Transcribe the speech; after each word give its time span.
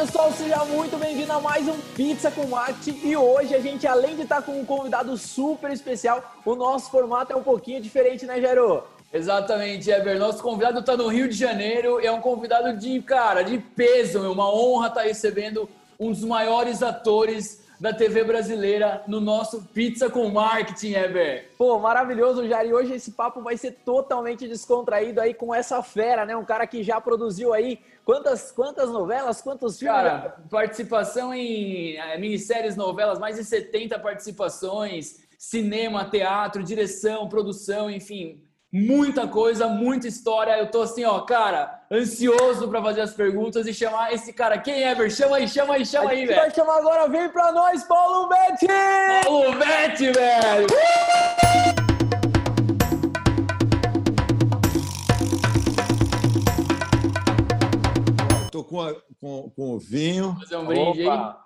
pessoal, 0.00 0.32
seja 0.32 0.64
muito 0.64 0.96
bem-vindo 0.96 1.30
a 1.30 1.38
mais 1.38 1.68
um 1.68 1.78
Pizza 1.94 2.30
com 2.30 2.46
Marketing 2.46 3.06
e 3.06 3.14
hoje 3.14 3.54
a 3.54 3.60
gente, 3.60 3.86
além 3.86 4.16
de 4.16 4.22
estar 4.22 4.40
com 4.40 4.58
um 4.58 4.64
convidado 4.64 5.14
super 5.18 5.70
especial, 5.70 6.24
o 6.42 6.54
nosso 6.54 6.90
formato 6.90 7.34
é 7.34 7.36
um 7.36 7.42
pouquinho 7.42 7.82
diferente, 7.82 8.24
né, 8.24 8.40
Jairo? 8.40 8.82
Exatamente, 9.12 9.90
Eber. 9.90 10.18
Nosso 10.18 10.42
convidado 10.42 10.80
está 10.80 10.96
no 10.96 11.06
Rio 11.06 11.28
de 11.28 11.36
Janeiro 11.36 12.00
e 12.00 12.06
é 12.06 12.12
um 12.12 12.20
convidado 12.22 12.74
de, 12.78 13.02
cara, 13.02 13.42
de 13.42 13.58
peso. 13.58 14.24
É 14.24 14.28
uma 14.30 14.50
honra 14.50 14.88
estar 14.88 15.02
recebendo 15.02 15.68
um 15.98 16.10
dos 16.10 16.24
maiores 16.24 16.82
atores 16.82 17.60
da 17.80 17.94
TV 17.94 18.22
brasileira 18.24 19.02
no 19.08 19.20
nosso 19.20 19.62
Pizza 19.62 20.10
com 20.10 20.28
Marketing, 20.28 20.92
Eber. 20.92 21.50
Pô, 21.56 21.78
maravilhoso, 21.78 22.46
Jair. 22.46 22.68
E 22.68 22.74
hoje 22.74 22.94
esse 22.94 23.12
papo 23.12 23.40
vai 23.40 23.56
ser 23.56 23.72
totalmente 23.84 24.46
descontraído 24.46 25.18
aí 25.18 25.32
com 25.32 25.54
essa 25.54 25.82
fera, 25.82 26.26
né? 26.26 26.36
Um 26.36 26.44
cara 26.44 26.66
que 26.66 26.82
já 26.82 27.00
produziu 27.00 27.54
aí 27.54 27.80
quantas, 28.04 28.52
quantas 28.52 28.90
novelas, 28.90 29.40
quantos 29.40 29.78
filmes? 29.78 29.96
Cara, 29.96 30.36
participação 30.50 31.32
em 31.32 31.96
é, 31.96 32.18
minisséries, 32.18 32.76
novelas, 32.76 33.18
mais 33.18 33.36
de 33.36 33.44
70 33.44 33.98
participações, 33.98 35.20
cinema, 35.38 36.04
teatro, 36.04 36.62
direção, 36.62 37.30
produção, 37.30 37.90
enfim, 37.90 38.42
muita 38.72 39.26
coisa, 39.26 39.66
muita 39.66 40.06
história. 40.06 40.56
Eu 40.58 40.70
tô 40.70 40.82
assim, 40.82 41.04
ó, 41.04 41.20
cara, 41.20 41.82
ansioso 41.90 42.68
para 42.68 42.82
fazer 42.82 43.00
as 43.00 43.12
perguntas 43.12 43.66
e 43.66 43.74
chamar 43.74 44.12
esse 44.12 44.32
cara. 44.32 44.58
Quem 44.58 44.84
é, 44.84 44.94
Ver? 44.94 45.10
Chama 45.10 45.36
aí, 45.36 45.48
chama 45.48 45.74
aí, 45.74 45.84
chama 45.84 46.10
aí, 46.10 46.26
velho. 46.26 46.40
vai 46.40 46.50
chamar 46.50 46.78
agora, 46.78 47.08
vem 47.08 47.28
pra 47.30 47.52
nós, 47.52 47.82
Paulo 47.84 48.28
Betti! 48.28 48.66
Paulo 49.24 49.52
Betti, 49.56 50.12
velho! 50.12 50.66
Tô 58.52 58.64
com, 58.64 58.80
a, 58.80 58.94
com, 59.20 59.50
com 59.50 59.74
o 59.74 59.78
vinho. 59.78 60.36
Fazer 60.40 60.56
um 60.56 60.66
brinde 60.66 61.06
Opa. 61.06 61.44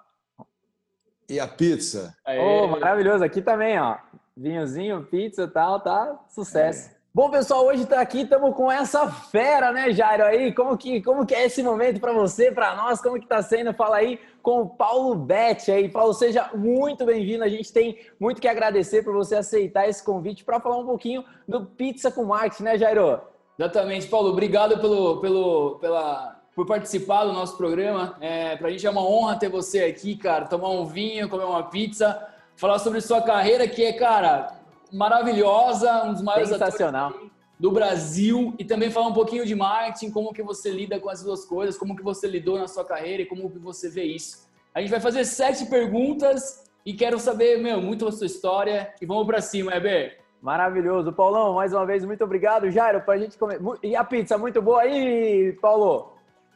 E 1.29 1.41
a 1.41 1.49
pizza. 1.49 2.15
Aê. 2.25 2.39
Oh, 2.39 2.67
maravilhoso. 2.67 3.25
Aqui 3.25 3.41
também, 3.41 3.79
ó. 3.79 3.97
Vinhozinho, 4.37 5.05
pizza 5.05 5.45
e 5.45 5.49
tal, 5.49 5.81
tá 5.81 6.19
sucesso. 6.29 6.94
Bom, 7.17 7.31
pessoal, 7.31 7.65
hoje 7.67 7.87
tá 7.87 8.01
aqui, 8.01 8.23
estamos 8.23 8.57
com 8.57 8.69
essa 8.73 9.09
fera, 9.09 9.71
né, 9.71 9.93
Jairo? 9.93 10.25
Aí, 10.25 10.53
como 10.53 10.77
que, 10.77 11.01
como 11.01 11.25
que 11.25 11.33
é 11.33 11.45
esse 11.45 11.63
momento 11.63 12.01
para 12.01 12.13
você, 12.13 12.51
para 12.51 12.75
nós? 12.75 13.01
Como 13.01 13.21
que 13.21 13.27
tá 13.29 13.41
sendo? 13.41 13.73
Fala 13.73 13.99
aí 13.99 14.19
com 14.43 14.63
o 14.63 14.69
Paulo 14.69 15.15
Betti 15.15 15.71
aí. 15.71 15.89
Paulo, 15.89 16.13
seja 16.13 16.51
muito 16.57 17.05
bem-vindo. 17.05 17.45
A 17.45 17.49
gente 17.49 17.73
tem 17.73 18.01
muito 18.19 18.41
que 18.41 18.49
agradecer 18.49 19.05
por 19.05 19.15
você 19.15 19.37
aceitar 19.37 19.89
esse 19.89 20.05
convite 20.05 20.43
para 20.43 20.59
falar 20.59 20.77
um 20.77 20.87
pouquinho 20.87 21.25
do 21.47 21.65
Pizza 21.65 22.11
com 22.11 22.25
Marketing, 22.25 22.65
né, 22.65 22.77
Jairo? 22.77 23.21
Exatamente, 23.57 24.09
Paulo. 24.09 24.31
Obrigado 24.31 24.81
pelo, 24.81 25.21
pelo, 25.21 25.79
pela, 25.79 26.43
por 26.53 26.67
participar 26.67 27.27
do 27.27 27.33
nosso 27.33 27.57
programa. 27.57 28.17
É, 28.21 28.57
pra 28.57 28.71
gente 28.71 28.89
é 28.89 28.91
uma 28.91 29.07
honra 29.07 29.39
ter 29.39 29.49
você 29.49 29.85
aqui, 29.85 30.17
cara. 30.17 30.47
Tomar 30.47 30.71
um 30.71 30.85
vinho, 30.85 31.29
comer 31.29 31.45
uma 31.45 31.63
pizza, 31.63 32.27
falar 32.57 32.81
sobre 32.81 33.01
sua 33.01 33.23
carreira, 33.23 33.69
que 33.69 33.85
é, 33.85 33.93
cara, 33.93 34.64
maravilhosa, 34.93 36.05
um 36.05 36.13
dos 36.13 36.23
maiores 36.23 36.49
Sensacional. 36.49 37.11
atores 37.11 37.35
do 37.59 37.71
Brasil. 37.71 38.55
E 38.59 38.65
também 38.65 38.91
falar 38.91 39.09
um 39.09 39.13
pouquinho 39.13 39.47
de 39.47 39.55
marketing, 39.55 40.11
como 40.11 40.33
que 40.33 40.43
você 40.43 40.71
lida 40.71 40.99
com 40.99 41.09
as 41.09 41.23
duas 41.23 41.45
coisas, 41.45 41.79
como 41.79 41.97
que 41.97 42.03
você 42.03 42.27
lidou 42.27 42.59
na 42.59 42.69
sua 42.69 42.85
carreira 42.85 43.23
e 43.23 43.27
como 43.27 43.51
que 43.51 43.59
você 43.59 43.89
vê 43.89 44.05
isso. 44.05 44.49
A 44.75 44.81
gente 44.81 44.91
vai 44.91 45.01
fazer 45.01 45.25
sete 45.25 45.67
perguntas 45.67 46.65
e 46.85 46.93
quero 46.93 47.19
saber, 47.19 47.63
meu, 47.63 47.81
muito 47.81 48.07
a 48.07 48.13
sua 48.13 48.27
história. 48.27 48.93
E 49.01 49.07
vamos 49.07 49.27
pra 49.27 49.41
cima, 49.41 49.75
Eber. 49.75 50.19
Maravilhoso. 50.43 51.13
Paulão, 51.13 51.55
mais 51.55 51.73
uma 51.73 51.87
vez, 51.87 52.05
muito 52.05 52.23
obrigado. 52.23 52.71
Jairo, 52.71 53.01
pra 53.01 53.17
gente 53.17 53.39
comer. 53.39 53.59
E 53.83 53.97
a 53.97 54.05
pizza, 54.05 54.37
muito 54.37 54.61
boa 54.61 54.83
aí, 54.83 55.57
Paulo? 55.63 56.13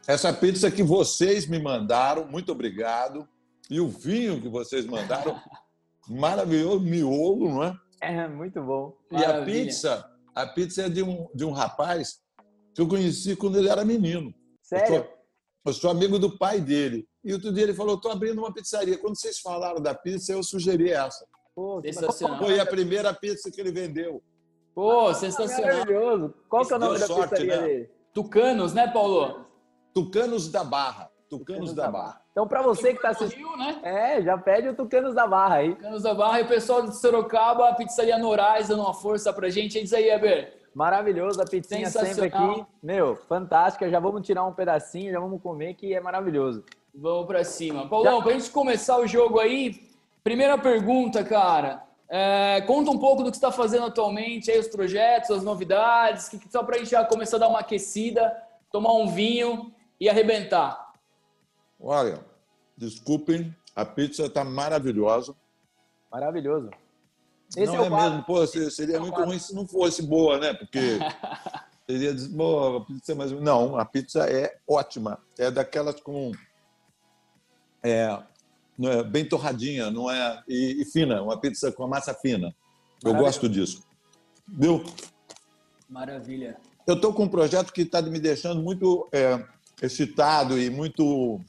Essa 0.07 0.31
pizza 0.31 0.69
que 0.69 0.83
vocês 0.83 1.47
me 1.47 1.61
mandaram, 1.61 2.27
muito 2.27 2.51
obrigado. 2.51 3.27
E 3.69 3.79
o 3.79 3.87
vinho 3.87 4.41
que 4.41 4.49
vocês 4.49 4.85
mandaram, 4.85 5.39
maravilhoso, 6.07 6.81
miolo, 6.81 7.49
não 7.49 7.63
é? 7.63 7.75
É, 8.01 8.27
muito 8.27 8.61
bom. 8.61 8.95
E 9.11 9.15
a 9.15 9.19
Maravilha. 9.19 9.65
pizza, 9.65 10.11
a 10.33 10.45
pizza 10.47 10.83
é 10.83 10.89
de 10.89 11.03
um, 11.03 11.27
de 11.33 11.45
um 11.45 11.51
rapaz 11.51 12.19
que 12.73 12.81
eu 12.81 12.87
conheci 12.87 13.35
quando 13.35 13.57
ele 13.57 13.69
era 13.69 13.83
menino. 13.83 14.33
Sério? 14.61 14.95
Eu 14.95 15.03
sou, 15.03 15.13
eu 15.65 15.73
sou 15.73 15.91
amigo 15.91 16.17
do 16.17 16.37
pai 16.37 16.61
dele. 16.61 17.07
E 17.23 17.33
outro 17.33 17.51
dia 17.51 17.63
ele 17.63 17.73
falou: 17.73 17.95
estou 17.95 18.11
abrindo 18.11 18.39
uma 18.39 18.53
pizzaria. 18.53 18.97
Quando 18.97 19.19
vocês 19.19 19.39
falaram 19.39 19.81
da 19.81 19.93
pizza, 19.93 20.31
eu 20.31 20.43
sugeri 20.43 20.91
essa. 20.91 21.25
Pô, 21.55 21.81
Sensacional. 21.81 22.39
Foi 22.39 22.59
a 22.59 22.65
primeira 22.65 23.13
pizza 23.13 23.51
que 23.51 23.59
ele 23.59 23.71
vendeu. 23.71 24.23
Pô, 24.73 25.13
sensacional. 25.13 25.71
Maravilhoso. 25.71 26.33
Qual 26.47 26.65
que 26.65 26.73
é 26.73 26.75
o 26.77 26.79
nome 26.79 26.99
da 26.99 27.07
sorte, 27.07 27.29
pizzaria 27.31 27.61
né? 27.61 27.67
dele? 27.67 27.89
Tucanos, 28.13 28.73
né, 28.73 28.87
Paulo? 28.87 29.45
Tucanos 29.93 30.49
da 30.49 30.63
Barra. 30.63 31.11
Tucanos 31.29 31.73
da 31.73 31.91
Barra. 31.91 32.21
Então, 32.39 32.47
pra 32.47 32.61
você 32.61 32.93
que 32.93 33.01
tá 33.01 33.09
No 33.09 33.15
assistindo. 33.15 33.49
Rio, 33.49 33.57
né? 33.57 33.79
É, 33.83 34.21
já 34.21 34.37
pede 34.37 34.69
o 34.69 34.73
Tucanos 34.73 35.13
da 35.13 35.27
Barra 35.27 35.55
aí. 35.55 35.75
Tucanos 35.75 36.03
da 36.03 36.13
Barra 36.13 36.39
e 36.39 36.43
o 36.43 36.47
pessoal 36.47 36.83
de 36.83 36.95
Sorocaba, 36.95 37.67
a 37.67 37.75
pizzaria 37.75 38.17
Norais 38.17 38.69
dando 38.69 38.81
uma 38.81 38.93
força 38.93 39.33
pra 39.33 39.49
gente. 39.49 39.77
É 39.77 39.81
isso 39.81 39.93
aí, 39.93 40.09
Eber. 40.09 40.57
Maravilhoso, 40.73 41.41
a 41.41 41.45
pizzinha 41.45 41.89
sempre 41.89 42.27
aqui. 42.27 42.65
Meu, 42.81 43.17
fantástica. 43.17 43.89
Já 43.89 43.99
vamos 43.99 44.25
tirar 44.25 44.45
um 44.45 44.53
pedacinho, 44.53 45.11
já 45.11 45.19
vamos 45.19 45.41
comer, 45.41 45.73
que 45.73 45.93
é 45.93 45.99
maravilhoso. 45.99 46.63
Vamos 46.95 47.27
pra 47.27 47.43
cima. 47.43 47.89
Paulão, 47.89 48.23
pra 48.23 48.31
gente 48.31 48.49
começar 48.51 48.97
o 48.99 49.05
jogo 49.05 49.37
aí, 49.37 49.75
primeira 50.23 50.57
pergunta, 50.57 51.25
cara. 51.25 51.83
É, 52.07 52.61
conta 52.61 52.89
um 52.89 52.97
pouco 52.97 53.21
do 53.21 53.31
que 53.31 53.35
você 53.35 53.45
está 53.45 53.51
fazendo 53.51 53.87
atualmente, 53.87 54.49
aí 54.49 54.57
os 54.57 54.69
projetos, 54.69 55.29
as 55.29 55.43
novidades, 55.43 56.29
que, 56.29 56.39
só 56.49 56.63
pra 56.63 56.77
gente 56.77 56.91
já 56.91 57.03
começar 57.03 57.35
a 57.35 57.41
dar 57.41 57.49
uma 57.49 57.59
aquecida, 57.59 58.33
tomar 58.71 58.93
um 58.93 59.07
vinho 59.07 59.73
e 59.99 60.07
arrebentar. 60.07 60.87
Olha, 61.81 62.28
desculpem, 62.79 63.53
a 63.75 63.83
pizza 63.83 64.25
está 64.25 64.43
maravilhosa. 64.43 65.35
Maravilhoso. 66.09 66.71
Esse 67.49 67.65
não 67.65 67.83
é 67.83 67.87
é, 67.87 67.89
mesmo, 67.89 68.23
pô, 68.23 68.45
se- 68.47 68.71
seria 68.71 68.99
muito 68.99 69.21
ruim 69.21 69.37
se 69.37 69.53
não 69.53 69.67
fosse 69.67 70.01
boa, 70.01 70.37
né? 70.37 70.53
Porque 70.53 70.79
seria 71.85 72.15
"Pô, 72.35 72.77
a 72.77 72.85
pizza 72.85 73.11
é 73.11 73.15
mais. 73.15 73.31
Não, 73.31 73.77
a 73.77 73.83
pizza 73.85 74.23
é 74.29 74.57
ótima. 74.67 75.19
É 75.37 75.51
daquelas 75.51 75.99
com. 75.99 76.31
É, 77.83 78.17
não 78.77 78.89
é 78.91 79.03
bem 79.03 79.27
torradinha, 79.27 79.91
não 79.91 80.09
é. 80.09 80.41
E, 80.47 80.81
e 80.81 80.85
fina, 80.85 81.21
uma 81.21 81.37
pizza 81.39 81.71
com 81.71 81.83
a 81.83 81.87
massa 81.87 82.13
fina. 82.13 82.55
Eu 83.03 83.13
gosto 83.15 83.49
disso. 83.49 83.83
Viu? 84.47 84.83
Maravilha. 85.89 86.57
Eu 86.87 86.95
estou 86.95 87.13
com 87.13 87.23
um 87.23 87.29
projeto 87.29 87.73
que 87.73 87.81
está 87.81 88.01
me 88.01 88.19
deixando 88.19 88.61
muito 88.61 89.07
é, 89.11 89.43
excitado 89.81 90.57
e 90.57 90.69
muito. 90.69 91.41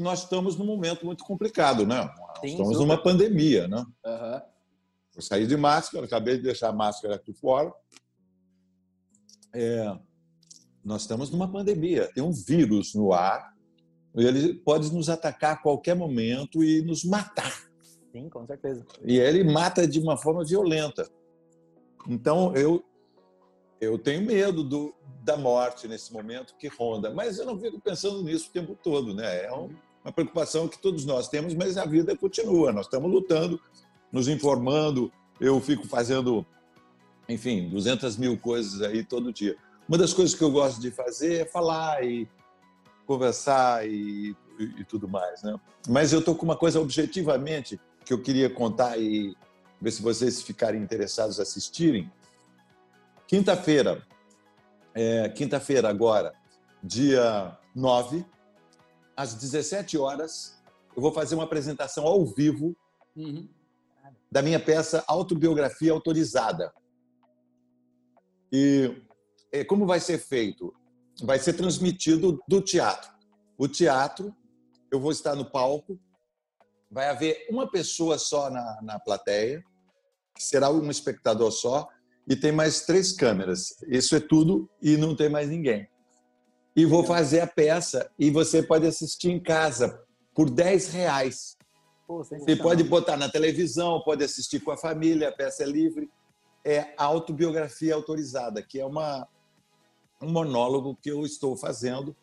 Nós 0.00 0.22
estamos 0.22 0.56
num 0.56 0.64
momento 0.64 1.04
muito 1.04 1.24
complicado, 1.24 1.86
né? 1.86 2.02
Sim, 2.40 2.48
estamos 2.48 2.72
super. 2.72 2.86
numa 2.86 3.02
pandemia, 3.02 3.68
né? 3.68 3.84
Aham. 4.04 4.42
Eu 5.14 5.22
saí 5.22 5.46
de 5.46 5.56
máscara, 5.56 6.06
acabei 6.06 6.36
de 6.36 6.44
deixar 6.44 6.68
a 6.68 6.72
máscara 6.72 7.16
aqui 7.16 7.32
fora. 7.34 7.72
É, 9.52 9.96
nós 10.84 11.02
estamos 11.02 11.30
numa 11.30 11.50
pandemia, 11.50 12.10
tem 12.14 12.22
um 12.22 12.32
vírus 12.32 12.94
no 12.94 13.12
ar, 13.12 13.54
e 14.16 14.24
ele 14.24 14.54
pode 14.54 14.92
nos 14.92 15.08
atacar 15.08 15.54
a 15.54 15.56
qualquer 15.56 15.94
momento 15.94 16.64
e 16.64 16.80
nos 16.82 17.04
matar. 17.04 17.52
Sim, 18.12 18.28
com 18.28 18.46
certeza. 18.46 18.84
E 19.04 19.18
ele 19.18 19.44
mata 19.44 19.86
de 19.86 20.00
uma 20.00 20.16
forma 20.16 20.44
violenta. 20.44 21.08
Então, 22.08 22.54
eu, 22.56 22.82
eu 23.80 23.98
tenho 23.98 24.24
medo 24.24 24.64
do, 24.64 24.94
da 25.22 25.36
morte 25.36 25.86
nesse 25.86 26.12
momento 26.12 26.56
que 26.56 26.68
ronda, 26.68 27.12
mas 27.12 27.38
eu 27.38 27.44
não 27.44 27.58
fico 27.58 27.80
pensando 27.80 28.22
nisso 28.22 28.48
o 28.48 28.52
tempo 28.52 28.76
todo. 28.82 29.14
Né? 29.14 29.44
É 29.44 29.52
um- 29.52 29.74
uma 30.04 30.12
preocupação 30.12 30.66
que 30.66 30.78
todos 30.78 31.04
nós 31.04 31.28
temos, 31.28 31.54
mas 31.54 31.76
a 31.76 31.84
vida 31.84 32.16
continua. 32.16 32.72
Nós 32.72 32.86
estamos 32.86 33.10
lutando, 33.10 33.60
nos 34.10 34.28
informando. 34.28 35.12
Eu 35.40 35.60
fico 35.60 35.86
fazendo, 35.86 36.44
enfim, 37.28 37.68
200 37.68 38.16
mil 38.16 38.38
coisas 38.38 38.80
aí 38.82 39.04
todo 39.04 39.32
dia. 39.32 39.56
Uma 39.88 39.98
das 39.98 40.12
coisas 40.12 40.34
que 40.34 40.42
eu 40.42 40.50
gosto 40.50 40.80
de 40.80 40.90
fazer 40.90 41.42
é 41.42 41.44
falar 41.44 42.04
e 42.04 42.28
conversar 43.06 43.86
e, 43.88 44.36
e, 44.58 44.64
e 44.80 44.84
tudo 44.84 45.08
mais. 45.08 45.42
Né? 45.42 45.58
Mas 45.88 46.12
eu 46.12 46.20
estou 46.20 46.34
com 46.34 46.44
uma 46.44 46.56
coisa 46.56 46.80
objetivamente 46.80 47.78
que 48.04 48.12
eu 48.12 48.22
queria 48.22 48.48
contar 48.48 48.98
e 48.98 49.36
ver 49.80 49.90
se 49.90 50.02
vocês 50.02 50.42
ficarem 50.42 50.82
interessados 50.82 51.38
em 51.38 51.42
assistirem. 51.42 52.12
Quinta-feira, 53.26 54.06
é, 54.94 55.28
quinta-feira 55.28 55.88
agora, 55.88 56.34
dia 56.82 57.56
9, 57.74 58.24
às 59.20 59.34
17 59.34 59.98
horas, 59.98 60.58
eu 60.96 61.02
vou 61.02 61.12
fazer 61.12 61.34
uma 61.34 61.44
apresentação 61.44 62.06
ao 62.06 62.24
vivo 62.24 62.74
Uhum. 63.14 63.46
da 64.30 64.40
minha 64.40 64.58
peça 64.58 65.04
Autobiografia 65.06 65.92
Autorizada. 65.92 66.72
E 68.50 69.02
eh, 69.52 69.64
como 69.64 69.84
vai 69.84 70.00
ser 70.00 70.16
feito? 70.18 70.72
Vai 71.22 71.38
ser 71.38 71.52
transmitido 71.54 72.40
do 72.48 72.62
teatro. 72.62 73.12
O 73.58 73.68
teatro, 73.68 74.34
eu 74.90 74.98
vou 74.98 75.10
estar 75.10 75.34
no 75.34 75.50
palco, 75.50 76.00
vai 76.90 77.10
haver 77.10 77.46
uma 77.50 77.70
pessoa 77.70 78.16
só 78.16 78.48
na, 78.48 78.80
na 78.80 78.98
plateia, 78.98 79.62
que 80.34 80.42
será 80.42 80.70
um 80.70 80.88
espectador 80.90 81.50
só, 81.50 81.88
e 82.26 82.36
tem 82.36 82.52
mais 82.52 82.86
três 82.86 83.12
câmeras. 83.12 83.74
Isso 83.88 84.14
é 84.16 84.20
tudo 84.20 84.70
e 84.80 84.96
não 84.96 85.14
tem 85.14 85.28
mais 85.28 85.48
ninguém. 85.48 85.89
E 86.80 86.86
vou 86.86 87.04
fazer 87.04 87.40
a 87.40 87.46
peça 87.46 88.10
e 88.18 88.30
você 88.30 88.62
pode 88.62 88.86
assistir 88.86 89.30
em 89.30 89.38
casa 89.38 90.02
por 90.34 90.48
10 90.48 90.92
reais. 90.92 91.58
Pô, 92.06 92.24
você 92.24 92.56
pode 92.56 92.82
botar 92.84 93.18
na 93.18 93.28
televisão, 93.28 94.00
pode 94.02 94.24
assistir 94.24 94.60
com 94.60 94.70
a 94.70 94.78
família, 94.78 95.28
a 95.28 95.32
peça 95.32 95.62
é 95.62 95.66
livre. 95.66 96.10
É 96.64 96.94
autobiografia 96.96 97.94
autorizada, 97.94 98.62
que 98.62 98.80
é 98.80 98.86
uma, 98.86 99.28
um 100.22 100.30
monólogo 100.30 100.96
que 101.02 101.10
eu 101.10 101.26
estou 101.26 101.54
fazendo 101.54 102.16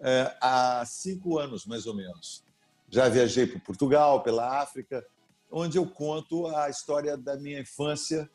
é, 0.00 0.34
há 0.40 0.82
cinco 0.86 1.38
anos, 1.38 1.66
mais 1.66 1.86
ou 1.86 1.94
menos. 1.94 2.42
Já 2.88 3.10
viajei 3.10 3.46
para 3.46 3.60
Portugal, 3.60 4.22
pela 4.22 4.62
África, 4.62 5.06
onde 5.52 5.76
eu 5.76 5.86
conto 5.86 6.46
a 6.46 6.70
história 6.70 7.14
da 7.14 7.36
minha 7.36 7.60
infância 7.60 8.28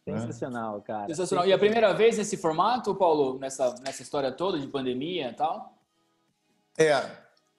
Né? 0.06 0.18
Sensacional, 0.18 0.78
né? 0.78 0.84
cara. 0.86 1.08
Sensacional. 1.08 1.46
E 1.46 1.52
a 1.52 1.58
primeira 1.58 1.92
vez 1.92 2.18
nesse 2.18 2.36
formato, 2.36 2.94
Paulo, 2.94 3.38
nessa, 3.38 3.74
nessa 3.84 4.02
história 4.02 4.30
toda 4.30 4.58
de 4.58 4.66
pandemia 4.68 5.30
e 5.30 5.34
tal? 5.34 5.78
É, 6.78 6.90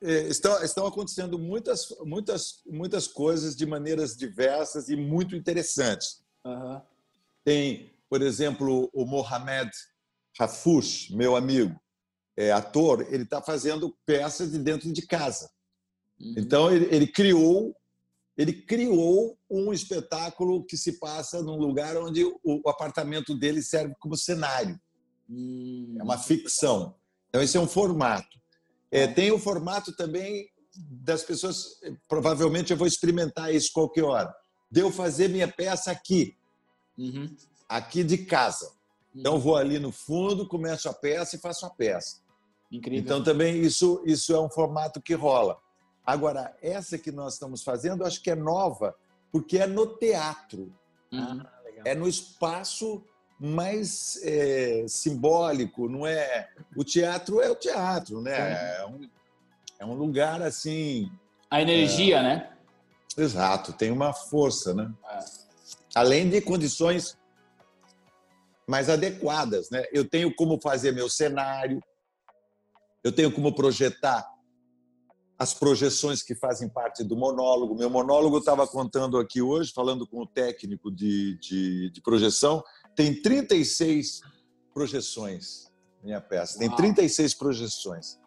é, 0.01 0.27
estão, 0.27 0.61
estão 0.63 0.85
acontecendo 0.85 1.39
muitas, 1.39 1.87
muitas, 2.01 2.61
muitas 2.65 3.07
coisas 3.07 3.55
de 3.55 3.65
maneiras 3.65 4.15
diversas 4.15 4.89
e 4.89 4.95
muito 4.95 5.35
interessantes. 5.35 6.23
Uhum. 6.45 6.81
Tem, 7.43 7.93
por 8.09 8.21
exemplo, 8.21 8.89
o 8.93 9.05
Mohamed 9.05 9.71
Rafouch, 10.37 11.15
meu 11.15 11.35
amigo, 11.35 11.79
é, 12.37 12.51
ator, 12.51 13.05
ele 13.09 13.23
está 13.23 13.41
fazendo 13.41 13.95
peças 14.05 14.51
de 14.51 14.57
dentro 14.57 14.91
de 14.91 15.05
casa. 15.05 15.49
Uhum. 16.19 16.35
Então 16.37 16.71
ele, 16.71 16.87
ele, 16.93 17.07
criou 17.07 17.75
ele 18.37 18.53
criou 18.53 19.37
um 19.49 19.71
espetáculo 19.71 20.65
que 20.65 20.75
se 20.75 20.99
passa 20.99 21.41
num 21.41 21.57
lugar 21.57 21.95
onde 21.97 22.23
o, 22.23 22.39
o 22.43 22.69
apartamento 22.69 23.37
dele 23.37 23.61
serve 23.61 23.93
como 23.99 24.17
cenário. 24.17 24.79
Uhum. 25.29 25.95
É 25.99 26.03
uma 26.03 26.17
ficção. 26.17 26.95
Então 27.29 27.41
esse 27.41 27.57
é 27.57 27.59
um 27.59 27.67
formato. 27.67 28.41
É, 28.91 29.07
tem 29.07 29.31
o 29.31 29.39
formato 29.39 29.95
também 29.95 30.49
das 30.75 31.23
pessoas. 31.23 31.79
Provavelmente 32.07 32.71
eu 32.71 32.77
vou 32.77 32.87
experimentar 32.87 33.53
isso 33.53 33.71
qualquer 33.73 34.03
hora. 34.03 34.33
De 34.71 34.81
eu 34.81 34.91
fazer 34.91 35.27
minha 35.27 35.47
peça 35.47 35.91
aqui, 35.91 36.35
uhum. 36.97 37.35
aqui 37.69 38.03
de 38.03 38.17
casa. 38.17 38.71
Então 39.15 39.39
vou 39.39 39.55
ali 39.55 39.77
no 39.77 39.91
fundo, 39.91 40.47
começo 40.47 40.89
a 40.89 40.93
peça 40.93 41.35
e 41.35 41.39
faço 41.39 41.65
a 41.65 41.69
peça. 41.69 42.22
Incrível. 42.73 42.99
Então 42.99 43.23
também 43.23 43.61
isso 43.61 44.01
isso 44.03 44.33
é 44.33 44.41
um 44.41 44.49
formato 44.49 44.99
que 44.99 45.13
rola. 45.13 45.57
Agora 46.03 46.53
essa 46.61 46.97
que 46.97 47.11
nós 47.11 47.33
estamos 47.33 47.63
fazendo, 47.63 48.03
acho 48.03 48.21
que 48.21 48.31
é 48.31 48.35
nova 48.35 48.95
porque 49.31 49.59
é 49.59 49.65
no 49.65 49.87
teatro, 49.87 50.71
uhum. 51.11 51.41
é 51.85 51.95
no 51.95 52.07
espaço 52.07 53.03
mais 53.39 54.19
é, 54.23 54.85
simbólico, 54.87 55.89
não 55.89 56.05
é? 56.05 56.49
O 56.75 56.83
teatro 56.83 57.41
é 57.41 57.49
o 57.49 57.55
teatro, 57.55 58.21
né? 58.21 58.77
É 58.77 58.85
um, 58.85 59.09
é 59.79 59.85
um 59.85 59.93
lugar 59.93 60.41
assim. 60.41 61.11
A 61.49 61.61
energia, 61.61 62.17
é... 62.17 62.23
né? 62.23 62.53
Exato, 63.17 63.73
tem 63.73 63.91
uma 63.91 64.13
força, 64.13 64.73
né? 64.73 64.91
É. 65.11 65.19
Além 65.95 66.29
de 66.29 66.41
condições 66.41 67.17
mais 68.67 68.89
adequadas, 68.89 69.69
né? 69.69 69.83
Eu 69.91 70.07
tenho 70.07 70.33
como 70.33 70.59
fazer 70.59 70.91
meu 70.91 71.09
cenário, 71.09 71.83
eu 73.03 73.11
tenho 73.11 73.31
como 73.31 73.53
projetar 73.53 74.25
as 75.37 75.53
projeções 75.53 76.23
que 76.23 76.35
fazem 76.35 76.69
parte 76.69 77.03
do 77.03 77.17
monólogo. 77.17 77.75
Meu 77.75 77.89
monólogo 77.89 78.37
estava 78.37 78.65
contando 78.65 79.17
aqui 79.17 79.41
hoje, 79.41 79.73
falando 79.73 80.07
com 80.07 80.21
o 80.21 80.27
técnico 80.27 80.91
de, 80.91 81.37
de, 81.39 81.89
de 81.89 82.01
projeção, 82.01 82.63
tem 82.95 83.21
36 83.21 84.21
projeções, 84.73 85.71
minha 86.03 86.21
peça. 86.21 86.59
Tem 86.59 86.69
36 86.69 87.33
projeções. 87.33 88.19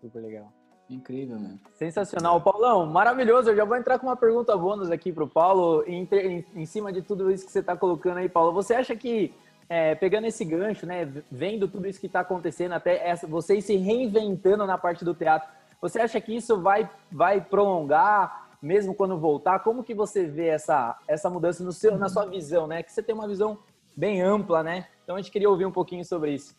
Super 0.00 0.20
legal. 0.20 0.52
Incrível, 0.88 1.38
né? 1.38 1.58
Sensacional. 1.74 2.40
Paulão, 2.42 2.86
maravilhoso. 2.86 3.50
Eu 3.50 3.56
já 3.56 3.64
vou 3.64 3.76
entrar 3.76 3.98
com 3.98 4.06
uma 4.06 4.16
pergunta 4.16 4.56
bônus 4.56 4.90
aqui 4.90 5.12
para 5.12 5.24
o 5.24 5.28
Paulo, 5.28 5.82
em, 5.86 6.06
em, 6.12 6.44
em, 6.54 6.66
cima 6.66 6.92
de 6.92 7.00
tudo 7.00 7.30
isso 7.30 7.46
que 7.46 7.52
você 7.52 7.60
está 7.60 7.74
colocando 7.74 8.18
aí, 8.18 8.28
Paulo. 8.28 8.52
Você 8.52 8.74
acha 8.74 8.94
que 8.94 9.32
é, 9.68 9.94
pegando 9.94 10.26
esse 10.26 10.44
gancho, 10.44 10.86
né, 10.86 11.10
vendo 11.30 11.68
tudo 11.68 11.86
isso 11.88 12.00
que 12.00 12.06
está 12.06 12.20
acontecendo, 12.20 12.72
até 12.72 13.06
essa, 13.08 13.26
vocês 13.26 13.64
se 13.64 13.76
reinventando 13.76 14.66
na 14.66 14.76
parte 14.76 15.04
do 15.04 15.14
teatro, 15.14 15.48
você 15.80 16.00
acha 16.00 16.20
que 16.20 16.34
isso 16.34 16.60
vai, 16.60 16.88
vai 17.10 17.40
prolongar, 17.40 18.44
mesmo 18.62 18.94
quando 18.94 19.18
voltar? 19.18 19.58
Como 19.58 19.84
que 19.84 19.94
você 19.94 20.26
vê 20.26 20.46
essa, 20.46 20.98
essa 21.06 21.28
mudança 21.28 21.62
no 21.62 21.72
seu, 21.72 21.98
na 21.98 22.08
sua 22.08 22.24
visão, 22.24 22.66
né? 22.66 22.82
Que 22.82 22.90
você 22.90 23.02
tem 23.02 23.14
uma 23.14 23.28
visão 23.28 23.58
bem 23.94 24.22
ampla, 24.22 24.62
né? 24.62 24.88
Então 25.02 25.16
a 25.16 25.20
gente 25.20 25.30
queria 25.30 25.50
ouvir 25.50 25.66
um 25.66 25.70
pouquinho 25.70 26.02
sobre 26.04 26.32
isso. 26.32 26.56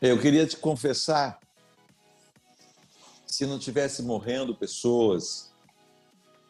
Eu 0.00 0.18
queria 0.20 0.44
te 0.44 0.56
confessar, 0.56 1.38
se 3.24 3.46
não 3.46 3.56
tivesse 3.60 4.02
morrendo 4.02 4.52
pessoas, 4.52 5.54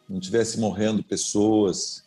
não 0.09 0.19
tivesse 0.19 0.59
morrendo 0.59 1.03
pessoas, 1.03 2.03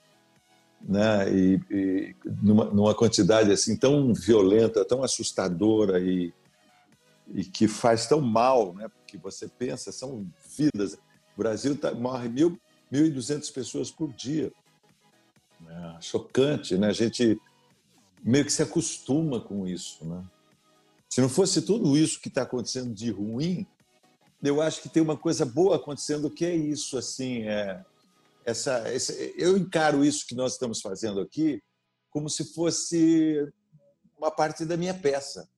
né? 0.87 1.28
E, 1.33 1.61
e 1.71 2.16
numa, 2.43 2.66
numa, 2.66 2.95
quantidade 2.95 3.50
assim 3.50 3.76
tão 3.76 4.14
violenta, 4.14 4.85
tão 4.85 5.02
assustadora 5.02 6.00
e, 6.00 6.33
e 7.35 7.45
que 7.45 7.66
faz 7.66 8.07
tão 8.07 8.21
mal, 8.21 8.73
né? 8.75 8.88
Porque 8.88 9.19
você 9.19 9.49
pensa 9.49 9.90
são 9.90 10.26
vidas. 10.57 10.95
O 10.95 11.38
Brasil 11.38 11.76
tá, 11.76 11.93
morre 11.93 12.28
mil, 12.28 12.59
mil 12.90 13.05
e 13.05 13.11
duzentas 13.11 13.50
pessoas 13.50 13.90
por 13.90 14.12
dia. 14.12 14.52
É 15.69 16.00
chocante, 16.00 16.78
né? 16.78 16.88
A 16.88 16.93
gente 16.93 17.40
meio 18.23 18.45
que 18.45 18.52
se 18.52 18.62
acostuma 18.62 19.40
com 19.40 19.66
isso, 19.66 20.05
né? 20.05 20.23
Se 21.09 21.21
não 21.21 21.28
fosse 21.28 21.62
tudo 21.62 21.97
isso 21.97 22.21
que 22.21 22.28
está 22.28 22.43
acontecendo 22.43 22.93
de 22.93 23.11
ruim, 23.11 23.66
eu 24.43 24.61
acho 24.61 24.83
que 24.83 24.88
tem 24.88 25.02
uma 25.02 25.16
coisa 25.16 25.45
boa 25.45 25.76
acontecendo 25.76 26.31
que 26.31 26.45
é 26.45 26.55
isso, 26.55 26.99
assim, 26.99 27.43
é 27.43 27.83
essa, 28.46 28.84
eu 29.36 29.56
encaro 29.56 30.04
isso 30.04 30.26
que 30.26 30.34
nós 30.34 30.52
estamos 30.52 30.80
fazendo 30.80 31.20
aqui 31.20 31.60
como 32.10 32.30
se 32.30 32.54
fosse 32.54 33.52
uma 34.16 34.30
parte 34.30 34.64
da 34.64 34.76
minha 34.76 34.94
peça. 34.94 35.48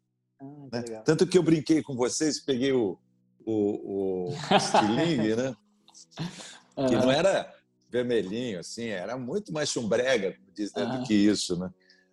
Ah, 0.40 0.44
né? 0.72 1.02
Tanto 1.04 1.26
que 1.26 1.36
eu 1.36 1.42
brinquei 1.42 1.82
com 1.82 1.94
vocês, 1.94 2.40
peguei 2.40 2.72
o, 2.72 2.98
o, 3.44 4.28
o 4.30 4.34
estilingue, 4.56 5.36
né? 5.36 5.56
que 6.88 6.96
não 6.96 7.10
era 7.10 7.52
vermelhinho, 7.90 8.60
assim, 8.60 8.86
era 8.86 9.16
muito 9.16 9.52
mais 9.52 9.68
chumbrega, 9.68 10.36
diz, 10.54 10.72
né, 10.74 10.84
do 10.84 11.02
que 11.04 11.14
isso, 11.14 11.58
né? 11.58 11.70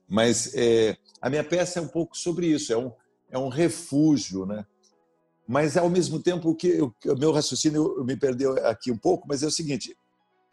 Mas 0.08 0.53
é, 0.55 0.98
a 1.22 1.29
minha 1.29 1.44
peça 1.44 1.79
é 1.79 1.82
um 1.82 1.88
pouco 1.88 2.17
sobre 2.17 2.48
isso, 2.48 2.72
é 2.72 2.77
um, 2.77 2.91
é 3.29 3.38
um 3.38 3.50
refúgio, 3.50 4.46
né? 4.46 4.65
Mas, 5.48 5.77
ao 5.77 5.89
mesmo 5.89 6.20
tempo, 6.20 6.50
o, 6.50 6.55
que, 6.55 6.82
o 6.82 7.15
meu 7.17 7.32
raciocínio 7.32 8.03
me 8.03 8.17
perdeu 8.17 8.53
aqui 8.67 8.91
um 8.91 8.98
pouco, 8.98 9.27
mas 9.27 9.44
é 9.44 9.48
o 9.48 9.51
seguinte, 9.51 9.96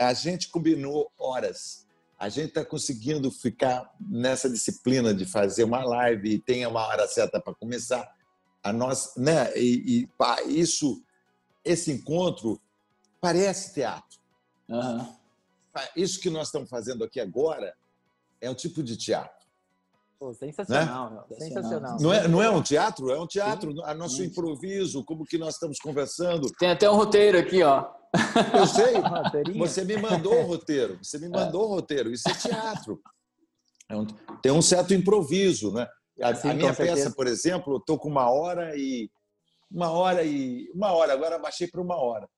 a 0.02 0.12
gente 0.12 0.48
combinou 0.48 1.10
horas, 1.18 1.86
a 2.18 2.28
gente 2.28 2.48
está 2.48 2.64
conseguindo 2.64 3.30
ficar 3.30 3.92
nessa 4.00 4.48
disciplina 4.48 5.12
de 5.12 5.24
fazer 5.24 5.64
uma 5.64 5.84
live 5.84 6.34
e 6.34 6.38
tem 6.38 6.66
uma 6.66 6.86
hora 6.86 7.06
certa 7.08 7.40
para 7.40 7.54
começar, 7.54 8.08
a 8.62 8.72
nós, 8.72 9.14
né? 9.16 9.52
E, 9.56 10.02
e 10.02 10.06
pá, 10.18 10.40
isso, 10.42 11.02
esse 11.64 11.90
encontro 11.90 12.60
parece 13.20 13.74
teatro. 13.74 14.20
Uhum. 14.68 15.06
Isso 15.96 16.20
que 16.20 16.30
nós 16.30 16.48
estamos 16.48 16.68
fazendo 16.68 17.02
aqui 17.02 17.18
agora 17.18 17.74
é 18.40 18.48
um 18.48 18.54
tipo 18.54 18.82
de 18.82 18.96
teatro. 18.96 19.42
Pô, 20.18 20.32
sensacional, 20.32 21.10
né? 21.10 21.36
sensacional. 21.36 21.96
Não 21.98 22.12
é, 22.12 22.28
não 22.28 22.40
é 22.40 22.48
um 22.48 22.62
teatro? 22.62 23.10
É 23.10 23.20
um 23.20 23.26
teatro. 23.26 23.82
A 23.84 23.92
nosso 23.92 24.22
improviso, 24.22 25.04
como 25.04 25.24
que 25.24 25.36
nós 25.36 25.54
estamos 25.54 25.80
conversando. 25.80 26.48
Tem 26.52 26.70
até 26.70 26.88
um 26.88 26.94
roteiro 26.94 27.36
aqui, 27.36 27.62
ó. 27.64 27.90
Eu 28.54 28.66
sei. 28.66 29.54
Você 29.58 29.84
me 29.84 29.96
mandou 29.96 30.34
o 30.40 30.42
roteiro. 30.42 30.98
Você 31.02 31.18
me 31.18 31.28
mandou 31.28 31.64
o 31.64 31.68
roteiro. 31.68 32.12
Isso 32.12 32.28
é 32.28 32.34
teatro. 32.34 33.00
É 33.88 33.96
um, 33.96 34.06
tem 34.42 34.52
um 34.52 34.62
certo 34.62 34.94
improviso, 34.94 35.72
né? 35.72 35.86
A, 36.20 36.34
Sim, 36.34 36.50
a 36.50 36.54
minha 36.54 36.74
peça, 36.74 37.10
por 37.10 37.26
exemplo, 37.26 37.74
eu 37.74 37.78
estou 37.78 37.98
com 37.98 38.08
uma 38.08 38.30
hora 38.30 38.76
e 38.76 39.10
uma 39.70 39.90
hora 39.90 40.22
e 40.22 40.70
uma 40.74 40.92
hora. 40.92 41.12
Agora 41.12 41.38
baixei 41.38 41.66
para 41.66 41.80
uma 41.80 41.96
hora. 41.96 42.28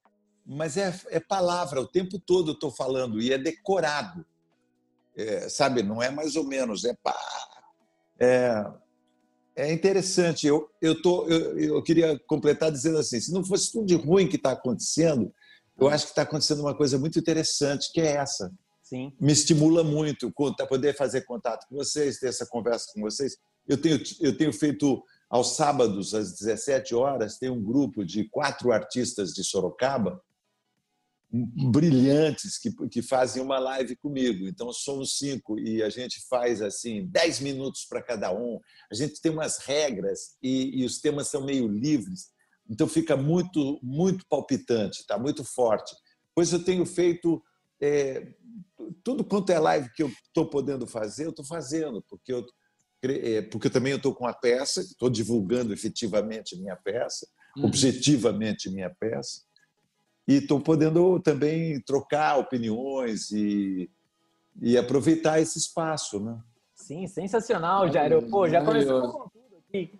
Mas 0.46 0.76
é, 0.76 0.94
é 1.08 1.18
palavra 1.18 1.80
o 1.80 1.88
tempo 1.88 2.18
todo 2.18 2.52
estou 2.52 2.70
falando 2.70 3.20
e 3.20 3.32
é 3.32 3.38
decorado. 3.38 4.24
É, 5.16 5.48
sabe? 5.48 5.82
Não 5.82 6.02
é 6.02 6.10
mais 6.10 6.36
ou 6.36 6.44
menos. 6.44 6.84
É 6.84 6.94
pá, 7.02 7.16
é, 8.18 8.64
é 9.56 9.72
interessante. 9.72 10.46
Eu, 10.46 10.68
eu, 10.80 11.00
tô, 11.00 11.26
eu, 11.26 11.58
eu 11.58 11.82
queria 11.82 12.18
completar 12.26 12.70
dizendo 12.70 12.98
assim: 12.98 13.20
se 13.20 13.32
não 13.32 13.44
fosse 13.44 13.72
tudo 13.72 13.86
de 13.86 13.94
ruim 13.94 14.28
que 14.28 14.36
está 14.36 14.52
acontecendo, 14.52 15.32
eu 15.78 15.88
acho 15.88 16.06
que 16.06 16.12
está 16.12 16.22
acontecendo 16.22 16.60
uma 16.60 16.74
coisa 16.74 16.98
muito 16.98 17.18
interessante, 17.18 17.90
que 17.92 18.00
é 18.00 18.16
essa. 18.16 18.52
Sim. 18.82 19.12
Me 19.20 19.32
estimula 19.32 19.82
muito 19.82 20.32
poder 20.68 20.94
fazer 20.94 21.22
contato 21.22 21.66
com 21.68 21.76
vocês, 21.76 22.18
ter 22.18 22.28
essa 22.28 22.46
conversa 22.46 22.92
com 22.94 23.00
vocês. 23.00 23.36
Eu 23.66 23.80
tenho, 23.80 24.00
eu 24.20 24.36
tenho 24.36 24.52
feito 24.52 25.02
aos 25.28 25.56
sábados, 25.56 26.14
às 26.14 26.32
17 26.38 26.94
horas, 26.94 27.38
tem 27.38 27.50
um 27.50 27.62
grupo 27.62 28.04
de 28.04 28.28
quatro 28.28 28.70
artistas 28.70 29.32
de 29.32 29.42
Sorocaba 29.42 30.22
brilhantes 31.34 32.58
que, 32.58 32.70
que 32.88 33.02
fazem 33.02 33.42
uma 33.42 33.58
live 33.58 33.96
comigo. 33.96 34.46
Então, 34.46 34.72
somos 34.72 35.18
cinco 35.18 35.58
e 35.58 35.82
a 35.82 35.90
gente 35.90 36.20
faz 36.28 36.62
assim, 36.62 37.06
dez 37.06 37.40
minutos 37.40 37.84
para 37.84 38.00
cada 38.00 38.32
um. 38.32 38.60
A 38.90 38.94
gente 38.94 39.20
tem 39.20 39.32
umas 39.32 39.58
regras 39.58 40.36
e, 40.40 40.80
e, 40.80 40.84
os 40.84 41.00
temas 41.00 41.28
são 41.28 41.44
meio 41.44 41.66
livres. 41.66 42.32
Então, 42.68 42.86
fica 42.88 43.16
muito, 43.16 43.78
muito 43.82 44.26
palpitante, 44.28 45.00
está 45.00 45.18
muito 45.18 45.44
forte. 45.44 45.94
Pois 46.34 46.52
eu 46.52 46.64
tenho 46.64 46.84
feito 46.86 47.42
é, 47.80 48.34
tudo 49.02 49.24
quanto 49.24 49.50
é 49.50 49.58
live 49.58 49.90
que 49.94 50.02
eu 50.02 50.08
estou 50.08 50.48
podendo 50.48 50.86
fazer, 50.86 51.26
eu 51.26 51.30
estou 51.30 51.44
fazendo, 51.44 52.02
porque 52.08 52.32
eu, 52.32 52.46
é, 53.02 53.42
porque 53.42 53.68
também 53.68 53.92
eu 53.92 53.98
estou 53.98 54.14
com 54.14 54.26
a 54.26 54.32
peça, 54.32 54.80
estou 54.80 55.10
divulgando 55.10 55.72
efetivamente 55.72 56.56
minha 56.56 56.76
peça, 56.76 57.26
uhum. 57.56 57.66
objetivamente 57.66 58.70
minha 58.70 58.90
peça 58.90 59.42
e 60.26 60.36
estou 60.36 60.60
podendo 60.60 61.20
também 61.20 61.80
trocar 61.80 62.38
opiniões 62.38 63.30
e, 63.30 63.90
e 64.60 64.76
aproveitar 64.76 65.40
esse 65.40 65.58
espaço, 65.58 66.18
né? 66.18 66.38
Sim, 66.74 67.06
sensacional, 67.06 67.90
Jairo. 67.90 68.22
Pô, 68.28 68.48
já 68.48 68.64
começou 68.64 69.02
com 69.02 69.28
tudo 69.28 69.56
aqui. 69.68 69.92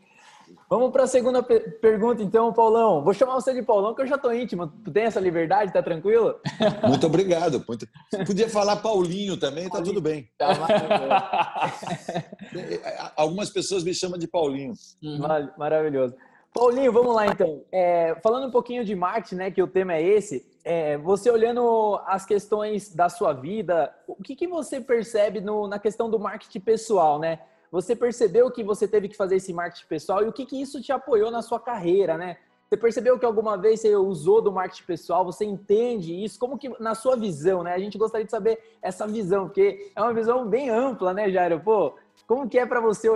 Vamos 0.74 0.90
para 0.90 1.04
a 1.04 1.06
segunda 1.06 1.40
pergunta, 1.40 2.20
então, 2.20 2.52
Paulão. 2.52 3.04
Vou 3.04 3.14
chamar 3.14 3.34
você 3.34 3.54
de 3.54 3.62
Paulão, 3.62 3.94
que 3.94 4.02
eu 4.02 4.08
já 4.08 4.16
estou 4.16 4.34
íntimo. 4.34 4.66
Tem 4.92 5.04
essa 5.04 5.20
liberdade? 5.20 5.72
Tá 5.72 5.80
tranquilo? 5.80 6.34
Muito 6.88 7.06
obrigado. 7.06 7.64
Muito... 7.68 7.86
Podia 8.26 8.48
falar 8.48 8.78
Paulinho 8.78 9.36
também, 9.36 9.68
tá 9.68 9.80
tudo 9.80 10.00
bem. 10.00 10.28
Tá 10.36 10.48
Algumas 13.14 13.50
pessoas 13.50 13.84
me 13.84 13.94
chamam 13.94 14.18
de 14.18 14.26
Paulinho. 14.26 14.72
Uhum. 15.00 15.20
Maravilhoso. 15.56 16.16
Paulinho, 16.52 16.92
vamos 16.92 17.14
lá 17.14 17.28
então. 17.28 17.62
É, 17.70 18.16
falando 18.20 18.48
um 18.48 18.50
pouquinho 18.50 18.84
de 18.84 18.96
marketing, 18.96 19.36
né, 19.36 19.50
que 19.52 19.62
o 19.62 19.68
tema 19.68 19.94
é 19.94 20.02
esse, 20.02 20.44
é, 20.64 20.98
você 20.98 21.30
olhando 21.30 22.00
as 22.04 22.26
questões 22.26 22.92
da 22.92 23.08
sua 23.08 23.32
vida, 23.32 23.94
o 24.08 24.20
que, 24.20 24.34
que 24.34 24.48
você 24.48 24.80
percebe 24.80 25.40
no, 25.40 25.68
na 25.68 25.78
questão 25.78 26.10
do 26.10 26.18
marketing 26.18 26.60
pessoal, 26.60 27.20
né? 27.20 27.38
Você 27.74 27.96
percebeu 27.96 28.48
que 28.52 28.62
você 28.62 28.86
teve 28.86 29.08
que 29.08 29.16
fazer 29.16 29.34
esse 29.34 29.52
marketing 29.52 29.88
pessoal 29.88 30.22
e 30.22 30.28
o 30.28 30.32
que, 30.32 30.46
que 30.46 30.62
isso 30.62 30.80
te 30.80 30.92
apoiou 30.92 31.28
na 31.28 31.42
sua 31.42 31.58
carreira, 31.58 32.16
né? 32.16 32.36
Você 32.68 32.76
percebeu 32.76 33.18
que 33.18 33.26
alguma 33.26 33.56
vez 33.58 33.80
você 33.80 33.96
usou 33.96 34.40
do 34.40 34.52
marketing 34.52 34.84
pessoal? 34.84 35.24
Você 35.24 35.44
entende 35.44 36.14
isso? 36.14 36.38
Como 36.38 36.56
que, 36.56 36.68
na 36.80 36.94
sua 36.94 37.16
visão, 37.16 37.64
né? 37.64 37.74
A 37.74 37.78
gente 37.80 37.98
gostaria 37.98 38.24
de 38.24 38.30
saber 38.30 38.60
essa 38.80 39.08
visão, 39.08 39.46
porque 39.46 39.90
é 39.96 40.00
uma 40.00 40.14
visão 40.14 40.46
bem 40.48 40.70
ampla, 40.70 41.12
né, 41.12 41.28
Jairo? 41.28 41.58
Pô, 41.58 41.94
como 42.28 42.48
que 42.48 42.60
é 42.60 42.64
para 42.64 42.80
você 42.80 43.08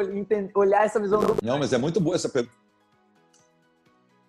olhar 0.52 0.84
essa 0.84 0.98
visão 0.98 1.20
do... 1.20 1.36
Não, 1.40 1.56
mas 1.60 1.72
é 1.72 1.78
muito 1.78 2.00
boa 2.00 2.16
essa 2.16 2.28
pergunta 2.28 2.52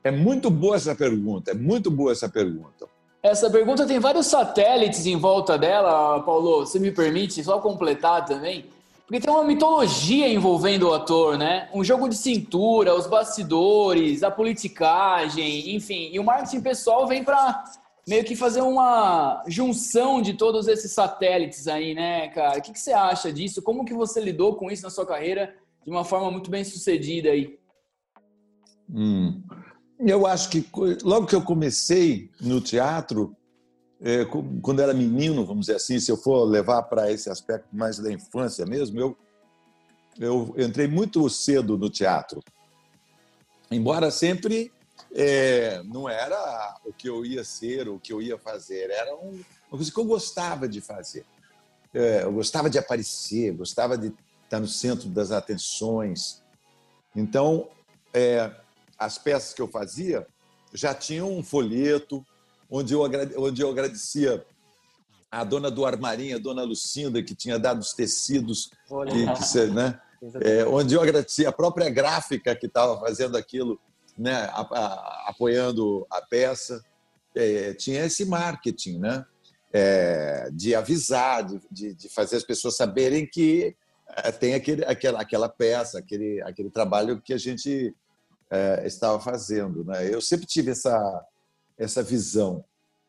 é 0.04 0.12
muito 0.12 0.50
boa 0.50 0.76
essa 0.76 0.96
pergunta, 0.96 1.52
é 1.52 1.54
muito 1.54 1.92
boa 1.92 2.12
essa 2.12 2.30
pergunta. 2.30 2.88
Essa 3.22 3.50
pergunta 3.50 3.86
tem 3.86 4.00
vários 4.00 4.28
satélites 4.28 5.06
em 5.06 5.18
volta 5.18 5.58
dela, 5.58 6.22
Paulo. 6.22 6.66
Você 6.66 6.80
me 6.80 6.90
permite 6.90 7.44
só 7.44 7.60
completar 7.60 8.24
também? 8.26 8.70
Porque 9.10 9.22
tem 9.22 9.34
uma 9.34 9.44
mitologia 9.44 10.32
envolvendo 10.32 10.88
o 10.88 10.94
ator, 10.94 11.36
né? 11.36 11.68
Um 11.74 11.84
jogo 11.84 12.08
de 12.08 12.16
cintura, 12.16 12.94
os 12.94 13.08
bastidores, 13.08 14.22
a 14.22 14.30
politicagem, 14.30 15.76
enfim. 15.76 16.12
E 16.14 16.20
o 16.20 16.24
marketing 16.24 16.62
pessoal 16.62 17.08
vem 17.08 17.24
para 17.24 17.64
meio 18.08 18.24
que 18.24 18.36
fazer 18.36 18.62
uma 18.62 19.44
junção 19.48 20.22
de 20.22 20.36
todos 20.36 20.68
esses 20.68 20.92
satélites 20.92 21.68
aí, 21.68 21.96
né, 21.96 22.28
cara? 22.28 22.60
O 22.60 22.62
que, 22.62 22.72
que 22.72 22.80
você 22.80 22.94
acha 22.94 23.34
disso? 23.34 23.64
Como 23.64 23.84
que 23.84 23.96
você 23.96 24.22
lidou 24.22 24.54
com 24.56 24.70
isso 24.70 24.84
na 24.84 24.92
sua 24.92 25.08
carreira 25.08 25.56
de 25.84 25.90
uma 25.90 26.06
forma 26.06 26.30
muito 26.30 26.52
bem 26.52 26.64
sucedida 26.64 27.32
aí? 27.32 27.58
Hum. 28.94 29.42
Eu 30.00 30.28
acho 30.28 30.52
que 30.52 30.64
logo 31.04 31.26
que 31.26 31.36
eu 31.36 31.42
comecei 31.42 32.30
no 32.40 32.62
teatro, 32.62 33.36
quando 34.62 34.82
era 34.82 34.94
menino, 34.94 35.46
vamos 35.46 35.66
dizer 35.66 35.76
assim, 35.76 36.00
se 36.00 36.10
eu 36.10 36.18
for 36.18 36.46
levar 36.46 36.84
para 36.84 37.12
esse 37.12 37.30
aspecto 37.30 37.68
mais 37.74 38.00
da 38.00 38.12
infância 38.12 38.66
mesmo, 38.66 39.00
eu, 39.00 39.18
eu 40.18 40.56
entrei 40.58 40.88
muito 40.88 41.30
cedo 41.30 41.78
no 41.78 41.90
teatro. 41.90 42.42
Embora 43.70 44.10
sempre 44.10 44.72
é, 45.14 45.82
não 45.84 46.08
era 46.08 46.78
o 46.86 46.94
que 46.94 47.10
eu 47.10 47.26
ia 47.26 47.44
ser, 47.44 47.90
o 47.90 48.00
que 48.00 48.14
eu 48.14 48.22
ia 48.22 48.38
fazer, 48.38 48.90
era 48.90 49.16
um, 49.16 49.42
uma 49.70 49.78
coisa 49.78 49.92
que 49.92 50.00
eu 50.00 50.06
gostava 50.06 50.68
de 50.68 50.82
fazer. 50.82 51.26
É, 51.94 52.24
eu 52.24 52.32
gostava 52.32 52.70
de 52.70 52.78
aparecer, 52.78 53.54
gostava 53.54 53.98
de 53.98 54.14
estar 54.44 54.60
no 54.60 54.68
centro 54.68 55.10
das 55.10 55.32
atenções. 55.32 56.42
Então, 57.16 57.68
é, 58.14 58.52
as 58.98 59.18
peças 59.18 59.54
que 59.54 59.62
eu 59.62 59.68
fazia 59.68 60.26
já 60.74 60.94
tinham 60.94 61.32
um 61.32 61.44
folheto 61.44 62.26
onde 62.70 62.94
eu, 62.94 63.02
onde 63.38 63.62
eu 63.62 63.70
agradecia 63.70 64.46
a 65.32 65.44
dona 65.44 65.70
do 65.70 65.86
armarinho, 65.86 66.36
a 66.36 66.40
dona 66.40 66.64
Lucinda, 66.64 67.22
que 67.22 67.36
tinha 67.36 67.60
dado 67.60 67.80
os 67.80 67.94
tecidos, 67.94 68.72
que, 68.88 69.52
que, 69.52 69.66
né? 69.68 70.00
É, 70.42 70.66
onde 70.66 70.96
eu 70.96 71.02
agradecia 71.02 71.50
a 71.50 71.52
própria 71.54 71.90
gráfica 71.90 72.56
que 72.56 72.66
estava 72.66 73.00
fazendo 73.00 73.38
aquilo, 73.38 73.80
né? 74.18 74.50
A, 74.52 74.62
a, 74.62 75.30
apoiando 75.30 76.06
a 76.10 76.22
peça. 76.22 76.84
É, 77.36 77.74
tinha 77.74 78.06
esse 78.06 78.26
marketing, 78.26 78.98
né? 79.00 79.26
É, 79.72 80.50
de 80.52 80.74
avisar, 80.74 81.46
de, 81.72 81.94
de, 81.94 82.10
fazer 82.10 82.38
as 82.38 82.44
pessoas 82.44 82.76
saberem 82.76 83.28
que 83.28 83.76
é, 84.18 84.32
tem 84.32 84.56
aquele, 84.56 84.84
aquela, 84.84 85.22
aquela 85.22 85.48
peça, 85.48 86.00
aquele, 86.00 86.42
aquele 86.42 86.72
trabalho 86.72 87.22
que 87.22 87.32
a 87.32 87.38
gente 87.38 87.96
é, 88.50 88.84
estava 88.88 89.20
fazendo. 89.20 89.86
Né? 89.86 90.12
Eu 90.12 90.22
sempre 90.22 90.48
tive 90.48 90.72
essa, 90.72 91.24
essa 91.80 92.04
visão 92.04 92.64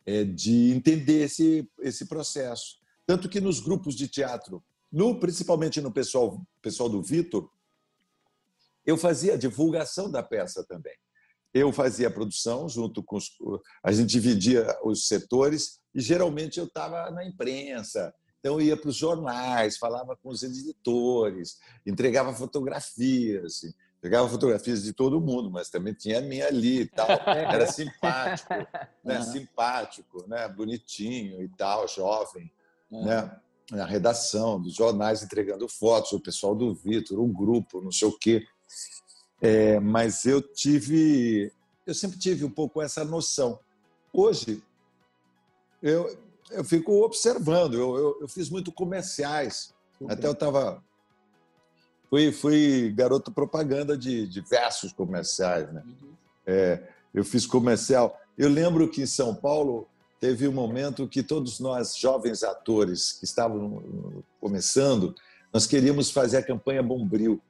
é, 0.07 0.25
de 0.25 0.71
entender 0.71 1.25
esse, 1.25 1.69
esse 1.81 2.07
processo. 2.07 2.79
Tanto 3.05 3.29
que 3.29 3.41
nos 3.41 3.59
grupos 3.59 3.97
de 3.97 4.07
teatro, 4.07 4.62
no, 4.91 5.19
principalmente 5.19 5.81
no 5.81 5.93
pessoal, 5.93 6.41
pessoal 6.62 6.89
do 6.89 7.03
Vitor, 7.03 7.50
eu 8.87 8.97
fazia 8.97 9.35
a 9.35 9.37
divulgação 9.37 10.11
da 10.11 10.23
peça 10.23 10.65
também. 10.65 10.95
Eu 11.53 11.73
fazia 11.73 12.07
a 12.07 12.11
produção 12.11 12.69
junto 12.69 13.03
com 13.03 13.17
os. 13.17 13.29
A 13.83 13.91
gente 13.91 14.09
dividia 14.09 14.79
os 14.85 15.09
setores 15.09 15.81
e 15.93 16.00
geralmente 16.00 16.59
eu 16.59 16.67
estava 16.67 17.11
na 17.11 17.27
imprensa. 17.27 18.15
Então 18.39 18.55
eu 18.55 18.67
ia 18.67 18.77
para 18.77 18.89
os 18.89 18.97
jornais, 18.97 19.77
falava 19.77 20.17
com 20.17 20.31
os 20.31 20.43
editores, 20.43 21.59
entregava 21.85 22.33
fotografias, 22.33 23.62
pegava 24.00 24.28
fotografias 24.28 24.83
de 24.83 24.92
todo 24.92 25.21
mundo, 25.21 25.50
mas 25.50 25.69
também 25.69 25.95
tinha 25.95 26.19
a 26.19 26.23
minha 26.23 26.47
ali 26.47 26.83
e 26.83 26.87
tal. 26.87 27.07
Era 27.26 27.66
simpático, 27.66 28.54
né? 29.04 29.19
Uhum. 29.19 29.23
simpático, 29.25 30.25
né? 30.28 30.49
bonitinho 30.49 31.42
e 31.42 31.49
tal, 31.49 31.87
jovem. 31.88 32.50
Uhum. 32.90 33.04
Né? 33.04 33.30
na 33.71 33.85
redação 33.85 34.61
dos 34.61 34.75
jornais 34.75 35.23
entregando 35.23 35.69
fotos, 35.69 36.12
o 36.12 36.21
pessoal 36.21 36.54
do 36.54 36.75
Vitor, 36.75 37.21
um 37.21 37.33
grupo, 37.33 37.80
não 37.80 37.92
sei 37.92 38.09
o 38.09 38.19
quê. 38.19 38.45
É, 39.40 39.78
mas 39.80 40.25
eu 40.26 40.42
tive, 40.42 41.52
eu 41.87 41.95
sempre 41.95 42.19
tive 42.19 42.45
um 42.45 42.50
pouco 42.50 42.83
essa 42.83 43.04
noção. 43.04 43.59
Hoje, 44.12 44.62
eu, 45.83 46.19
eu 46.50 46.64
fico 46.64 47.04
observando, 47.04 47.75
eu, 47.75 47.97
eu, 47.97 48.19
eu 48.23 48.28
fiz 48.28 48.50
muito 48.50 48.73
comerciais. 48.73 49.73
Até 50.09 50.26
eu 50.26 50.33
estava. 50.33 50.83
Fui, 52.11 52.33
fui 52.33 52.93
garoto 52.93 53.31
propaganda 53.31 53.97
de 53.97 54.26
diversos 54.26 54.93
comerciais. 54.93 55.73
Né? 55.73 55.83
Uhum. 55.87 56.12
É, 56.45 56.88
eu 57.14 57.25
fiz 57.25 57.47
comercial. 57.47 58.21
Eu 58.37 58.49
lembro 58.49 58.88
que 58.88 59.02
em 59.02 59.07
São 59.07 59.33
Paulo 59.33 59.87
teve 60.19 60.49
um 60.49 60.52
momento 60.52 61.07
que 61.07 61.23
todos 61.23 61.61
nós, 61.61 61.97
jovens 61.97 62.43
atores 62.43 63.12
que 63.12 63.25
estavam 63.25 64.23
começando, 64.40 65.14
nós 65.52 65.67
queríamos 65.67 66.11
fazer 66.11 66.38
a 66.38 66.43
campanha 66.43 66.83
Bombril. 66.83 67.40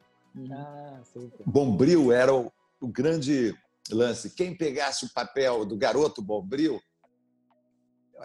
Ah, 0.52 1.00
Bombril 1.45 2.12
era 2.12 2.35
o, 2.35 2.52
o, 2.81 2.87
grande 2.87 3.55
lance. 3.90 4.31
Quem 4.31 4.55
pegasse 4.55 5.07
o 5.07 5.12
papel 5.12 5.64
do 5.64 5.76
garoto 5.76 6.23
Bombril, 6.23 6.81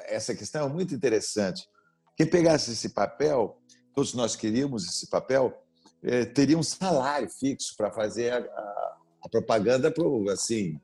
essa 0.04 0.36
questão 0.36 0.66
é 0.66 0.70
muito 0.70 0.94
interessante. 0.94 1.68
Quem 2.16 2.28
pegasse 2.28 2.72
esse 2.72 2.90
papel, 2.90 3.58
todos 3.94 4.14
nós 4.14 4.36
queríamos 4.36 4.86
esse 4.86 5.08
papel, 5.08 5.65
eh, 6.06 6.26
teria 6.26 6.58
um 6.58 6.64
salário 6.64 7.30
fixo 7.30 7.76
para 7.76 7.92
fazer 7.92 8.32
a, 8.32 8.38
a, 8.38 8.98
a 9.24 9.30
propaganda 9.30 9.92
pro, 9.92 10.30
assim, 10.30 10.80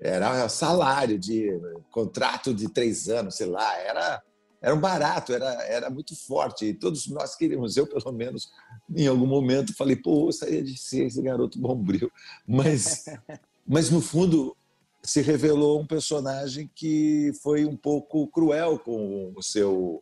era 0.00 0.48
salário 0.48 1.18
de 1.18 1.50
contrato 1.90 2.52
de 2.52 2.68
três 2.68 3.08
anos, 3.08 3.36
sei 3.36 3.46
lá, 3.46 3.76
era 3.78 4.22
era 4.64 4.74
um 4.74 4.80
barato, 4.80 5.34
era, 5.34 5.62
era 5.64 5.90
muito 5.90 6.16
forte. 6.16 6.64
E 6.64 6.72
todos 6.72 7.06
nós 7.08 7.36
queríamos, 7.36 7.76
eu 7.76 7.86
pelo 7.86 8.10
menos, 8.12 8.50
em 8.96 9.06
algum 9.06 9.26
momento, 9.26 9.76
falei, 9.76 9.94
pô, 9.94 10.24
gostaria 10.24 10.62
de 10.62 10.74
ser 10.78 11.04
esse 11.04 11.20
garoto 11.20 11.58
bombril. 11.60 12.10
Mas, 12.48 13.04
mas 13.68 13.90
no 13.90 14.00
fundo, 14.00 14.56
se 15.02 15.20
revelou 15.20 15.82
um 15.82 15.86
personagem 15.86 16.70
que 16.74 17.30
foi 17.42 17.66
um 17.66 17.76
pouco 17.76 18.26
cruel 18.28 18.78
com 18.78 19.34
o 19.36 19.42
seu. 19.42 20.00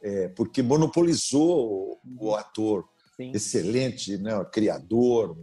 É, 0.00 0.28
porque 0.28 0.62
monopolizou 0.62 2.00
o 2.04 2.34
ator 2.36 2.88
Sim. 3.18 3.32
excelente, 3.34 4.16
né, 4.16 4.32
criador, 4.50 5.36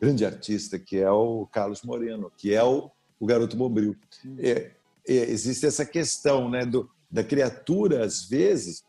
grande 0.00 0.24
artista, 0.24 0.78
que 0.78 0.96
é 0.96 1.10
o 1.10 1.46
Carlos 1.46 1.82
Moreno, 1.82 2.32
que 2.36 2.52
é 2.52 2.64
o 2.64 2.90
o 3.22 3.26
garoto 3.26 3.56
bombril. 3.56 3.96
É, 4.36 4.72
é, 5.06 5.14
existe 5.30 5.64
essa 5.64 5.86
questão 5.86 6.50
né, 6.50 6.66
do, 6.66 6.90
da 7.08 7.22
criatura, 7.22 8.04
às 8.04 8.24
vezes, 8.24 8.82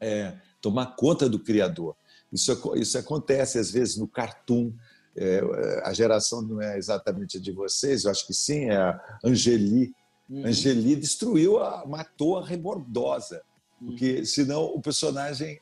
é, 0.00 0.36
tomar 0.60 0.96
conta 0.96 1.28
do 1.28 1.38
criador. 1.38 1.94
Isso, 2.32 2.74
isso 2.74 2.98
acontece, 2.98 3.60
às 3.60 3.70
vezes, 3.70 3.96
no 3.96 4.08
cartoon. 4.08 4.72
É, 5.16 5.40
a 5.84 5.92
geração 5.92 6.42
não 6.42 6.60
é 6.60 6.76
exatamente 6.76 7.38
a 7.38 7.40
de 7.40 7.52
vocês, 7.52 8.02
eu 8.02 8.10
acho 8.10 8.26
que 8.26 8.34
sim, 8.34 8.70
é 8.70 8.76
a 8.76 9.00
Angeli. 9.24 9.94
Uhum. 10.28 10.46
Angeli 10.46 10.96
destruiu, 10.96 11.62
a, 11.62 11.86
matou 11.86 12.38
a 12.38 12.44
rebordosa, 12.44 13.40
uhum. 13.80 13.86
porque 13.86 14.26
senão 14.26 14.64
o 14.64 14.82
personagem 14.82 15.60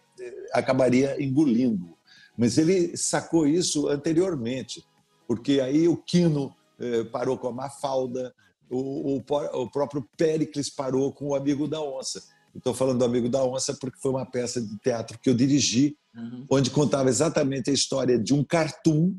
acabaria 0.52 1.23
engolindo. 1.23 1.97
Mas 2.37 2.59
ele 2.59 2.97
sacou 2.97 3.47
isso 3.47 3.88
anteriormente, 3.88 4.85
porque 5.26 5.61
aí 5.61 5.87
o 5.87 5.97
Quino 5.97 6.55
eh, 6.79 7.05
parou 7.05 7.37
com 7.38 7.49
a 7.49 7.52
Mafalda, 7.52 8.35
o, 8.71 9.17
o, 9.17 9.23
o 9.62 9.71
próprio 9.71 10.09
Péricles 10.17 10.70
parou 10.70 11.12
com 11.12 11.29
o 11.29 11.35
Amigo 11.35 11.68
da 11.68 11.81
Onça. 11.81 12.23
Estou 12.55 12.75
falando 12.75 12.99
do 12.99 13.05
Amigo 13.05 13.29
da 13.29 13.44
Onça 13.44 13.75
porque 13.75 13.99
foi 14.01 14.11
uma 14.11 14.25
peça 14.25 14.61
de 14.61 14.79
teatro 14.79 15.18
que 15.18 15.29
eu 15.29 15.35
dirigi, 15.35 15.97
uhum. 16.16 16.47
onde 16.51 16.70
contava 16.70 17.09
exatamente 17.09 17.70
a 17.70 17.73
história 17.73 18.18
de 18.18 18.33
um 18.35 18.42
cartoon 18.42 19.14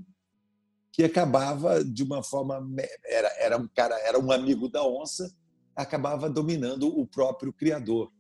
que 0.91 1.03
acabava 1.03 1.83
de 1.83 2.03
uma 2.03 2.23
forma 2.23 2.63
era, 3.03 3.31
era 3.39 3.57
um 3.57 3.67
cara 3.67 3.95
era 3.99 4.19
um 4.19 4.31
amigo 4.31 4.69
da 4.69 4.83
onça 4.83 5.35
acabava 5.75 6.29
dominando 6.29 6.87
o 6.87 7.07
próprio 7.07 7.51
criador 7.51 8.11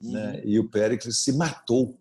né? 0.00 0.08
uhum. 0.08 0.12
né? 0.12 0.42
e 0.44 0.58
o 0.58 0.70
Péricles 0.70 1.18
se 1.18 1.32
matou 1.32 1.98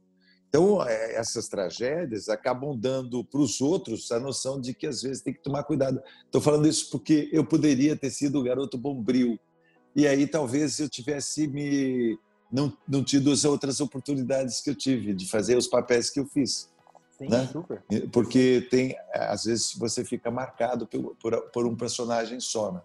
então, 0.52 0.86
é, 0.86 1.16
essas 1.16 1.48
tragédias 1.48 2.28
acabam 2.28 2.78
dando 2.78 3.24
para 3.24 3.40
os 3.40 3.62
outros 3.62 4.12
a 4.12 4.20
noção 4.20 4.60
de 4.60 4.74
que 4.74 4.86
às 4.86 5.02
vezes 5.02 5.24
tem 5.24 5.34
que 5.34 5.42
tomar 5.42 5.64
cuidado. 5.64 6.04
Estou 6.26 6.42
falando 6.42 6.68
isso 6.68 6.92
porque 6.92 7.30
eu 7.32 7.46
poderia 7.46 7.96
ter 7.96 8.10
sido 8.10 8.38
o 8.38 8.44
garoto 8.44 8.78
bombril. 8.78 9.40
E 9.96 10.06
aí 10.06 10.28
talvez 10.28 10.78
eu 10.78 10.90
tivesse 10.90 11.48
me 11.48 12.20
não, 12.52 12.74
não 12.86 13.02
tido 13.02 13.32
as 13.32 13.46
outras 13.46 13.80
oportunidades 13.80 14.60
que 14.60 14.70
eu 14.70 14.76
tive 14.76 15.14
de 15.14 15.30
fazer 15.30 15.56
os 15.56 15.68
papéis 15.68 16.10
que 16.10 16.20
eu 16.20 16.26
fiz. 16.26 16.70
Sim, 17.18 17.30
né? 17.30 17.48
super. 17.50 17.82
Porque 18.12 18.68
tem, 18.70 18.94
às 19.14 19.46
vezes 19.46 19.74
você 19.74 20.04
fica 20.04 20.30
marcado 20.30 20.86
por, 20.86 21.16
por, 21.16 21.42
por 21.54 21.66
um 21.66 21.78
personagem 21.78 22.42
só. 22.42 22.74
Né? 22.74 22.82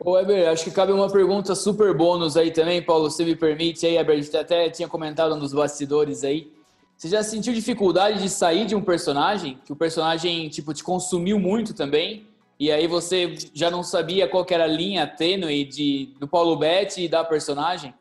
Ô, 0.00 0.12
Weber, 0.12 0.50
acho 0.50 0.64
que 0.64 0.70
cabe 0.70 0.92
uma 0.92 1.10
pergunta 1.10 1.54
super 1.54 1.96
bônus 1.96 2.36
aí 2.36 2.50
também, 2.50 2.82
Paulo, 2.82 3.10
se 3.10 3.24
me 3.24 3.34
permite 3.34 3.86
aí, 3.86 3.96
Weber, 3.96 4.18
a 4.18 4.20
gente 4.20 4.36
até 4.36 4.68
tinha 4.68 4.86
comentado 4.86 5.34
nos 5.34 5.54
bastidores 5.54 6.24
aí, 6.24 6.57
você 6.98 7.08
já 7.08 7.22
sentiu 7.22 7.52
dificuldade 7.52 8.20
de 8.20 8.28
sair 8.28 8.66
de 8.66 8.74
um 8.74 8.82
personagem? 8.82 9.60
Que 9.64 9.72
o 9.72 9.76
personagem, 9.76 10.48
tipo, 10.48 10.74
te 10.74 10.82
consumiu 10.82 11.38
muito 11.38 11.72
também? 11.72 12.26
E 12.58 12.72
aí 12.72 12.88
você 12.88 13.36
já 13.54 13.70
não 13.70 13.84
sabia 13.84 14.28
qual 14.28 14.44
era 14.50 14.64
a 14.64 14.66
linha 14.66 15.06
tênue 15.06 15.64
de, 15.64 16.12
do 16.18 16.26
Paulo 16.26 16.56
Betti 16.56 17.02
e 17.02 17.08
da 17.08 17.22
personagem? 17.22 17.94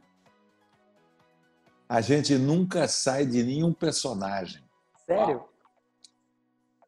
A 1.87 2.01
gente 2.01 2.35
nunca 2.39 2.87
sai 2.87 3.23
de 3.27 3.43
nenhum 3.43 3.71
personagem. 3.71 4.63
Sério? 5.05 5.43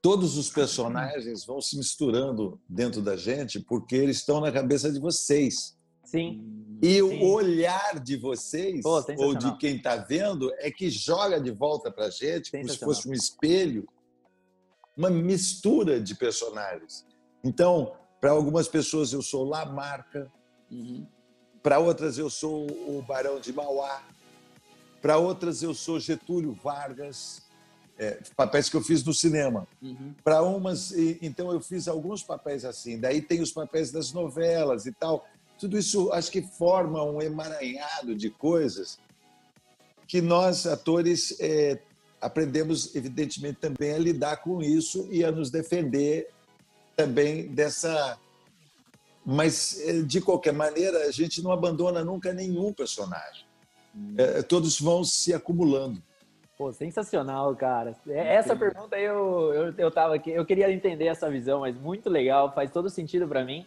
Todos 0.02 0.36
os 0.36 0.50
personagens 0.50 1.46
vão 1.46 1.62
se 1.62 1.78
misturando 1.78 2.60
dentro 2.68 3.04
da 3.04 3.16
gente 3.16 3.60
porque 3.60 3.96
eles 3.96 4.18
estão 4.18 4.42
na 4.42 4.52
cabeça 4.52 4.92
de 4.92 5.00
vocês. 5.00 5.78
Sim. 6.10 6.44
E 6.82 6.96
Sim. 6.96 7.22
o 7.22 7.34
olhar 7.34 8.00
de 8.00 8.16
vocês, 8.16 8.82
Pô, 8.82 9.04
ou 9.18 9.36
de 9.36 9.56
quem 9.58 9.76
está 9.76 9.98
vendo, 9.98 10.52
é 10.58 10.72
que 10.72 10.90
joga 10.90 11.40
de 11.40 11.52
volta 11.52 11.92
para 11.92 12.06
a 12.06 12.10
gente, 12.10 12.52
como 12.52 12.70
se 12.70 12.78
fosse 12.78 13.08
um 13.08 13.14
espelho, 13.14 13.88
uma 14.96 15.10
mistura 15.10 16.00
de 16.00 16.16
personagens. 16.16 17.06
Então, 17.44 17.94
para 18.20 18.32
algumas 18.32 18.68
pessoas 18.68 19.12
eu 19.12 19.22
sou 19.22 19.44
Lamarca, 19.44 20.32
uhum. 20.72 21.06
para 21.62 21.80
outras 21.80 22.18
eu 22.18 22.30
sou 22.30 22.66
o 22.88 23.02
Barão 23.02 23.40
de 23.40 23.52
Mauá, 23.52 24.02
para 25.02 25.18
outras 25.18 25.62
eu 25.62 25.74
sou 25.74 26.00
Getúlio 26.00 26.54
Vargas, 26.54 27.42
é, 27.98 28.18
papéis 28.36 28.70
que 28.70 28.78
eu 28.78 28.82
fiz 28.82 29.04
no 29.04 29.14
cinema. 29.14 29.68
Uhum. 29.82 30.16
Para 30.24 30.42
umas, 30.42 30.94
então 31.22 31.52
eu 31.52 31.60
fiz 31.60 31.88
alguns 31.90 32.24
papéis 32.24 32.64
assim. 32.64 32.98
Daí 32.98 33.22
tem 33.22 33.42
os 33.42 33.52
papéis 33.52 33.92
das 33.92 34.14
novelas 34.14 34.86
e 34.86 34.94
tal. 34.94 35.26
Tudo 35.60 35.78
isso 35.78 36.12
acho 36.14 36.32
que 36.32 36.42
forma 36.42 37.04
um 37.04 37.22
emaranhado 37.22 38.16
de 38.16 38.30
coisas 38.30 38.98
que 40.08 40.22
nós, 40.22 40.66
atores, 40.66 41.40
é, 41.40 41.80
aprendemos, 42.20 42.96
evidentemente, 42.96 43.60
também 43.60 43.94
a 43.94 43.98
lidar 43.98 44.38
com 44.38 44.62
isso 44.62 45.08
e 45.12 45.24
a 45.24 45.32
nos 45.32 45.52
defender 45.52 46.30
também 46.96 47.48
dessa. 47.48 48.18
Mas, 49.26 49.80
é, 49.82 50.02
de 50.02 50.20
qualquer 50.20 50.54
maneira, 50.54 51.06
a 51.06 51.12
gente 51.12 51.42
não 51.44 51.52
abandona 51.52 52.04
nunca 52.04 52.34
nenhum 52.34 52.74
personagem. 52.74 53.46
É, 54.18 54.42
todos 54.42 54.80
vão 54.80 55.04
se 55.04 55.34
acumulando. 55.34 56.02
Pô, 56.58 56.72
sensacional, 56.72 57.56
cara. 57.56 57.96
É, 58.08 58.36
essa 58.36 58.56
pergunta 58.56 58.98
eu, 58.98 59.54
eu, 59.54 59.74
eu 59.78 59.92
tava 59.92 60.16
aqui, 60.16 60.32
eu 60.32 60.46
queria 60.46 60.72
entender 60.72 61.06
essa 61.06 61.30
visão, 61.30 61.62
mas 61.62 61.78
muito 61.78 62.10
legal, 62.10 62.54
faz 62.54 62.72
todo 62.72 62.90
sentido 62.90 63.28
para 63.28 63.46
mim. 63.46 63.66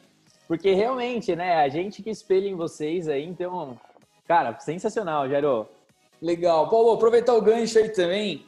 Porque 0.53 0.75
realmente, 0.75 1.35
né, 1.35 1.55
a 1.55 1.69
gente 1.71 2.03
que 2.03 2.11
espelha 2.11 2.47
em 2.47 2.55
vocês 2.55 3.09
aí, 3.09 3.25
então, 3.25 3.81
cara, 4.29 4.61
sensacional, 4.61 5.27
Jairo. 5.27 5.67
Legal. 6.21 6.69
Paulo, 6.69 6.91
aproveitar 6.91 7.35
o 7.35 7.41
gancho 7.41 7.79
aí 7.79 7.89
também, 7.89 8.45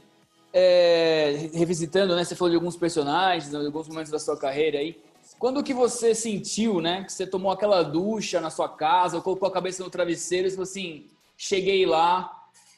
é, 0.53 1.49
revisitando, 1.55 2.15
né, 2.15 2.23
você 2.23 2.37
falou 2.37 2.51
de 2.51 2.57
alguns 2.57 2.77
personagens, 2.77 3.49
de 3.49 3.57
alguns 3.57 3.89
momentos 3.89 4.13
da 4.13 4.19
sua 4.19 4.37
carreira 4.37 4.81
aí. 4.81 5.01
Quando 5.39 5.63
que 5.63 5.73
você 5.73 6.15
sentiu, 6.15 6.79
né, 6.79 7.05
que 7.05 7.11
você 7.11 7.27
tomou 7.27 7.51
aquela 7.51 7.83
ducha 7.83 8.39
na 8.39 8.51
sua 8.51 8.69
casa, 8.69 9.23
colocou 9.23 9.49
a 9.49 9.53
cabeça 9.53 9.83
no 9.83 9.89
travesseiro 9.89 10.47
e 10.47 10.51
falou 10.51 10.65
assim, 10.65 11.07
cheguei 11.39 11.87
lá, 11.87 12.31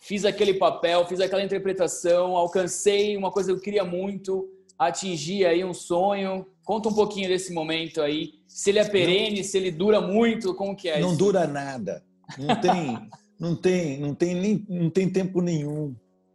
fiz 0.03 0.25
aquele 0.25 0.55
papel, 0.55 1.05
fiz 1.05 1.19
aquela 1.19 1.43
interpretação, 1.43 2.37
alcancei 2.37 3.17
uma 3.17 3.33
coisa 3.33 3.51
que 3.53 3.59
eu 3.59 3.61
queria 3.61 3.85
muito, 3.85 4.49
atingi 4.79 5.45
aí 5.45 5.65
um 5.65 5.75
sonho. 5.75 6.47
Conta 6.67 6.89
um 6.89 6.93
pouquinho 6.93 7.29
desse 7.29 7.55
momento 7.55 8.03
aí 8.03 8.35
se 8.49 8.71
ele 8.71 8.81
é 8.81 8.85
perene, 8.85 9.37
não, 9.37 9.45
se 9.45 9.57
ele 9.57 9.71
dura 9.71 10.01
muito, 10.01 10.53
como 10.53 10.75
que 10.75 10.89
é 10.89 10.99
Não 10.99 11.11
isso? 11.11 11.19
dura 11.19 11.47
nada. 11.47 12.05
Não 12.37 12.61
tem, 12.61 13.09
não 13.39 13.55
tem, 13.55 14.01
não 14.01 14.15
tem 14.17 14.35
nem, 14.35 14.67
não 14.69 14.91
tem 14.91 15.09
tempo 15.09 15.41
nenhum. 15.41 15.95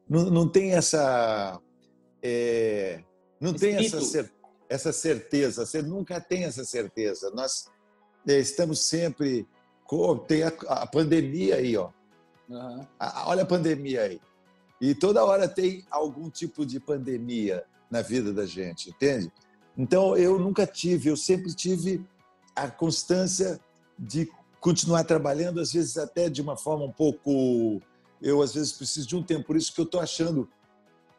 Não, 0.10 0.30
não 0.30 0.48
tem 0.48 0.72
essa, 0.72 1.60
é, 2.24 3.04
não 3.42 3.54
tem 3.54 3.76
essa, 3.76 4.32
essa 4.70 4.94
certeza. 4.94 5.66
Você 5.66 5.82
nunca 5.82 6.22
tem 6.22 6.46
essa 6.46 6.64
certeza. 6.64 7.30
Nós 7.32 7.66
é, 8.26 8.40
estamos 8.40 8.80
sempre 8.80 9.46
tem 10.28 10.44
a, 10.44 10.54
a, 10.68 10.88
pandemia 10.88 11.56
aí, 11.56 11.76
ó. 11.76 11.90
Uhum. 12.48 12.88
A, 12.98 13.28
olha 13.28 13.44
a 13.44 13.46
pandemia 13.46 14.04
aí. 14.04 14.22
E 14.80 14.96
toda 14.96 15.26
hora 15.26 15.46
tem 15.46 15.86
algum 15.92 16.30
tipo 16.30 16.66
de 16.66 16.80
pandemia 16.80 17.66
na 17.90 18.02
vida 18.02 18.32
da 18.32 18.46
gente, 18.46 18.90
entende? 18.90 19.30
Então 19.78 20.16
eu 20.18 20.38
nunca 20.40 20.66
tive, 20.68 21.10
eu 21.10 21.18
sempre 21.18 21.54
tive 21.54 22.06
a 22.56 22.70
constância 22.70 23.60
de 23.98 24.30
continuar 24.60 25.04
trabalhando, 25.04 25.60
às 25.60 25.74
vezes 25.74 25.98
até 25.98 26.30
de 26.30 26.42
uma 26.42 26.58
forma 26.58 26.86
um 26.86 26.92
pouco. 26.92 27.82
Eu 28.22 28.42
às 28.42 28.54
vezes 28.54 28.74
preciso 28.74 29.08
de 29.08 29.16
um 29.16 29.24
tempo, 29.24 29.48
por 29.48 29.56
isso 29.56 29.74
que 29.74 29.82
eu 29.82 29.86
estou 29.86 30.00
achando, 30.00 30.48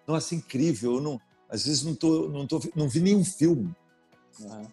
nossa, 0.06 0.34
incrível. 0.34 0.96
Eu 0.96 1.00
não, 1.00 1.20
às 1.48 1.66
vezes 1.66 1.82
não 1.82 1.94
tô, 1.94 2.28
não 2.28 2.46
tô, 2.46 2.60
não 2.76 2.88
vi 2.88 3.00
nenhum 3.00 3.24
filme. 3.24 3.74
Uhum. 4.40 4.66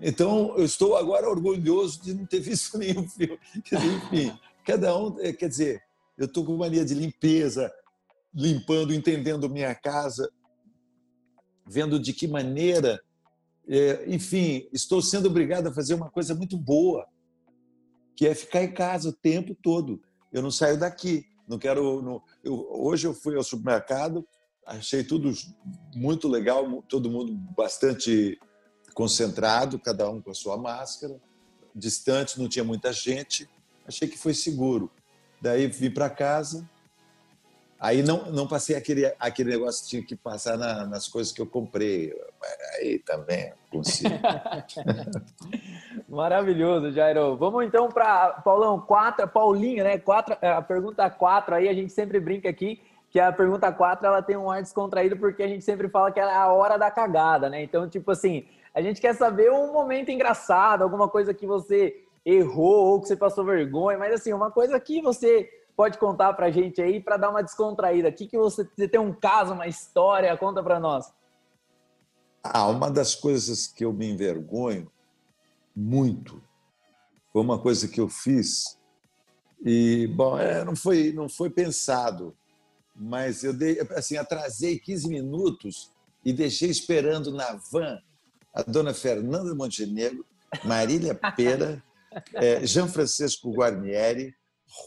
Então 0.00 0.54
eu 0.56 0.64
estou 0.64 0.96
agora 0.96 1.28
orgulhoso 1.28 2.02
de 2.02 2.14
não 2.14 2.26
ter 2.26 2.40
visto 2.40 2.76
nenhum 2.78 3.08
filme. 3.08 3.38
Enfim, 3.56 4.36
cada 4.64 4.96
um, 4.96 5.18
é, 5.20 5.32
quer 5.32 5.48
dizer, 5.48 5.82
eu 6.18 6.26
estou 6.26 6.44
com 6.44 6.56
mania 6.56 6.84
de 6.84 6.94
limpeza, 6.94 7.72
limpando, 8.34 8.92
entendendo 8.92 9.48
minha 9.48 9.74
casa, 9.74 10.30
vendo 11.72 11.98
de 11.98 12.12
que 12.12 12.28
maneira, 12.28 13.02
é, 13.66 14.04
enfim, 14.06 14.68
estou 14.72 15.00
sendo 15.00 15.28
obrigado 15.28 15.68
a 15.68 15.72
fazer 15.72 15.94
uma 15.94 16.10
coisa 16.10 16.34
muito 16.34 16.56
boa, 16.58 17.06
que 18.14 18.26
é 18.26 18.34
ficar 18.34 18.62
em 18.62 18.72
casa 18.72 19.08
o 19.08 19.12
tempo 19.12 19.56
todo. 19.62 20.02
Eu 20.30 20.42
não 20.42 20.50
saio 20.50 20.78
daqui. 20.78 21.24
Não 21.48 21.58
quero. 21.58 22.02
Não, 22.02 22.22
eu, 22.44 22.68
hoje 22.70 23.06
eu 23.06 23.14
fui 23.14 23.36
ao 23.36 23.42
supermercado, 23.42 24.26
achei 24.66 25.02
tudo 25.02 25.32
muito 25.94 26.28
legal, 26.28 26.82
todo 26.82 27.10
mundo 27.10 27.34
bastante 27.56 28.38
concentrado, 28.94 29.78
cada 29.78 30.08
um 30.10 30.20
com 30.20 30.30
a 30.30 30.34
sua 30.34 30.58
máscara, 30.58 31.18
distante, 31.74 32.38
não 32.38 32.48
tinha 32.48 32.64
muita 32.64 32.92
gente. 32.92 33.48
Achei 33.86 34.06
que 34.06 34.18
foi 34.18 34.34
seguro. 34.34 34.90
Daí 35.40 35.66
vim 35.66 35.90
para 35.90 36.10
casa, 36.10 36.68
Aí 37.82 38.00
não, 38.00 38.30
não 38.30 38.46
passei 38.46 38.76
aquele, 38.76 39.12
aquele 39.18 39.50
negócio 39.50 39.82
que 39.82 39.90
tinha 39.90 40.02
que 40.04 40.14
passar 40.14 40.56
na, 40.56 40.86
nas 40.86 41.08
coisas 41.08 41.32
que 41.32 41.42
eu 41.42 41.46
comprei. 41.46 42.16
Aí 42.76 43.00
também 43.00 43.52
consigo. 43.72 44.14
Maravilhoso, 46.08 46.92
Jairo. 46.92 47.36
Vamos 47.36 47.66
então 47.66 47.88
para 47.88 48.34
Paulão, 48.44 48.80
quatro, 48.80 49.26
Paulinho, 49.26 49.82
né? 49.82 49.98
Quatro, 49.98 50.36
é, 50.40 50.52
a 50.52 50.62
pergunta 50.62 51.10
quatro 51.10 51.56
aí, 51.56 51.68
a 51.68 51.74
gente 51.74 51.92
sempre 51.92 52.20
brinca 52.20 52.48
aqui 52.48 52.80
que 53.10 53.18
a 53.18 53.32
pergunta 53.32 53.72
quatro 53.72 54.06
ela 54.06 54.22
tem 54.22 54.36
um 54.36 54.48
ar 54.48 54.62
descontraído 54.62 55.16
porque 55.16 55.42
a 55.42 55.48
gente 55.48 55.64
sempre 55.64 55.88
fala 55.88 56.12
que 56.12 56.20
é 56.20 56.22
a 56.22 56.52
hora 56.52 56.78
da 56.78 56.88
cagada, 56.88 57.50
né? 57.50 57.64
Então, 57.64 57.88
tipo 57.88 58.12
assim, 58.12 58.46
a 58.72 58.80
gente 58.80 59.00
quer 59.00 59.16
saber 59.16 59.50
um 59.50 59.72
momento 59.72 60.08
engraçado, 60.08 60.82
alguma 60.82 61.08
coisa 61.08 61.34
que 61.34 61.46
você 61.46 62.00
errou 62.24 62.92
ou 62.92 63.00
que 63.00 63.08
você 63.08 63.16
passou 63.16 63.44
vergonha, 63.44 63.98
mas 63.98 64.14
assim, 64.14 64.32
uma 64.32 64.52
coisa 64.52 64.78
que 64.78 65.02
você 65.02 65.50
pode 65.76 65.98
contar 65.98 66.32
para 66.34 66.46
a 66.46 66.50
gente 66.50 66.80
aí 66.80 67.00
para 67.00 67.16
dar 67.16 67.30
uma 67.30 67.42
descontraída? 67.42 68.08
O 68.08 68.12
que, 68.12 68.26
que 68.26 68.36
você, 68.36 68.64
você 68.64 68.88
tem 68.88 69.00
um 69.00 69.12
caso, 69.12 69.54
uma 69.54 69.66
história? 69.66 70.36
Conta 70.36 70.62
para 70.62 70.78
nós. 70.78 71.12
Ah, 72.42 72.66
uma 72.68 72.90
das 72.90 73.14
coisas 73.14 73.66
que 73.66 73.84
eu 73.84 73.92
me 73.92 74.10
envergonho 74.10 74.90
muito 75.74 76.42
foi 77.32 77.40
uma 77.40 77.58
coisa 77.58 77.88
que 77.88 78.00
eu 78.00 78.08
fiz 78.08 78.78
e 79.64 80.08
bom, 80.08 80.36
é, 80.38 80.64
não 80.64 80.74
foi 80.74 81.12
não 81.12 81.28
foi 81.28 81.48
pensado, 81.48 82.36
mas 82.94 83.44
eu 83.44 83.52
dei 83.52 83.80
assim 83.96 84.16
atrasei 84.16 84.78
15 84.78 85.08
minutos 85.08 85.90
e 86.24 86.32
deixei 86.32 86.68
esperando 86.68 87.30
na 87.32 87.52
van 87.70 87.98
a 88.52 88.62
dona 88.62 88.92
Fernanda 88.92 89.54
Montenegro, 89.54 90.26
Marília 90.64 91.14
Pera, 91.36 91.82
é, 92.34 92.66
Jean 92.66 92.88
Francisco 92.88 93.50
Guarnieri, 93.52 94.34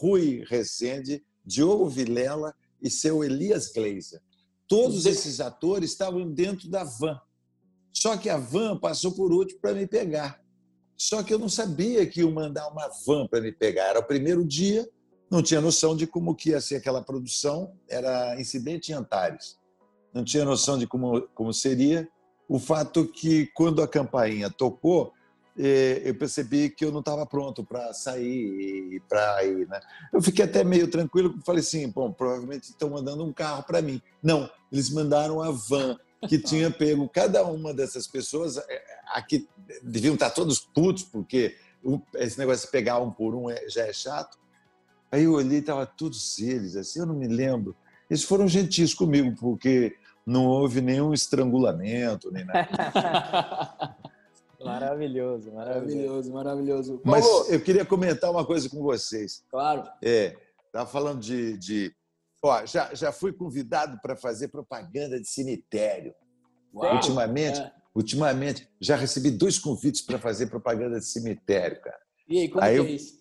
Rui 0.00 0.44
Rezende, 0.46 1.24
Diogo 1.44 1.88
Vilela 1.88 2.54
e 2.82 2.90
seu 2.90 3.22
Elias 3.22 3.72
Gleiser. 3.72 4.20
Todos 4.68 5.06
esses 5.06 5.40
atores 5.40 5.90
estavam 5.90 6.30
dentro 6.30 6.68
da 6.68 6.82
van. 6.82 7.20
Só 7.92 8.16
que 8.16 8.28
a 8.28 8.36
van 8.36 8.78
passou 8.78 9.12
por 9.12 9.32
último 9.32 9.60
para 9.60 9.74
me 9.74 9.86
pegar. 9.86 10.42
Só 10.96 11.22
que 11.22 11.32
eu 11.32 11.38
não 11.38 11.48
sabia 11.48 12.06
que 12.06 12.20
iam 12.20 12.30
mandar 12.30 12.68
uma 12.68 12.90
van 13.06 13.26
para 13.26 13.40
me 13.40 13.52
pegar. 13.52 13.90
Era 13.90 14.00
o 14.00 14.06
primeiro 14.06 14.44
dia, 14.44 14.88
não 15.30 15.42
tinha 15.42 15.60
noção 15.60 15.96
de 15.96 16.06
como 16.06 16.34
que 16.34 16.50
ia 16.50 16.60
ser 16.60 16.76
aquela 16.76 17.02
produção. 17.02 17.72
Era 17.88 18.40
incidente 18.40 18.90
em 18.90 18.94
Antares. 18.94 19.58
Não 20.12 20.24
tinha 20.24 20.44
noção 20.44 20.78
de 20.78 20.86
como, 20.86 21.22
como 21.34 21.52
seria. 21.52 22.08
O 22.48 22.58
fato 22.58 23.06
que, 23.06 23.46
quando 23.54 23.82
a 23.82 23.88
campainha 23.88 24.48
tocou, 24.50 25.12
eu 25.56 26.14
percebi 26.14 26.68
que 26.68 26.84
eu 26.84 26.92
não 26.92 27.00
estava 27.00 27.24
pronto 27.24 27.64
para 27.64 27.92
sair 27.94 29.02
para 29.08 29.44
ir. 29.44 29.66
Né? 29.66 29.80
Eu 30.12 30.20
fiquei 30.20 30.44
até 30.44 30.62
meio 30.62 30.88
tranquilo, 30.88 31.34
falei 31.44 31.60
assim, 31.60 31.88
bom, 31.88 32.12
provavelmente 32.12 32.64
estão 32.64 32.90
mandando 32.90 33.24
um 33.24 33.32
carro 33.32 33.62
para 33.62 33.80
mim. 33.80 34.00
Não, 34.22 34.50
eles 34.70 34.90
mandaram 34.90 35.40
a 35.42 35.50
van 35.50 35.96
que 36.28 36.38
tinha 36.38 36.70
pego 36.70 37.08
cada 37.08 37.44
uma 37.44 37.72
dessas 37.72 38.06
pessoas, 38.06 38.56
é, 38.56 38.82
aqui 39.14 39.48
deviam 39.82 40.14
estar 40.14 40.30
todos 40.30 40.58
putos, 40.58 41.04
porque 41.04 41.56
esse 42.14 42.38
negócio 42.38 42.66
de 42.66 42.72
pegar 42.72 43.00
um 43.00 43.10
por 43.10 43.34
um 43.34 43.48
é, 43.48 43.68
já 43.68 43.86
é 43.86 43.92
chato. 43.92 44.38
Aí 45.10 45.24
eu 45.24 45.32
olhei, 45.32 45.60
estava 45.60 45.86
todos 45.86 46.38
eles, 46.38 46.76
assim, 46.76 47.00
eu 47.00 47.06
não 47.06 47.14
me 47.14 47.28
lembro. 47.28 47.76
Eles 48.10 48.24
foram 48.24 48.48
gentis 48.48 48.92
comigo, 48.92 49.34
porque 49.38 49.96
não 50.26 50.46
houve 50.46 50.80
nenhum 50.80 51.14
estrangulamento, 51.14 52.30
nem 52.30 52.44
nada. 52.44 53.96
Maravilhoso, 54.66 55.52
maravilhoso, 55.52 56.32
maravilhoso. 56.32 57.00
Mas 57.04 57.24
eu 57.50 57.60
queria 57.60 57.84
comentar 57.84 58.30
uma 58.30 58.44
coisa 58.44 58.68
com 58.68 58.82
vocês. 58.82 59.44
Claro. 59.50 59.84
É, 60.02 60.36
estava 60.66 60.88
falando 60.88 61.20
de, 61.20 61.56
de... 61.58 61.94
Ó, 62.42 62.64
já, 62.66 62.94
já 62.94 63.12
fui 63.12 63.32
convidado 63.32 63.98
para 64.00 64.16
fazer 64.16 64.48
propaganda 64.48 65.20
de 65.20 65.28
cemitério. 65.28 66.14
Uau, 66.74 66.94
ultimamente, 66.94 67.60
é. 67.60 67.72
ultimamente, 67.94 68.68
já 68.80 68.96
recebi 68.96 69.30
dois 69.30 69.58
convites 69.58 70.02
para 70.02 70.18
fazer 70.18 70.46
propaganda 70.48 70.98
de 70.98 71.06
cemitério, 71.06 71.80
cara. 71.80 72.00
E 72.28 72.40
aí, 72.40 72.48
como 72.48 72.64
aí 72.64 72.76
é 72.76 72.78
eu, 72.78 72.86
isso? 72.86 73.18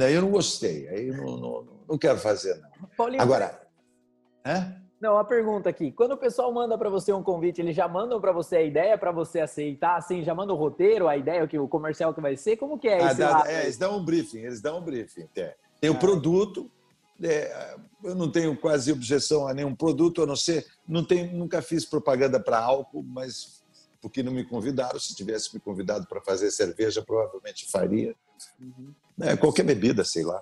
Aí 0.00 0.14
eu 0.14 0.22
não 0.22 0.30
gostei, 0.30 0.88
aí 0.88 1.10
não, 1.10 1.36
não, 1.36 1.68
não 1.88 1.98
quero 1.98 2.18
fazer, 2.18 2.54
não. 2.56 2.88
Paulinho, 2.96 3.22
Agora, 3.22 3.60
hã? 4.44 4.87
Não, 5.00 5.14
uma 5.14 5.24
pergunta 5.24 5.68
aqui. 5.68 5.92
Quando 5.92 6.12
o 6.12 6.16
pessoal 6.16 6.52
manda 6.52 6.76
para 6.76 6.90
você 6.90 7.12
um 7.12 7.22
convite, 7.22 7.60
eles 7.60 7.76
já 7.76 7.86
mandam 7.86 8.20
para 8.20 8.32
você 8.32 8.56
a 8.56 8.62
ideia 8.62 8.98
para 8.98 9.12
você 9.12 9.40
aceitar, 9.40 9.96
assim, 9.96 10.22
já 10.24 10.34
manda 10.34 10.52
o 10.52 10.56
roteiro, 10.56 11.06
a 11.06 11.16
ideia, 11.16 11.44
o 11.44 11.48
que 11.48 11.58
o 11.58 11.68
comercial 11.68 12.12
que 12.12 12.20
vai 12.20 12.36
ser? 12.36 12.56
Como 12.56 12.78
que 12.78 12.88
é 12.88 13.00
ah, 13.00 13.12
dá, 13.12 13.44
é, 13.46 13.62
eles 13.62 13.76
dão 13.76 13.98
um 13.98 14.04
briefing, 14.04 14.40
eles 14.40 14.60
dão 14.60 14.78
um 14.78 14.82
briefing. 14.82 15.28
É. 15.36 15.54
Tem 15.80 15.88
o 15.88 15.94
ah. 15.94 15.98
produto, 15.98 16.68
é, 17.22 17.76
eu 18.02 18.14
não 18.14 18.30
tenho 18.30 18.56
quase 18.56 18.90
objeção 18.90 19.46
a 19.46 19.54
nenhum 19.54 19.74
produto, 19.74 20.22
a 20.22 20.26
não 20.26 20.36
ser, 20.36 20.66
não 20.86 21.04
tenho, 21.04 21.32
nunca 21.32 21.62
fiz 21.62 21.84
propaganda 21.84 22.40
para 22.40 22.58
álcool, 22.58 23.04
mas 23.04 23.62
porque 24.00 24.22
não 24.22 24.32
me 24.32 24.44
convidaram. 24.44 24.98
Se 24.98 25.14
tivesse 25.14 25.54
me 25.54 25.60
convidado 25.60 26.06
para 26.08 26.20
fazer 26.20 26.50
cerveja, 26.50 27.02
provavelmente 27.02 27.70
faria. 27.70 28.14
Uhum. 28.60 28.94
É, 29.20 29.36
qualquer 29.36 29.64
bebida, 29.64 30.04
sei 30.04 30.24
lá. 30.24 30.40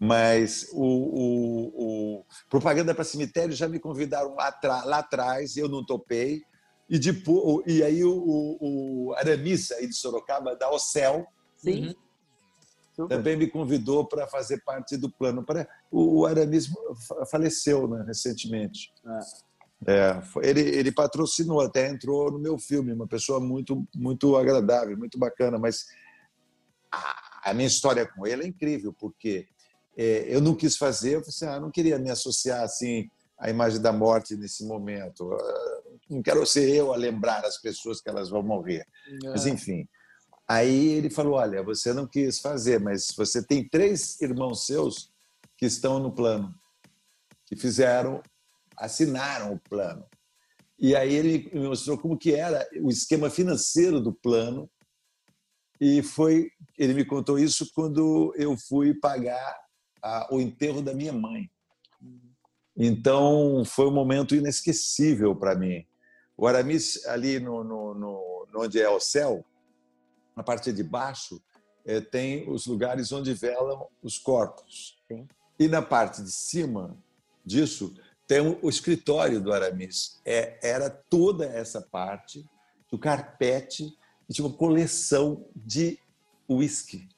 Mas 0.00 0.68
o, 0.72 0.84
o, 0.84 2.18
o 2.18 2.24
propaganda 2.48 2.94
para 2.94 3.04
cemitério 3.04 3.54
já 3.54 3.68
me 3.68 3.78
convidaram 3.80 4.34
lá, 4.34 4.84
lá 4.84 4.98
atrás, 4.98 5.56
eu 5.56 5.68
não 5.68 5.84
topei. 5.84 6.42
E, 6.88 6.98
depois, 6.98 7.64
e 7.66 7.82
aí 7.82 8.04
o, 8.04 8.56
o 8.60 9.14
Aramis, 9.16 9.72
aí 9.72 9.86
de 9.86 9.94
Sorocaba, 9.94 10.56
da 10.56 10.70
Ocel, 10.70 11.26
Sim. 11.56 11.94
Uhum. 12.96 13.08
também 13.08 13.36
me 13.36 13.46
convidou 13.46 14.06
para 14.06 14.26
fazer 14.26 14.62
parte 14.64 14.96
do 14.96 15.10
plano. 15.10 15.44
O 15.90 16.24
Aramis 16.24 16.68
faleceu 17.30 17.88
né, 17.88 18.04
recentemente. 18.06 18.92
Ah. 19.04 19.20
É, 19.86 20.20
ele, 20.42 20.60
ele 20.60 20.90
patrocinou, 20.90 21.60
até 21.60 21.88
entrou 21.88 22.32
no 22.32 22.38
meu 22.38 22.58
filme, 22.58 22.92
uma 22.92 23.06
pessoa 23.06 23.38
muito, 23.38 23.86
muito 23.94 24.36
agradável, 24.36 24.96
muito 24.98 25.16
bacana, 25.18 25.56
mas 25.56 25.86
a, 27.50 27.54
minha 27.54 27.66
história 27.66 28.06
com 28.06 28.26
ele 28.26 28.44
é 28.44 28.46
incrível, 28.46 28.92
porque 28.92 29.46
é, 29.96 30.26
eu 30.28 30.40
não 30.40 30.54
quis 30.54 30.76
fazer, 30.76 31.14
eu 31.14 31.20
assim, 31.20 31.46
ah, 31.46 31.60
não 31.60 31.70
queria 31.70 31.98
me 31.98 32.10
associar 32.10 32.62
assim 32.62 33.08
à 33.38 33.50
imagem 33.50 33.80
da 33.80 33.92
morte 33.92 34.36
nesse 34.36 34.64
momento. 34.64 35.32
Ah, 35.32 35.82
não 36.08 36.22
quero 36.22 36.44
ser 36.46 36.68
eu 36.68 36.92
a 36.92 36.96
lembrar 36.96 37.44
as 37.44 37.58
pessoas 37.58 38.00
que 38.00 38.08
elas 38.08 38.30
vão 38.30 38.42
morrer. 38.42 38.86
É. 39.24 39.28
Mas 39.30 39.46
enfim. 39.46 39.86
Aí 40.46 40.94
ele 40.94 41.10
falou: 41.10 41.34
Olha, 41.34 41.62
você 41.62 41.92
não 41.92 42.06
quis 42.06 42.38
fazer, 42.38 42.80
mas 42.80 43.12
você 43.16 43.42
tem 43.42 43.68
três 43.68 44.20
irmãos 44.20 44.64
seus 44.64 45.12
que 45.56 45.66
estão 45.66 45.98
no 45.98 46.10
plano, 46.12 46.54
que 47.44 47.54
fizeram, 47.56 48.22
assinaram 48.76 49.52
o 49.52 49.58
plano. 49.58 50.06
E 50.78 50.94
aí 50.94 51.12
ele 51.12 51.50
me 51.52 51.68
mostrou 51.68 51.98
como 51.98 52.16
que 52.16 52.32
era 52.32 52.66
o 52.80 52.88
esquema 52.88 53.28
financeiro 53.28 54.00
do 54.00 54.12
plano. 54.12 54.70
E 55.80 56.02
foi, 56.02 56.50
ele 56.76 56.94
me 56.94 57.04
contou 57.04 57.38
isso 57.38 57.70
quando 57.72 58.34
eu 58.36 58.56
fui 58.56 58.94
pagar 58.94 59.56
a, 60.02 60.28
o 60.34 60.40
enterro 60.40 60.82
da 60.82 60.92
minha 60.92 61.12
mãe. 61.12 61.50
Então, 62.76 63.64
foi 63.64 63.86
um 63.86 63.92
momento 63.92 64.34
inesquecível 64.34 65.34
para 65.34 65.54
mim. 65.54 65.84
O 66.36 66.46
Aramis, 66.46 67.04
ali 67.06 67.40
no, 67.40 67.64
no, 67.64 67.94
no, 67.94 68.46
onde 68.54 68.80
é 68.80 68.88
o 68.88 69.00
céu, 69.00 69.44
na 70.36 70.42
parte 70.42 70.72
de 70.72 70.84
baixo, 70.84 71.42
é, 71.84 72.00
tem 72.00 72.48
os 72.48 72.66
lugares 72.66 73.10
onde 73.10 73.34
velam 73.34 73.88
os 74.02 74.18
corpos. 74.18 75.02
Sim. 75.08 75.26
E 75.58 75.66
na 75.66 75.82
parte 75.82 76.22
de 76.22 76.30
cima 76.30 76.96
disso, 77.44 77.94
Então, 78.24 78.58
o 78.62 78.68
escritório 78.68 79.40
do 79.40 79.52
Aramis 79.52 80.20
é, 80.24 80.58
era 80.62 80.88
toda 80.88 81.46
essa 81.46 81.80
parte 81.80 82.44
do 82.90 82.98
carpete 82.98 83.96
e 84.28 84.32
tinha 84.32 84.46
uma 84.46 84.56
coleção 84.56 85.46
de 85.54 85.98
uísque, 86.48 87.08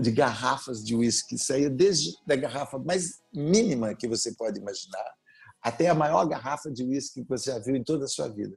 de 0.00 0.10
garrafas 0.10 0.84
de 0.84 0.94
uísque. 0.94 1.38
Saía 1.38 1.68
desde 1.68 2.14
a 2.28 2.36
garrafa 2.36 2.78
mais 2.78 3.20
mínima 3.32 3.94
que 3.94 4.08
você 4.08 4.32
pode 4.32 4.58
imaginar 4.58 5.14
até 5.60 5.88
a 5.88 5.94
maior 5.94 6.24
garrafa 6.26 6.70
de 6.70 6.84
uísque 6.84 7.22
que 7.22 7.28
você 7.28 7.50
já 7.50 7.58
viu 7.58 7.74
em 7.74 7.82
toda 7.82 8.04
a 8.04 8.08
sua 8.08 8.28
vida. 8.28 8.56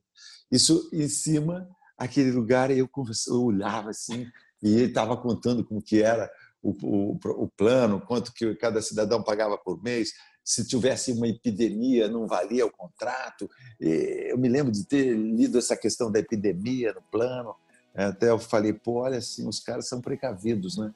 Isso 0.52 0.90
em 0.94 1.08
cima, 1.08 1.68
aquele 1.98 2.32
lugar, 2.32 2.70
eu, 2.70 2.88
eu 3.28 3.44
olhava 3.44 3.90
assim, 3.90 4.28
e 4.62 4.74
ele 4.74 4.86
estava 4.86 5.18
contando 5.18 5.66
como 5.66 5.82
que 5.82 6.02
era 6.02 6.30
o, 6.62 6.72
o, 6.84 7.20
o, 7.44 7.48
plano, 7.48 8.02
quanto 8.02 8.34
que 8.34 8.54
cada 8.56 8.82
cidadão 8.82 9.24
pagava 9.24 9.58
por 9.58 9.82
mês, 9.82 10.14
se 10.44 10.66
tivesse 10.66 11.12
uma 11.12 11.28
epidemia 11.28 12.08
não 12.08 12.28
valia 12.28 12.66
o 12.66 12.72
contrato. 12.72 13.50
Eu 13.80 14.38
me 14.38 14.50
lembro 14.50 14.72
de 14.72 14.86
ter 14.86 15.16
lido 15.16 15.58
essa 15.58 15.78
questão 15.78 16.12
da 16.12 16.20
epidemia 16.20 16.94
no 16.94 17.02
plano. 17.04 17.56
Até 17.96 18.30
eu 18.30 18.40
falei, 18.40 18.74
pô, 18.74 19.02
olha 19.02 19.18
assim, 19.18 19.48
os 19.48 19.60
caras 19.60 19.88
são 19.88 20.00
precavidos, 20.00 20.78
né? 20.78 20.94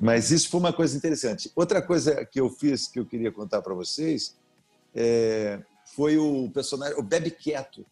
Mas 0.00 0.30
isso 0.30 0.48
foi 0.48 0.60
uma 0.60 0.72
coisa 0.72 0.96
interessante. 0.96 1.50
Outra 1.54 1.80
coisa 1.80 2.24
que 2.24 2.40
eu 2.40 2.50
fiz 2.50 2.86
que 2.86 2.98
eu 2.98 3.06
queria 3.06 3.32
contar 3.32 3.62
para 3.62 3.74
vocês 3.74 4.36
é, 4.94 5.60
foi 5.94 6.16
o 6.16 6.50
personagem, 6.50 6.98
o 6.98 7.02
Bebe 7.02 7.30
Quieto. 7.30 7.84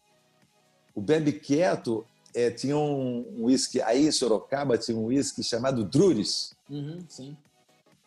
O 0.95 1.01
Bebe 1.01 1.33
Quieto 1.33 2.05
é, 2.33 2.49
tinha 2.51 2.77
um 2.77 3.25
uísque, 3.45 3.81
aí 3.81 4.07
em 4.07 4.11
Sorocaba 4.11 4.77
tinha 4.77 4.97
um 4.97 5.05
uísque 5.05 5.43
chamado 5.43 5.83
Drures. 5.83 6.55
Uhum, 6.69 7.03
sim. 7.07 7.35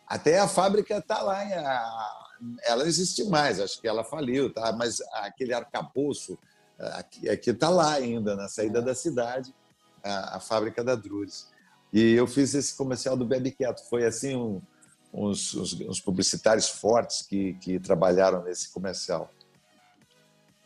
Até 0.07 0.39
a 0.39 0.47
fábrica 0.47 0.97
está 0.97 1.21
lá, 1.21 1.43
ela 2.63 2.83
não 2.83 2.87
existe 2.87 3.25
mais, 3.25 3.59
acho 3.59 3.81
que 3.81 3.87
ela 3.87 4.03
faliu, 4.03 4.51
tá? 4.53 4.71
mas 4.71 5.01
aquele 5.11 5.53
arcabouço 5.53 6.37
aqui 7.27 7.49
está 7.49 7.69
lá 7.69 7.93
ainda, 7.93 8.35
na 8.35 8.47
saída 8.47 8.79
é. 8.79 8.81
da 8.81 8.95
cidade, 8.95 9.53
a, 10.07 10.37
a, 10.37 10.39
fábrica 10.39 10.83
da 10.83 10.95
Drures. 10.95 11.47
E 11.91 12.13
eu 12.13 12.27
fiz 12.27 12.53
esse 12.53 12.75
comercial 12.75 13.15
do 13.15 13.25
Bebe 13.25 13.51
Quieto. 13.51 13.87
Foi 13.89 14.05
assim 14.05 14.35
um, 14.35 14.61
uns, 15.13 15.53
uns, 15.53 15.73
uns, 15.81 15.99
publicitários 15.99 16.69
fortes 16.69 17.21
que, 17.21 17.53
que 17.55 17.79
trabalharam 17.79 18.43
nesse 18.43 18.71
comercial. 18.71 19.29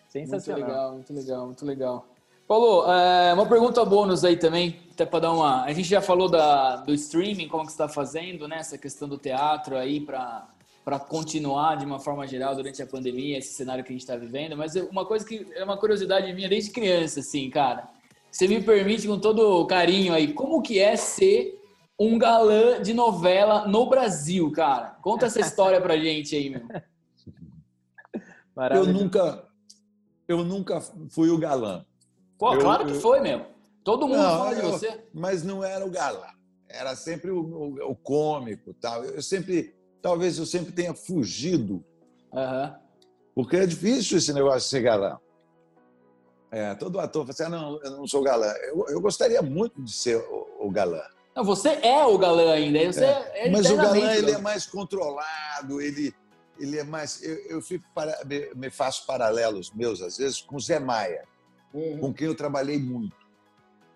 Sensacional. 0.08 0.60
Muito 0.60 0.72
legal, 0.72 0.94
muito 0.94 1.14
legal, 1.14 1.46
muito 1.46 1.66
legal. 1.66 2.08
Paulo, 2.48 2.92
é, 2.92 3.34
uma 3.34 3.46
pergunta 3.46 3.84
bônus 3.86 4.26
aí 4.26 4.36
também, 4.36 4.82
até 4.92 5.06
para 5.06 5.22
dar 5.22 5.32
uma. 5.32 5.64
A 5.64 5.72
gente 5.72 5.88
já 5.88 6.02
falou 6.02 6.30
da, 6.30 6.78
do 6.78 6.94
streaming, 6.94 7.48
como 7.48 7.66
que 7.66 7.72
está 7.72 7.88
fazendo, 7.88 8.48
né? 8.48 8.58
Essa 8.58 8.78
questão 8.78 9.08
do 9.08 9.18
teatro 9.18 9.78
aí 9.78 10.02
para 10.02 10.48
para 10.84 11.00
continuar 11.00 11.78
de 11.78 11.86
uma 11.86 12.00
forma 12.00 12.26
geral 12.28 12.56
durante 12.56 12.82
a 12.82 12.88
pandemia, 12.88 13.38
esse 13.38 13.54
cenário 13.54 13.84
que 13.84 13.92
a 13.92 13.94
gente 13.94 14.02
está 14.02 14.16
vivendo. 14.16 14.58
Mas 14.58 14.76
uma 14.76 15.06
coisa 15.06 15.26
que 15.26 15.48
é 15.54 15.64
uma 15.64 15.78
curiosidade 15.78 16.34
minha 16.34 16.50
desde 16.50 16.72
criança, 16.72 17.20
assim, 17.20 17.50
cara. 17.50 17.88
Você 18.42 18.48
me 18.48 18.60
permite 18.60 19.08
com 19.08 19.20
todo 19.20 19.68
carinho 19.68 20.16
aí, 20.16 20.34
como 20.34 20.64
que 20.64 20.80
é 20.80 20.96
ser 20.96 21.62
um 22.00 22.18
galã 22.18 22.82
de 22.82 22.92
novela 22.92 23.68
no 23.68 23.88
Brasil, 23.88 24.52
cara? 24.52 24.98
Conta 25.04 25.28
essa 25.28 25.40
história 25.40 25.80
pra 25.80 25.96
gente 25.96 26.36
aí, 26.36 26.50
meu. 26.50 26.64
Eu 28.72 28.88
nunca, 28.88 29.48
eu 30.28 30.44
nunca 30.44 30.82
fui 31.12 31.30
o 31.30 31.38
galã. 31.38 31.86
Pô, 32.40 32.56
eu, 32.56 32.62
claro 32.62 32.88
que 32.88 32.94
eu... 32.94 33.00
foi, 33.00 33.20
meu. 33.20 33.46
Todo 33.84 34.08
mundo 34.08 34.18
não, 34.18 34.40
fala 34.40 34.56
de 34.56 34.62
eu, 34.62 34.72
você. 34.72 35.04
Mas 35.14 35.44
não 35.44 35.64
era 35.64 35.86
o 35.86 35.92
galã. 35.92 36.26
Era 36.68 36.96
sempre 36.96 37.30
o, 37.30 37.42
o, 37.42 37.92
o 37.92 37.96
cômico, 37.96 38.74
tal. 38.74 39.04
Eu 39.04 39.22
sempre, 39.22 39.76
talvez 40.02 40.40
eu 40.40 40.48
sempre 40.48 40.72
tenha 40.72 40.96
fugido. 40.96 41.86
Uhum. 42.34 42.74
Porque 43.36 43.58
é 43.58 43.68
difícil 43.68 44.18
esse 44.18 44.34
negócio 44.34 44.62
de 44.62 44.66
ser 44.66 44.82
galã. 44.82 45.20
É, 46.52 46.76
todo 46.76 47.00
ator 47.00 47.26
fala 47.26 47.32
assim, 47.32 47.44
ah, 47.44 47.50
não, 47.50 47.82
eu 47.82 47.92
não 47.92 48.06
sou 48.06 48.22
galã. 48.22 48.54
Eu, 48.64 48.86
eu 48.90 49.00
gostaria 49.00 49.42
muito 49.42 49.82
de 49.82 49.92
ser 49.92 50.18
o, 50.18 50.68
o 50.68 50.70
galã. 50.70 51.02
Não, 51.34 51.46
você 51.46 51.70
é 51.82 52.06
o 52.06 52.18
galã 52.18 52.52
ainda. 52.52 52.92
Você 52.92 53.06
é. 53.06 53.48
É 53.48 53.50
mas 53.50 53.70
o 53.70 53.78
galã 53.78 54.14
ele 54.14 54.32
é 54.32 54.38
mais 54.38 54.66
controlado, 54.66 55.82
ele, 55.82 56.14
ele 56.60 56.78
é 56.78 56.84
mais. 56.84 57.24
Eu, 57.24 57.36
eu 57.48 57.62
fico 57.62 57.86
para, 57.96 58.20
me, 58.26 58.54
me, 58.54 58.70
faço 58.70 59.06
paralelos 59.06 59.72
meus, 59.72 60.02
às 60.02 60.18
vezes, 60.18 60.42
com 60.42 60.58
o 60.58 60.60
Zé 60.60 60.78
Maia, 60.78 61.24
uhum. 61.74 62.00
com 62.00 62.14
quem 62.14 62.28
eu 62.28 62.36
trabalhei 62.36 62.78
muito. 62.78 63.16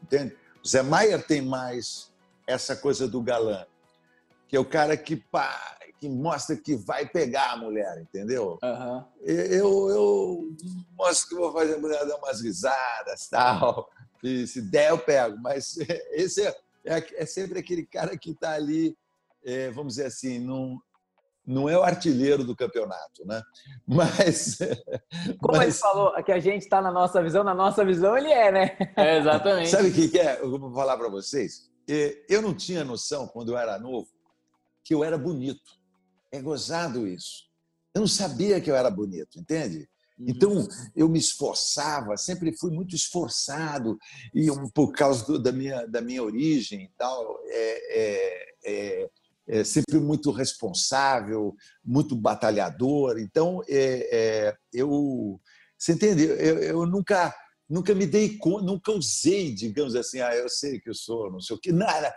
Entende? 0.01 0.37
O 0.63 0.67
Zé 0.67 0.81
Maia 0.81 1.19
tem 1.19 1.41
mais 1.41 2.09
essa 2.47 2.73
coisa 2.73 3.05
do 3.05 3.21
galã, 3.21 3.65
que 4.47 4.55
é 4.55 4.60
o 4.60 4.65
cara 4.65 4.95
que, 4.95 5.15
pá, 5.15 5.77
que 5.99 6.10
mostra 6.10 6.55
que 6.55 6.75
vai 6.75 7.08
pegar 7.08 7.53
a 7.53 7.58
mulher, 7.58 7.99
entendeu? 7.99 8.60
Uhum. 8.63 9.03
Eu, 9.21 9.89
eu 9.89 10.55
mostro 10.97 11.29
que 11.29 11.36
vou 11.36 11.51
fazer 11.51 11.75
a 11.75 11.79
mulher 11.79 12.05
dar 12.05 12.17
umas 12.17 12.41
risadas 12.41 13.27
tal. 13.31 13.89
E 14.23 14.47
se 14.47 14.62
der, 14.62 14.89
eu 14.89 14.97
pego. 14.97 15.38
Mas 15.41 15.77
esse 16.12 16.45
é 16.45 16.55
é, 16.86 17.23
é 17.23 17.25
sempre 17.25 17.60
aquele 17.60 17.86
cara 17.86 18.15
que 18.17 18.31
está 18.31 18.53
ali, 18.53 18.95
é, 19.43 19.71
vamos 19.71 19.95
dizer 19.95 20.08
assim, 20.08 20.39
não, 20.39 20.79
não 21.45 21.67
é 21.67 21.77
o 21.77 21.84
artilheiro 21.84 22.43
do 22.43 22.55
campeonato, 22.55 23.25
né? 23.25 23.41
Mas. 23.88 24.58
Como 25.39 25.58
mas... 25.58 25.63
ele 25.63 25.71
falou, 25.71 26.23
que 26.23 26.31
a 26.31 26.39
gente 26.39 26.63
está 26.63 26.81
na 26.81 26.91
nossa 26.91 27.21
visão, 27.21 27.43
na 27.43 27.53
nossa 27.53 27.84
visão 27.84 28.17
ele 28.17 28.31
é, 28.31 28.51
né? 28.51 28.77
É, 28.95 29.17
exatamente. 29.17 29.69
Sabe 29.69 29.89
o 29.89 29.93
que 29.93 30.17
é? 30.19 30.39
Eu 30.39 30.58
vou 30.58 30.73
falar 30.73 30.97
para 30.97 31.10
vocês. 31.10 31.69
Eu 32.27 32.41
não 32.41 32.53
tinha 32.53 32.84
noção, 32.84 33.27
quando 33.27 33.51
eu 33.51 33.58
era 33.58 33.77
novo, 33.77 34.08
que 34.85 34.93
eu 34.93 35.03
era 35.03 35.17
bonito. 35.17 35.79
É 36.31 36.39
gozado 36.39 37.07
isso. 37.07 37.45
Eu 37.93 38.01
não 38.01 38.07
sabia 38.07 38.61
que 38.61 38.69
eu 38.69 38.75
era 38.75 38.89
bonito, 38.91 39.39
entende? 39.39 39.89
Uhum. 40.17 40.25
Então, 40.29 40.67
eu 40.95 41.09
me 41.09 41.17
esforçava, 41.17 42.15
sempre 42.15 42.55
fui 42.55 42.71
muito 42.71 42.95
esforçado, 42.95 43.97
e 44.33 44.47
por 44.73 44.93
causa 44.93 45.25
do, 45.25 45.39
da, 45.39 45.51
minha, 45.51 45.85
da 45.87 46.01
minha 46.01 46.23
origem 46.23 46.83
e 46.83 46.89
tal, 46.97 47.39
é, 47.47 47.99
é, 47.99 48.55
é, 48.65 49.09
é, 49.47 49.63
sempre 49.63 49.99
muito 49.99 50.31
responsável, 50.31 51.55
muito 51.83 52.15
batalhador. 52.15 53.17
Então, 53.17 53.61
é, 53.67 54.09
é, 54.11 54.57
eu. 54.71 55.39
Você 55.77 55.93
entende? 55.93 56.23
Eu, 56.23 56.59
eu 56.59 56.85
nunca 56.85 57.33
nunca 57.69 57.93
me 57.95 58.06
dei 58.06 58.38
conta, 58.38 58.65
nunca 58.65 58.91
usei, 58.91 59.54
digamos 59.54 59.95
assim, 59.95 60.19
ah, 60.19 60.36
eu 60.36 60.47
sei 60.47 60.80
que 60.80 60.89
eu 60.89 60.93
sou, 60.93 61.32
não 61.32 61.39
sei 61.39 61.56
o 61.56 61.60
quê, 61.60 61.71
nada, 61.71 62.13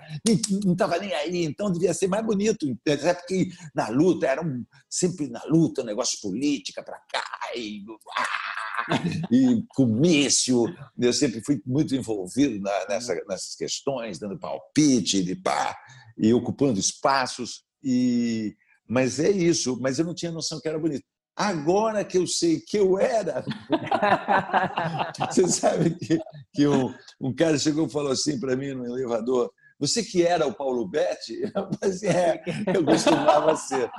não 0.65 0.73
estava 0.73 0.99
nem 0.99 1.13
aí, 1.15 1.45
então 1.45 1.73
devia 1.73 1.95
ser 1.95 2.07
mais 2.07 2.25
bonito, 2.25 2.67
até 2.87 3.15
porque 3.15 3.49
na 3.75 3.89
luta, 3.89 4.27
era 4.27 4.45
um, 4.45 4.65
sempre 4.89 5.29
na 5.29 5.43
luta, 5.45 5.83
um 5.83 5.87
negócio 5.87 6.19
política 6.21 6.83
para 6.83 6.99
cá, 7.11 7.25
e, 7.57 7.83
ah, 8.17 9.03
e 9.33 9.65
comício, 9.69 10.65
eu 10.99 11.13
sempre 11.13 11.43
fui 11.43 11.61
muito 11.67 11.95
envolvido 11.95 12.61
na, 12.61 12.87
nessa, 12.89 13.15
nessas 13.27 13.55
questões, 13.55 14.19
dando 14.19 14.39
palpite, 14.39 15.23
de 15.23 15.35
pá, 15.37 15.77
e 16.17 16.33
ocupando 16.33 16.79
espaços, 16.79 17.65
e 17.83 18.57
mas 18.91 19.21
é 19.21 19.31
isso, 19.31 19.79
mas 19.83 19.99
eu 19.99 20.05
não 20.07 20.15
tinha 20.15 20.33
noção 20.33 20.59
que 20.59 20.67
era 20.67 20.79
bonito. 20.79 21.05
Agora 21.39 22.05
que 22.05 22.19
eu 22.19 22.27
sei 22.27 22.59
que 22.59 22.77
eu 22.77 22.99
era. 22.99 23.45
Você 25.31 25.47
sabe 25.47 25.91
que, 25.91 26.19
que 26.53 26.67
um, 26.67 26.93
um 27.21 27.33
cara 27.33 27.57
chegou 27.57 27.87
e 27.87 27.91
falou 27.91 28.11
assim 28.11 28.41
para 28.41 28.57
mim 28.57 28.73
no 28.73 28.85
elevador: 28.85 29.49
Você 29.79 30.03
que 30.03 30.27
era 30.27 30.49
o 30.49 30.53
Paulo 30.53 30.89
Betti? 30.89 31.41
Eu 31.55 31.69
falei 31.79 31.99
é, 32.03 32.43
eu 32.75 32.85
costumava 32.85 33.55
ser. 33.55 33.91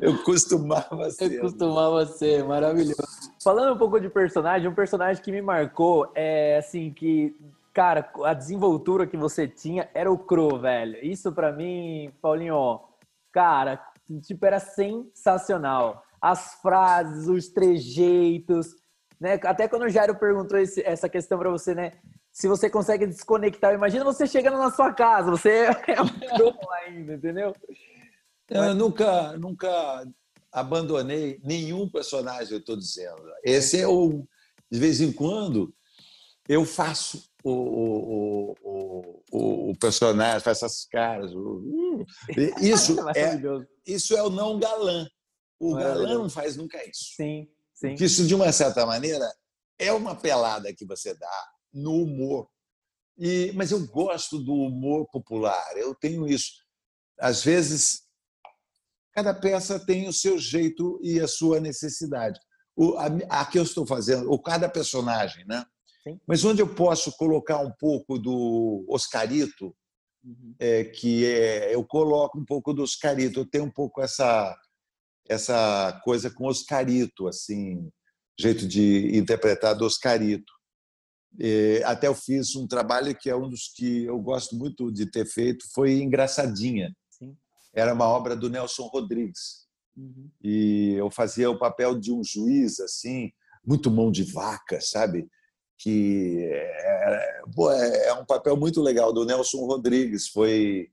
Eu 0.00 0.24
costumava 0.24 1.10
ser. 1.10 1.32
Eu 1.34 1.40
costumava 1.42 2.06
ser, 2.06 2.42
maravilhoso. 2.42 2.96
Falando 3.40 3.74
um 3.74 3.78
pouco 3.78 4.00
de 4.00 4.10
personagem, 4.10 4.68
um 4.68 4.74
personagem 4.74 5.22
que 5.22 5.30
me 5.30 5.40
marcou 5.40 6.10
é 6.16 6.56
assim 6.58 6.92
que 6.92 7.32
cara, 7.72 8.10
a 8.24 8.34
desenvoltura 8.34 9.06
que 9.06 9.16
você 9.16 9.46
tinha 9.46 9.88
era 9.94 10.10
o 10.10 10.18
Cro, 10.18 10.58
velho. 10.58 10.98
Isso 11.04 11.30
para 11.30 11.52
mim, 11.52 12.10
Paulinho, 12.20 12.80
cara, 13.30 13.78
tipo, 14.22 14.44
era 14.46 14.58
sensacional. 14.58 16.02
As 16.20 16.54
frases, 16.60 17.28
os 17.28 17.48
trejeitos, 17.48 18.74
né? 19.20 19.38
Até 19.44 19.68
quando 19.68 19.82
o 19.82 19.88
Jairo 19.88 20.18
perguntou 20.18 20.58
esse, 20.58 20.82
essa 20.82 21.08
questão 21.08 21.38
para 21.38 21.50
você, 21.50 21.74
né? 21.74 21.92
Se 22.32 22.48
você 22.48 22.68
consegue 22.68 23.06
desconectar, 23.06 23.72
imagina 23.72 24.04
você 24.04 24.26
chegando 24.26 24.58
na 24.58 24.70
sua 24.70 24.92
casa, 24.92 25.30
você 25.30 25.68
é 25.88 26.02
um 26.02 26.70
ainda, 26.84 27.14
entendeu? 27.14 27.54
Eu 28.48 28.74
nunca, 28.74 29.36
nunca 29.38 30.06
abandonei 30.52 31.40
nenhum 31.42 31.88
personagem, 31.88 32.52
eu 32.52 32.58
estou 32.58 32.76
dizendo. 32.76 33.22
Esse 33.42 33.80
é 33.80 33.88
o. 33.88 34.26
De 34.70 34.78
vez 34.78 35.00
em 35.00 35.12
quando, 35.12 35.72
eu 36.48 36.64
faço 36.64 37.28
o, 37.42 37.50
o, 37.50 38.54
o, 39.30 39.70
o 39.70 39.76
personagem, 39.78 40.40
faço 40.40 40.64
essas 40.64 40.84
caras. 40.86 41.32
Isso, 42.60 42.96
é, 43.14 43.40
isso 43.86 44.16
é 44.16 44.22
o 44.22 44.30
não 44.30 44.58
galã. 44.58 45.08
O 45.58 45.74
galã 45.74 46.18
não 46.18 46.28
faz 46.28 46.56
nunca 46.56 46.78
isso. 46.88 47.14
Sim, 47.16 47.48
sim. 47.74 47.88
Porque 47.88 48.04
isso, 48.04 48.26
de 48.26 48.34
uma 48.34 48.52
certa 48.52 48.84
maneira, 48.84 49.32
é 49.78 49.92
uma 49.92 50.14
pelada 50.14 50.74
que 50.74 50.84
você 50.84 51.14
dá 51.14 51.48
no 51.72 52.02
humor. 52.02 52.48
E, 53.18 53.52
mas 53.54 53.70
eu 53.70 53.86
gosto 53.86 54.38
do 54.38 54.52
humor 54.52 55.06
popular, 55.10 55.76
eu 55.76 55.94
tenho 55.94 56.26
isso. 56.26 56.52
Às 57.18 57.42
vezes, 57.42 58.02
cada 59.12 59.32
peça 59.32 59.78
tem 59.78 60.06
o 60.06 60.12
seu 60.12 60.38
jeito 60.38 61.00
e 61.02 61.18
a 61.18 61.26
sua 61.26 61.58
necessidade. 61.58 62.38
O, 62.76 62.94
a, 62.98 63.06
a 63.30 63.46
que 63.46 63.58
eu 63.58 63.62
estou 63.62 63.86
fazendo, 63.86 64.30
ou 64.30 64.38
cada 64.38 64.68
personagem, 64.68 65.46
né? 65.46 65.64
Sim. 66.06 66.20
Mas 66.26 66.44
onde 66.44 66.60
eu 66.60 66.74
posso 66.74 67.10
colocar 67.16 67.58
um 67.60 67.72
pouco 67.72 68.18
do 68.18 68.84
Oscarito, 68.88 69.74
uhum. 70.26 70.54
é, 70.58 70.84
que 70.84 71.24
é, 71.24 71.74
eu 71.74 71.84
coloco 71.84 72.38
um 72.38 72.44
pouco 72.44 72.74
do 72.74 72.82
Oscarito, 72.82 73.40
eu 73.40 73.46
tenho 73.46 73.64
um 73.64 73.70
pouco 73.70 74.02
essa 74.02 74.56
essa 75.28 76.00
coisa 76.04 76.30
com 76.30 76.46
Oscarito, 76.46 77.26
assim, 77.26 77.90
jeito 78.38 78.66
de 78.66 79.16
interpretar 79.16 79.76
do 79.76 79.84
Oscarito. 79.84 80.52
É, 81.38 81.82
até 81.84 82.06
eu 82.06 82.14
fiz 82.14 82.54
um 82.54 82.66
trabalho 82.66 83.14
que 83.14 83.28
é 83.28 83.36
um 83.36 83.48
dos 83.48 83.72
que 83.74 84.04
eu 84.04 84.18
gosto 84.20 84.56
muito 84.56 84.90
de 84.92 85.10
ter 85.10 85.26
feito, 85.26 85.64
foi 85.74 86.00
Engraçadinha. 86.00 86.94
Sim. 87.10 87.36
Era 87.74 87.92
uma 87.92 88.06
obra 88.06 88.36
do 88.36 88.48
Nelson 88.48 88.84
Rodrigues. 88.84 89.66
Uhum. 89.96 90.30
E 90.42 90.94
eu 90.96 91.10
fazia 91.10 91.50
o 91.50 91.58
papel 91.58 91.98
de 91.98 92.12
um 92.12 92.22
juiz, 92.22 92.80
assim, 92.80 93.30
muito 93.64 93.90
mão 93.90 94.10
de 94.10 94.22
vaca, 94.22 94.80
sabe? 94.80 95.28
Que 95.78 96.48
é, 96.50 97.42
é, 97.48 98.08
é 98.08 98.14
um 98.14 98.24
papel 98.24 98.56
muito 98.56 98.80
legal 98.80 99.12
do 99.12 99.24
Nelson 99.24 99.58
Rodrigues. 99.66 100.28
Foi 100.28 100.88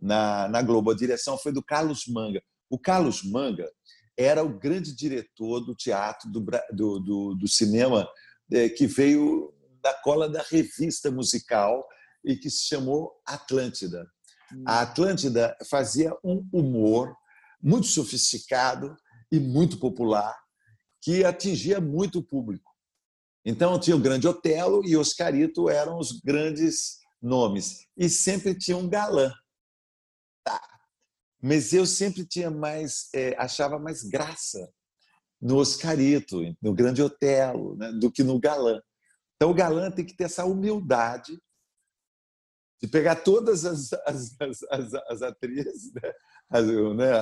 na, 0.00 0.48
na 0.48 0.62
Globo. 0.62 0.90
A 0.90 0.96
direção 0.96 1.36
foi 1.36 1.52
do 1.52 1.62
Carlos 1.62 2.06
Manga. 2.06 2.42
O 2.70 2.78
Carlos 2.78 3.22
Manga 3.22 3.68
era 4.16 4.42
o 4.42 4.58
grande 4.58 4.94
diretor 4.94 5.60
do 5.60 5.74
teatro, 5.74 6.30
do, 6.30 6.44
do, 6.72 6.98
do, 6.98 7.34
do 7.34 7.48
cinema, 7.48 8.08
é, 8.52 8.68
que 8.68 8.86
veio 8.86 9.54
da 9.80 9.94
cola 9.94 10.28
da 10.28 10.42
revista 10.42 11.10
musical 11.10 11.86
e 12.24 12.36
que 12.36 12.50
se 12.50 12.64
chamou 12.64 13.12
Atlântida. 13.24 14.06
A 14.50 14.56
hum. 14.56 14.64
Atlântida 14.66 15.56
fazia 15.68 16.12
um 16.24 16.46
humor 16.52 17.14
muito 17.62 17.86
sofisticado 17.86 18.96
e 19.30 19.38
muito 19.38 19.78
popular 19.78 20.34
que 21.00 21.24
atingia 21.24 21.80
muito 21.80 22.18
o 22.18 22.22
público. 22.22 22.67
Então 23.48 23.80
tinha 23.80 23.96
o 23.96 23.98
Grande 23.98 24.28
Otelo 24.28 24.86
e 24.86 24.94
Oscarito 24.94 25.70
eram 25.70 25.98
os 25.98 26.20
grandes 26.20 26.98
nomes 27.20 27.86
e 27.96 28.06
sempre 28.06 28.54
tinha 28.54 28.76
um 28.76 28.86
galã. 28.86 29.32
Tá. 30.44 30.60
Mas 31.42 31.72
eu 31.72 31.86
sempre 31.86 32.26
tinha 32.26 32.50
mais, 32.50 33.08
é, 33.14 33.34
achava 33.38 33.78
mais 33.78 34.02
graça 34.02 34.70
no 35.40 35.56
Oscarito, 35.56 36.42
no 36.60 36.74
Grande 36.74 37.02
Otelo, 37.02 37.74
né, 37.74 37.90
do 37.92 38.12
que 38.12 38.22
no 38.22 38.38
galã. 38.38 38.82
Então 39.36 39.50
o 39.50 39.54
galã 39.54 39.90
tem 39.90 40.04
que 40.04 40.14
ter 40.14 40.24
essa 40.24 40.44
humildade 40.44 41.40
de 42.82 42.86
pegar 42.86 43.16
todas 43.16 43.64
as, 43.64 43.94
as, 44.04 44.36
as, 44.70 44.94
as 45.08 45.22
atrizes, 45.22 45.90
né? 45.94 46.12
As, 46.50 46.66
né? 46.66 47.18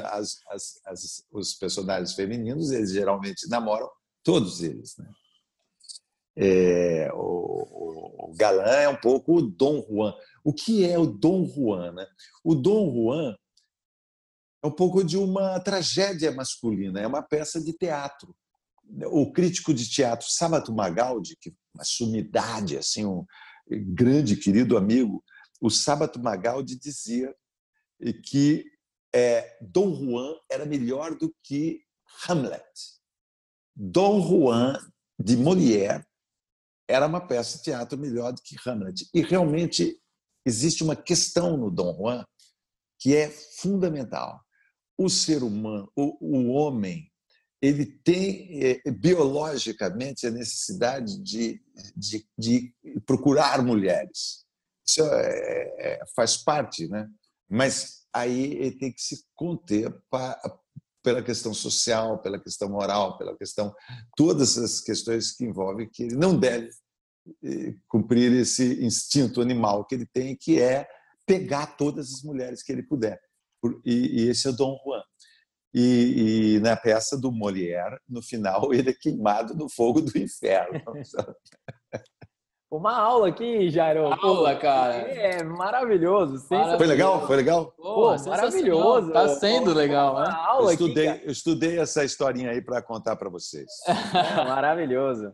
As, 0.86 1.24
os 1.30 1.54
personagens 1.54 2.14
femininos, 2.14 2.72
eles 2.72 2.90
geralmente 2.90 3.48
namoram 3.48 3.88
todos 4.24 4.60
eles. 4.60 4.96
Né? 4.96 5.08
É, 6.36 7.10
o, 7.14 8.28
o, 8.28 8.34
galã 8.36 8.76
é 8.76 8.88
um 8.88 8.96
pouco 8.96 9.36
o 9.36 9.42
Dom 9.42 9.82
Juan. 9.88 10.14
O 10.44 10.52
que 10.52 10.84
é 10.84 10.98
o 10.98 11.06
Dom 11.06 11.46
Juan? 11.46 11.92
Né? 11.92 12.06
O 12.44 12.54
Dom 12.54 12.92
Juan 12.92 13.36
é 14.62 14.66
um 14.66 14.70
pouco 14.70 15.02
de 15.02 15.16
uma 15.16 15.58
tragédia 15.60 16.30
masculina, 16.32 17.00
é 17.00 17.06
uma 17.06 17.22
peça 17.22 17.60
de 17.60 17.72
teatro. 17.72 18.36
O 19.06 19.32
crítico 19.32 19.72
de 19.72 19.88
teatro 19.88 20.28
Sábato 20.28 20.72
Magaldi, 20.72 21.36
que 21.40 21.54
uma 21.74 21.84
sumidade, 21.84 22.76
assim, 22.76 23.04
um 23.04 23.24
grande 23.68 24.36
querido 24.36 24.76
amigo, 24.76 25.24
o 25.60 25.70
Sábato 25.70 26.20
Magaldi 26.20 26.78
dizia 26.78 27.34
que 28.24 28.64
é, 29.14 29.56
Dom 29.60 29.94
Juan 29.94 30.34
era 30.50 30.66
melhor 30.66 31.16
do 31.16 31.34
que 31.42 31.80
Hamlet. 32.28 32.64
Dom 33.74 34.20
Juan 34.20 34.78
de 35.18 35.36
Molière 35.36 36.04
era 36.88 37.06
uma 37.06 37.26
peça 37.26 37.58
de 37.58 37.64
teatro 37.64 37.98
melhor 37.98 38.32
do 38.32 38.42
que 38.42 38.56
Hamlet. 38.64 39.08
E 39.12 39.20
realmente 39.20 40.00
existe 40.44 40.82
uma 40.82 40.94
questão 40.94 41.56
no 41.56 41.70
Dom 41.70 41.94
Juan 41.96 42.24
que 42.98 43.14
é 43.14 43.28
fundamental. 43.30 44.40
O 44.98 45.08
ser 45.10 45.42
humano, 45.42 45.90
o, 45.94 46.16
o 46.20 46.48
homem, 46.52 47.10
ele 47.60 47.84
tem 47.84 48.64
é, 48.64 48.90
biologicamente 48.90 50.26
a 50.26 50.30
necessidade 50.30 51.22
de, 51.22 51.60
de, 51.96 52.26
de 52.38 52.74
procurar 53.04 53.62
mulheres. 53.62 54.46
Isso 54.86 55.02
é, 55.02 55.74
é, 55.78 56.00
faz 56.14 56.36
parte, 56.36 56.88
né? 56.88 57.08
Mas 57.48 58.06
aí 58.12 58.54
ele 58.54 58.78
tem 58.78 58.92
que 58.92 59.00
se 59.00 59.24
conter 59.34 59.92
pra, 60.10 60.40
pela 61.06 61.22
questão 61.22 61.54
social, 61.54 62.18
pela 62.18 62.36
questão 62.36 62.68
moral, 62.68 63.16
pela 63.16 63.36
questão 63.36 63.72
todas 64.16 64.58
as 64.58 64.80
questões 64.80 65.30
que 65.30 65.44
envolvem 65.44 65.88
que 65.88 66.02
ele 66.02 66.16
não 66.16 66.36
deve 66.36 66.68
eh, 67.44 67.76
cumprir 67.86 68.32
esse 68.32 68.84
instinto 68.84 69.40
animal 69.40 69.84
que 69.84 69.94
ele 69.94 70.06
tem, 70.12 70.36
que 70.36 70.60
é 70.60 70.84
pegar 71.24 71.76
todas 71.76 72.12
as 72.12 72.22
mulheres 72.24 72.60
que 72.60 72.72
ele 72.72 72.82
puder. 72.82 73.20
E, 73.84 74.24
e 74.24 74.28
esse 74.28 74.48
é 74.48 74.52
Dom 74.52 74.76
Juan. 74.84 75.00
E, 75.72 76.56
e, 76.56 76.60
na 76.60 76.76
peça 76.76 77.16
do 77.16 77.30
Molière, 77.30 78.00
no 78.08 78.20
final, 78.20 78.72
ele 78.74 78.90
é 78.90 78.94
queimado 78.94 79.54
no 79.54 79.70
fogo 79.70 80.00
do 80.00 80.18
inferno. 80.18 80.82
Uma 82.68 82.98
aula 82.98 83.28
aqui, 83.28 83.70
Jairo. 83.70 84.12
Aula, 84.12 84.56
cara. 84.56 84.94
É 84.94 85.42
maravilhoso. 85.44 86.44
Foi 86.48 86.86
legal? 86.86 87.24
Foi 87.24 87.36
legal? 87.36 87.72
Pô, 87.76 87.94
Pô 87.94 88.28
maravilhoso. 88.28 89.12
Tá 89.12 89.28
sendo 89.28 89.72
legal, 89.72 90.18
né? 90.18 90.28
Aula 90.32 90.70
eu 90.70 90.72
estudei, 90.72 91.08
aqui, 91.08 91.26
eu 91.26 91.30
estudei 91.30 91.78
essa 91.78 92.04
historinha 92.04 92.50
aí 92.50 92.60
para 92.60 92.82
contar 92.82 93.14
para 93.16 93.30
vocês. 93.30 93.70
É, 94.16 94.44
maravilhoso. 94.44 95.32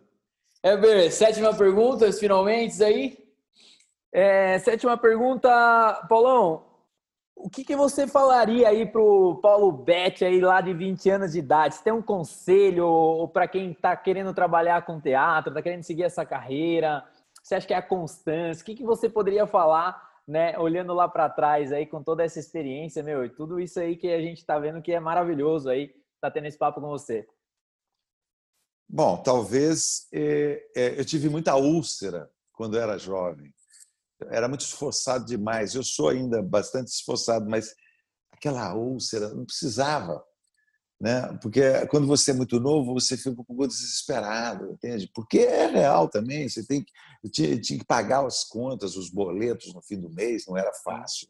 É, 0.62 1.10
sétima 1.10 1.54
pergunta, 1.54 2.12
finalmente 2.12 2.82
aí. 2.84 3.16
É, 4.12 4.58
sétima 4.58 4.96
pergunta, 4.98 6.06
Paulão. 6.08 6.64
O 7.34 7.48
que, 7.48 7.64
que 7.64 7.74
você 7.74 8.06
falaria 8.06 8.68
aí 8.68 8.84
pro 8.84 9.40
Paulo 9.42 9.72
Betti 9.72 10.24
aí 10.24 10.38
lá 10.40 10.60
de 10.60 10.74
20 10.74 11.10
anos 11.10 11.32
de 11.32 11.38
idade? 11.38 11.74
Você 11.74 11.84
tem 11.84 11.92
um 11.92 12.02
conselho 12.02 13.28
para 13.32 13.48
quem 13.48 13.72
está 13.72 13.96
querendo 13.96 14.34
trabalhar 14.34 14.84
com 14.84 15.00
teatro, 15.00 15.50
está 15.50 15.62
querendo 15.62 15.82
seguir 15.82 16.04
essa 16.04 16.26
carreira? 16.26 17.02
Você 17.42 17.56
acha 17.56 17.66
que 17.66 17.74
é 17.74 17.76
a 17.76 17.82
constância? 17.82 18.62
O 18.62 18.64
que, 18.64 18.76
que 18.76 18.84
você 18.84 19.08
poderia 19.08 19.46
falar, 19.46 20.00
né, 20.26 20.56
olhando 20.58 20.94
lá 20.94 21.08
para 21.08 21.28
trás 21.28 21.72
aí 21.72 21.86
com 21.86 22.02
toda 22.02 22.22
essa 22.22 22.38
experiência, 22.38 23.02
meu, 23.02 23.24
e 23.24 23.30
tudo 23.30 23.58
isso 23.58 23.80
aí 23.80 23.96
que 23.96 24.08
a 24.08 24.20
gente 24.20 24.38
está 24.38 24.58
vendo 24.58 24.80
que 24.80 24.92
é 24.92 25.00
maravilhoso 25.00 25.68
aí, 25.68 25.92
tá 26.20 26.30
tendo 26.30 26.46
esse 26.46 26.56
papo 26.56 26.80
com 26.80 26.88
você? 26.88 27.26
Bom, 28.88 29.22
talvez 29.22 30.06
é, 30.12 30.64
é, 30.76 31.00
eu 31.00 31.04
tive 31.04 31.28
muita 31.28 31.56
úlcera 31.56 32.30
quando 32.52 32.78
era 32.78 32.98
jovem. 32.98 33.52
Era 34.28 34.46
muito 34.46 34.60
esforçado 34.60 35.24
demais. 35.24 35.74
Eu 35.74 35.82
sou 35.82 36.10
ainda 36.10 36.42
bastante 36.42 36.88
esforçado, 36.88 37.48
mas 37.48 37.74
aquela 38.30 38.74
úlcera 38.74 39.30
não 39.30 39.44
precisava 39.44 40.22
né? 41.02 41.36
Porque 41.42 41.84
quando 41.88 42.06
você 42.06 42.30
é 42.30 42.34
muito 42.34 42.60
novo, 42.60 42.94
você 42.94 43.16
fica 43.16 43.30
um 43.30 43.34
pouco 43.34 43.66
desesperado, 43.66 44.70
entende? 44.70 45.10
Porque 45.12 45.40
é 45.40 45.66
real 45.66 46.08
também, 46.08 46.48
você 46.48 46.64
tem 46.64 46.84
que 46.84 46.92
tinha, 47.28 47.60
tinha 47.60 47.80
que 47.80 47.84
pagar 47.84 48.24
as 48.24 48.44
contas, 48.44 48.94
os 48.94 49.10
boletos 49.10 49.74
no 49.74 49.82
fim 49.82 49.98
do 49.98 50.08
mês, 50.08 50.46
não 50.46 50.56
era 50.56 50.72
fácil, 50.84 51.26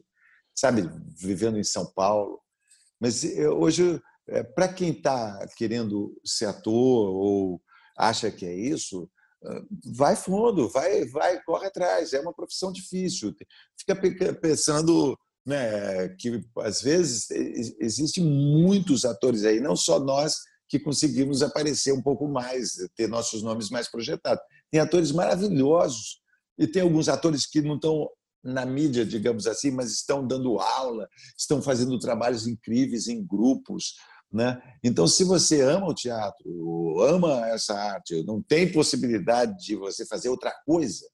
sabe? 0.53 0.83
Vivendo 1.17 1.57
em 1.57 1.63
São 1.63 1.91
Paulo, 1.91 2.39
mas 2.99 3.23
hoje 3.23 3.99
é, 4.29 4.43
para 4.43 4.71
quem 4.71 4.91
está 4.91 5.43
querendo 5.57 6.15
ser 6.23 6.45
ator 6.45 7.09
ou 7.09 7.59
acha 7.97 8.29
que 8.29 8.45
é 8.45 8.53
isso, 8.53 9.09
vai 9.97 10.15
fundo, 10.15 10.69
vai, 10.69 11.03
vai, 11.05 11.41
corre 11.43 11.67
atrás. 11.67 12.13
É 12.13 12.19
uma 12.19 12.33
profissão 12.33 12.71
difícil. 12.71 13.35
Fica 13.77 13.95
pensando 14.35 15.17
né, 15.45 16.09
que 16.19 16.41
às 16.59 16.81
vezes 16.81 17.29
existem 17.79 18.23
muitos 18.23 19.03
atores 19.05 19.43
aí, 19.43 19.59
não 19.59 19.75
só 19.75 19.99
nós 19.99 20.37
que 20.69 20.79
conseguimos 20.79 21.43
aparecer 21.43 21.93
um 21.93 22.01
pouco 22.01 22.27
mais, 22.27 22.73
ter 22.95 23.07
nossos 23.07 23.43
nomes 23.43 23.69
mais 23.69 23.89
projetados. 23.91 24.43
Tem 24.71 24.81
atores 24.81 25.11
maravilhosos 25.11 26.19
e 26.57 26.65
tem 26.65 26.81
alguns 26.81 27.07
atores 27.07 27.45
que 27.45 27.61
não 27.61 27.75
estão 27.75 28.09
na 28.43 28.65
mídia, 28.65 29.05
digamos 29.05 29.47
assim, 29.47 29.71
mas 29.71 29.91
estão 29.91 30.25
dando 30.25 30.59
aula, 30.59 31.07
estão 31.37 31.61
fazendo 31.61 31.99
trabalhos 31.99 32.47
incríveis 32.47 33.07
em 33.07 33.23
grupos. 33.23 33.93
Né? 34.31 34.59
Então, 34.83 35.05
se 35.05 35.23
você 35.23 35.61
ama 35.61 35.87
o 35.87 35.93
teatro, 35.93 36.99
ama 37.01 37.47
essa 37.49 37.75
arte, 37.75 38.23
não 38.23 38.41
tem 38.41 38.71
possibilidade 38.71 39.55
de 39.63 39.75
você 39.75 40.05
fazer 40.07 40.29
outra 40.29 40.51
coisa, 40.65 41.05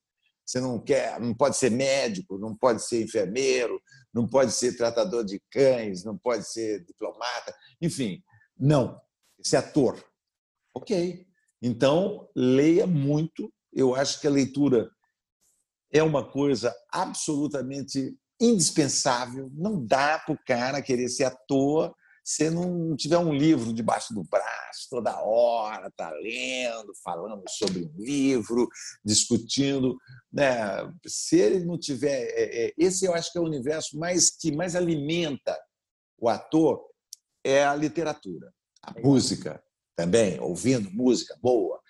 você 0.45 0.61
não 0.61 0.80
quer, 0.80 1.19
não 1.19 1.36
pode 1.36 1.57
ser 1.57 1.69
médico, 1.69 2.39
não 2.39 2.55
pode 2.55 2.84
ser 2.84 3.03
enfermeiro, 3.03 3.80
não 4.14 4.28
pode 4.28 4.51
ser 4.51 4.76
tratador 4.76 5.24
de 5.24 5.41
cães, 5.51 6.03
não 6.03 6.18
pode 6.18 6.47
ser 6.47 6.84
diplomata, 6.86 7.55
enfim, 7.82 8.24
não, 8.57 8.99
esse 9.39 9.55
ator. 9.55 10.03
Ok. 10.76 11.26
Então, 11.62 12.30
leia 12.36 12.88
muito. 12.88 13.51
Eu 13.72 13.95
acho 13.95 14.20
que 14.20 14.28
a 14.28 14.32
leitura 14.32 14.89
é 15.91 16.01
uma 16.01 16.30
coisa 16.30 16.74
absolutamente 16.91 18.18
indispensável. 18.39 19.49
Não 19.53 19.86
dá 19.86 20.20
para 20.20 20.34
o 20.34 20.43
cara 20.45 20.82
querer 20.82 21.10
ser 21.10 21.26
ator 21.26 21.93
você 22.24 22.49
não 22.49 22.95
tiver 22.95 23.17
um 23.17 23.34
livro 23.34 23.74
debaixo 23.74 24.13
do 24.13 24.24
braço 24.24 24.88
toda 24.89 25.22
hora, 25.22 25.91
tá 25.95 26.11
lendo, 26.11 26.93
falando 27.03 27.43
sobre 27.47 27.84
um 27.84 27.93
livro, 27.97 28.67
discutindo, 29.03 29.97
né? 30.32 30.91
Se 31.05 31.38
ele 31.39 31.65
não 31.65 31.78
tiver, 31.78 32.24
é, 32.36 32.67
é, 32.67 32.74
esse 32.78 33.05
eu 33.05 33.13
acho 33.13 33.32
que 33.32 33.38
é 33.38 33.41
o 33.41 33.45
universo 33.45 33.97
mais 33.97 34.30
que 34.30 34.51
mais 34.51 34.76
alimenta 34.76 35.57
o 36.17 36.28
ator 36.28 36.84
é 37.43 37.63
a 37.63 37.74
literatura, 37.74 38.51
a 38.84 38.93
música 38.99 39.63
também, 39.95 40.39
ouvindo 40.39 40.89
música 40.91 41.38
boa, 41.41 41.82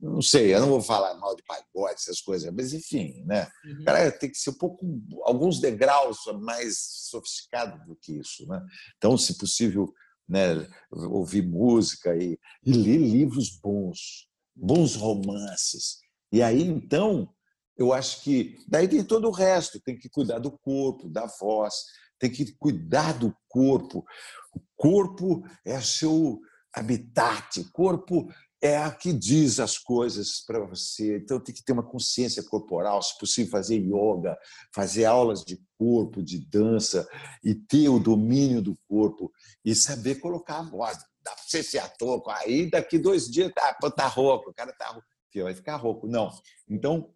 não 0.00 0.22
sei, 0.22 0.54
eu 0.54 0.60
não 0.60 0.68
vou 0.68 0.82
falar 0.82 1.14
mal 1.14 1.34
de 1.34 1.42
pagode, 1.42 1.94
essas 1.94 2.20
coisas, 2.20 2.52
mas 2.54 2.72
enfim, 2.72 3.22
né? 3.24 3.50
Uhum. 3.64 3.80
O 3.80 3.84
cara 3.84 4.12
tem 4.12 4.30
que 4.30 4.38
ser 4.38 4.50
um 4.50 4.58
pouco, 4.58 4.86
alguns 5.24 5.60
degraus 5.60 6.18
mais 6.40 6.78
sofisticado 7.10 7.84
do 7.84 7.96
que 7.96 8.18
isso, 8.18 8.46
né? 8.46 8.64
Então, 8.96 9.18
se 9.18 9.36
possível, 9.36 9.92
né, 10.28 10.66
ouvir 10.92 11.42
música 11.42 12.14
e, 12.16 12.38
e 12.64 12.72
ler 12.72 12.98
livros 12.98 13.58
bons, 13.60 14.28
bons 14.54 14.94
romances. 14.94 15.98
E 16.32 16.42
aí, 16.42 16.62
então, 16.62 17.34
eu 17.76 17.92
acho 17.92 18.22
que 18.22 18.56
daí 18.68 18.86
tem 18.86 19.02
todo 19.02 19.26
o 19.26 19.32
resto, 19.32 19.80
tem 19.80 19.98
que 19.98 20.08
cuidar 20.08 20.38
do 20.38 20.52
corpo, 20.58 21.08
da 21.08 21.26
voz, 21.40 21.74
tem 22.20 22.30
que 22.30 22.54
cuidar 22.56 23.18
do 23.18 23.34
corpo. 23.48 24.04
O 24.54 24.60
corpo 24.76 25.42
é 25.64 25.80
seu 25.80 26.38
habitat, 26.72 27.58
o 27.58 27.72
corpo 27.72 28.28
é 28.62 28.76
a 28.76 28.90
que 28.90 29.12
diz 29.12 29.58
as 29.58 29.78
coisas 29.78 30.40
para 30.46 30.60
você. 30.60 31.16
Então 31.16 31.40
tem 31.40 31.54
que 31.54 31.64
ter 31.64 31.72
uma 31.72 31.82
consciência 31.82 32.42
corporal, 32.42 33.02
se 33.02 33.18
possível 33.18 33.50
fazer 33.50 33.76
yoga, 33.76 34.36
fazer 34.74 35.06
aulas 35.06 35.42
de 35.44 35.58
corpo, 35.78 36.22
de 36.22 36.38
dança 36.38 37.08
e 37.42 37.54
ter 37.54 37.88
o 37.88 37.98
domínio 37.98 38.60
do 38.60 38.76
corpo 38.86 39.32
e 39.64 39.74
saber 39.74 40.16
colocar 40.16 40.58
a 40.58 40.70
voz. 40.70 40.98
Dá 41.22 41.32
para 41.32 41.42
você 41.46 41.62
ser 41.62 41.78
ator, 41.78 42.22
aí 42.28 42.68
daqui 42.70 42.98
dois 42.98 43.30
dias 43.30 43.50
tá, 43.54 43.72
tá 43.90 44.06
rouco, 44.06 44.50
o 44.50 44.54
cara 44.54 44.72
tá 44.72 44.88
rouco, 44.88 45.06
vai 45.42 45.54
ficar 45.54 45.76
rouco. 45.76 46.06
Não. 46.06 46.30
Então 46.68 47.10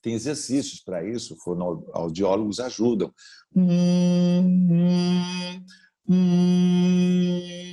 tem 0.00 0.14
exercícios 0.14 0.80
para 0.80 1.04
isso, 1.04 1.36
fonoaudiólogos 1.42 2.60
ajudam. 2.60 3.12
Hum, 3.54 4.40
hum, 4.70 5.64
hum 6.08 7.68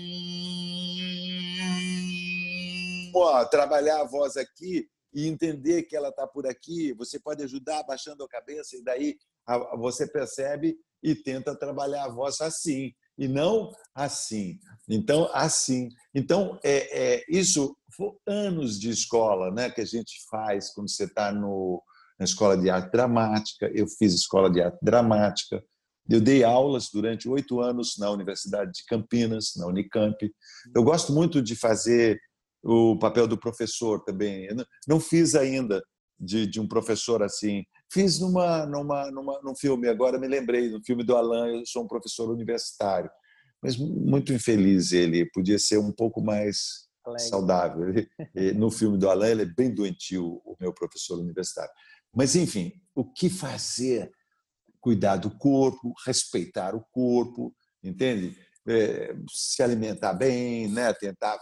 ó, 3.20 3.46
trabalhar 3.46 4.02
a 4.02 4.08
voz 4.08 4.38
aqui 4.38 4.88
e 5.14 5.28
entender 5.28 5.84
que 5.84 5.96
ela 5.96 6.10
está 6.10 6.28
por 6.28 6.46
aqui, 6.46 6.94
você 6.94 7.20
pode 7.20 7.44
ajudar 7.44 7.84
baixando 7.84 8.24
a 8.24 8.28
cabeça 8.28 8.76
e 8.76 8.84
daí 8.84 9.18
você 9.78 10.06
percebe 10.08 10.78
e 11.02 11.16
tenta 11.16 11.56
trabalhar 11.56 12.06
a 12.06 12.10
voz 12.10 12.42
assim 12.42 12.94
e 13.18 13.28
não 13.28 13.72
assim. 13.94 14.60
Então, 14.90 15.30
assim. 15.34 15.90
Então, 16.14 16.60
é, 16.64 17.16
é 17.16 17.26
isso 17.30 17.76
anos 18.28 18.80
de 18.80 18.90
escola 18.90 19.52
né, 19.52 19.70
que 19.70 19.82
a 19.82 19.86
gente 19.86 20.16
faz 20.30 20.74
quando 20.74 20.90
você 20.90 21.06
está 21.06 21.32
na 21.32 22.26
escola 22.26 22.58
de 22.58 22.70
arte 22.70 22.92
dramática. 22.92 23.72
Eu 23.74 23.88
fiz 23.88 24.14
escola 24.14 24.50
de 24.50 24.62
arte 24.62 24.78
dramática. 24.82 25.64
Eu 26.10 26.22
dei 26.22 26.44
aulas 26.44 26.90
durante 26.94 27.28
oito 27.28 27.62
anos 27.62 27.96
na 27.98 28.12
Universidade 28.12 28.72
de 28.74 28.86
Campinas, 28.86 29.54
na 29.56 29.66
Unicamp. 29.66 30.18
Eu 30.76 30.84
gosto 30.84 31.12
muito 31.14 31.42
de 31.42 31.56
fazer 31.56 32.20
o 32.66 32.98
papel 32.98 33.28
do 33.28 33.38
professor 33.38 34.04
também. 34.04 34.46
Eu 34.46 34.66
não 34.88 35.00
fiz 35.00 35.36
ainda 35.36 35.84
de, 36.20 36.48
de 36.48 36.60
um 36.60 36.68
professor 36.68 37.22
assim. 37.22 37.64
Fiz 37.92 38.20
numa, 38.20 38.66
numa, 38.66 39.12
numa, 39.12 39.40
num 39.44 39.56
filme, 39.56 39.88
agora 39.88 40.18
me 40.18 40.28
lembrei, 40.28 40.70
no 40.70 40.84
filme 40.84 41.04
do 41.04 41.16
Alain, 41.16 41.60
eu 41.60 41.66
sou 41.66 41.84
um 41.84 41.88
professor 41.88 42.30
universitário. 42.32 43.10
Mas 43.62 43.78
muito 43.78 44.34
infeliz 44.34 44.92
ele, 44.92 45.30
podia 45.32 45.60
ser 45.60 45.78
um 45.78 45.92
pouco 45.92 46.22
mais 46.22 46.88
saudável. 47.30 47.94
no 48.56 48.72
filme 48.72 48.98
do 48.98 49.10
Alain, 49.10 49.32
ele 49.32 49.44
é 49.44 49.54
bem 49.56 49.74
doentio, 49.74 50.42
o 50.44 50.56
meu 50.60 50.74
professor 50.74 51.20
universitário. 51.20 51.72
Mas, 52.14 52.36
enfim, 52.36 52.72
o 52.96 53.06
que 53.06 53.30
fazer? 53.30 54.10
Cuidar 54.80 55.18
do 55.18 55.36
corpo, 55.38 55.94
respeitar 56.06 56.76
o 56.76 56.86
corpo, 56.92 57.56
entende? 57.84 58.38
É, 58.68 59.16
se 59.32 59.62
alimentar 59.62 60.14
bem, 60.14 60.68
né? 60.68 60.94
tentar 60.94 61.40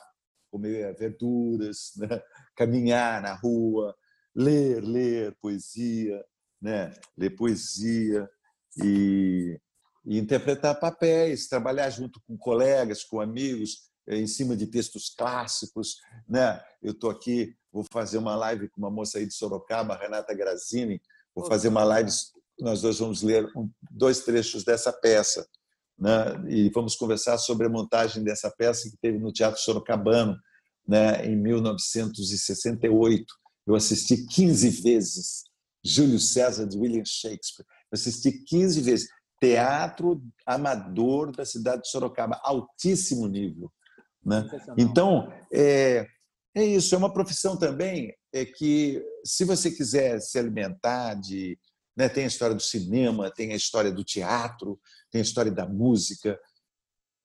comer 0.54 0.96
verduras, 0.96 1.94
né? 1.98 2.22
caminhar 2.56 3.24
na 3.24 3.34
rua, 3.34 3.96
ler, 4.36 4.84
ler 4.84 5.36
poesia, 5.42 6.24
né? 6.62 6.94
ler 7.18 7.32
poesia 7.32 8.30
e, 8.78 9.60
e 10.06 10.20
interpretar 10.20 10.80
papéis, 10.80 11.48
trabalhar 11.48 11.90
junto 11.90 12.22
com 12.28 12.38
colegas, 12.38 13.04
com 13.04 13.20
amigos, 13.20 13.90
eh, 14.08 14.18
em 14.18 14.28
cima 14.28 14.56
de 14.56 14.68
textos 14.68 15.10
clássicos. 15.10 15.98
Né? 16.30 16.64
Eu 16.84 16.92
estou 16.92 17.10
aqui, 17.10 17.56
vou 17.72 17.84
fazer 17.92 18.20
uma 18.20 18.36
live 18.36 18.70
com 18.70 18.80
uma 18.80 18.92
moça 18.92 19.18
aí 19.18 19.26
de 19.26 19.34
Sorocaba, 19.34 19.98
Renata 19.98 20.36
Grazini, 20.36 21.02
vou 21.34 21.46
fazer 21.48 21.70
uma 21.70 21.84
live, 21.84 22.12
nós 22.60 22.84
dois 22.84 23.00
vamos 23.00 23.24
ler 23.24 23.52
dois 23.90 24.20
trechos 24.20 24.64
dessa 24.64 24.94
peça 24.94 25.48
né? 25.98 26.44
e 26.48 26.70
vamos 26.70 26.96
conversar 26.96 27.38
sobre 27.38 27.68
a 27.68 27.70
montagem 27.70 28.24
dessa 28.24 28.50
peça 28.52 28.90
que 28.90 28.98
teve 28.98 29.20
no 29.20 29.32
Teatro 29.32 29.60
Sorocabano, 29.62 30.38
né? 30.88 31.26
em 31.26 31.36
1968. 31.36 33.26
Eu 33.66 33.76
assisti 33.76 34.26
15 34.26 34.70
vezes 34.82 35.44
Júlio 35.84 36.20
César 36.20 36.66
de 36.66 36.78
William 36.78 37.06
Shakespeare. 37.06 37.66
Eu 37.92 37.96
assisti 37.96 38.32
15 38.32 38.82
vezes. 38.82 39.08
Teatro 39.40 40.24
amador 40.46 41.36
da 41.36 41.44
cidade 41.46 41.82
de 41.82 41.90
Sorocaba, 41.90 42.40
altíssimo 42.44 43.28
nível. 43.28 43.70
Né? 44.26 44.50
Então, 44.78 45.30
é, 45.52 46.08
é 46.56 46.64
isso. 46.64 46.96
É 46.96 46.98
uma 46.98 47.12
profissão 47.12 47.58
também 47.58 48.14
é 48.34 48.46
que, 48.46 49.04
se 49.24 49.44
você 49.44 49.70
quiser 49.70 50.20
se 50.20 50.40
alimentar 50.40 51.16
de 51.16 51.58
né? 51.96 52.10
Tem 52.10 52.24
a 52.24 52.28
história 52.28 52.56
do 52.56 52.62
cinema, 52.62 53.32
tem 53.32 53.54
a 53.54 53.56
história 53.56 53.92
do 53.92 54.04
teatro, 54.04 54.80
tem 55.12 55.20
a 55.20 55.24
história 55.24 55.52
da 55.52 55.68
música. 55.68 56.40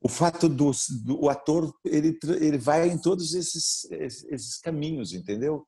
O 0.00 0.08
fato 0.08 0.48
do, 0.48 0.70
do 1.04 1.24
o 1.24 1.28
ator 1.28 1.74
ele, 1.84 2.18
ele 2.40 2.58
vai 2.58 2.88
em 2.88 3.00
todos 3.00 3.34
esses, 3.34 3.90
esses 3.90 4.58
caminhos, 4.58 5.12
entendeu? 5.12 5.66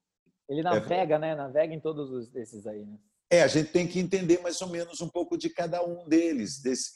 Ele 0.49 0.63
navega, 0.63 1.17
é, 1.17 1.19
né? 1.19 1.35
Navega 1.35 1.75
em 1.75 1.81
todos 1.81 2.35
esses 2.35 2.67
aí, 2.67 2.85
né? 2.85 2.99
É, 3.33 3.43
a 3.43 3.47
gente 3.47 3.71
tem 3.71 3.87
que 3.87 4.01
entender 4.01 4.41
mais 4.41 4.61
ou 4.61 4.69
menos 4.69 5.01
um 5.01 5.09
pouco 5.09 5.39
de 5.39 5.49
cada 5.49 5.85
um 5.85 6.09
deles, 6.09 6.61
desse, 6.61 6.91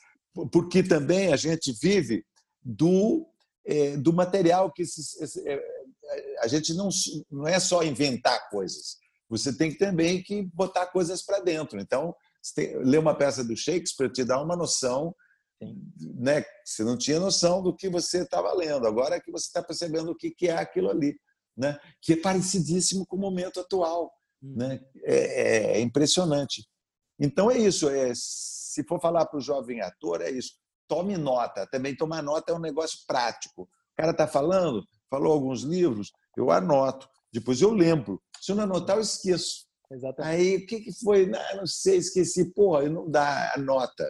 porque 0.51 0.83
também 0.83 1.33
a 1.33 1.37
gente 1.37 1.73
vive 1.81 2.27
do, 2.61 3.25
é, 3.65 3.97
do 3.97 4.13
material 4.13 4.73
que 4.73 4.83
esses, 4.83 5.21
esse, 5.21 5.49
é, 5.49 5.61
a 6.41 6.49
gente 6.49 6.75
não, 6.75 6.89
não 7.31 7.47
é 7.47 7.61
só 7.61 7.85
inventar 7.85 8.51
coisas, 8.51 8.99
você 9.29 9.57
tem 9.57 9.71
que 9.71 9.79
também 9.79 10.23
que 10.23 10.43
botar 10.55 10.87
coisas 10.87 11.23
para 11.23 11.41
dentro. 11.41 11.81
Então, 11.81 12.15
tem, 12.55 12.77
ler 12.79 12.99
uma 12.99 13.17
peça 13.17 13.43
do 13.43 13.57
Shakespeare 13.57 14.13
te 14.13 14.25
dá 14.25 14.41
uma 14.41 14.57
noção, 14.57 15.15
né? 16.17 16.45
Você 16.65 16.85
não 16.85 16.97
tinha 16.97 17.19
noção 17.19 17.63
do 17.63 17.75
que 17.75 17.89
você 17.89 18.23
estava 18.23 18.53
lendo. 18.55 18.87
Agora 18.87 19.17
é 19.17 19.21
que 19.21 19.31
você 19.31 19.47
está 19.47 19.63
percebendo 19.63 20.11
o 20.11 20.17
que, 20.17 20.31
que 20.31 20.49
é 20.49 20.57
aquilo 20.57 20.91
ali, 20.91 21.17
né? 21.57 21.79
Que 22.03 22.15
é 22.15 22.21
parecidíssimo 22.21 23.07
com 23.07 23.17
o 23.17 23.21
momento 23.21 23.61
atual, 23.61 24.13
hum. 24.43 24.55
né? 24.57 24.81
É, 25.05 25.17
é, 25.17 25.79
é, 25.79 25.81
impressionante. 25.81 26.67
Então 27.19 27.51
é 27.51 27.59
isso. 27.59 27.89
É, 27.89 28.13
se 28.15 28.85
for 28.85 29.01
falar 29.01 29.27
para 29.27 29.39
o 29.39 29.43
jovem 29.43 29.81
ator, 29.81 30.21
é 30.21 30.31
isso. 30.31 30.53
Tome 30.89 31.17
nota. 31.17 31.67
Também 31.71 31.97
tomar 31.97 32.23
nota 32.23 32.53
é 32.53 32.55
um 32.55 32.61
negócio 32.61 32.99
prático. 33.07 33.63
O 33.63 33.97
cara 33.97 34.11
está 34.11 34.27
falando, 34.27 34.85
falou 35.09 35.33
alguns 35.33 35.63
livros, 35.63 36.13
eu 36.37 36.51
anoto. 36.51 37.09
Depois 37.33 37.61
eu 37.61 37.73
lembro. 37.73 38.21
Se 38.45 38.53
eu 38.53 38.57
não 38.57 38.65
anotar, 38.65 38.97
eu 38.97 39.01
esqueço. 39.01 39.67
Exatamente. 39.91 40.37
Aí, 40.37 40.57
o 40.57 40.67
que, 40.67 40.81
que 40.81 40.93
foi? 41.03 41.25
Não, 41.25 41.41
não 41.57 41.67
sei, 41.67 41.97
esqueci. 41.97 42.53
Porra, 42.53 42.83
não 42.91 43.11
dá 43.11 43.55
a 43.55 43.59
nota. 43.59 44.07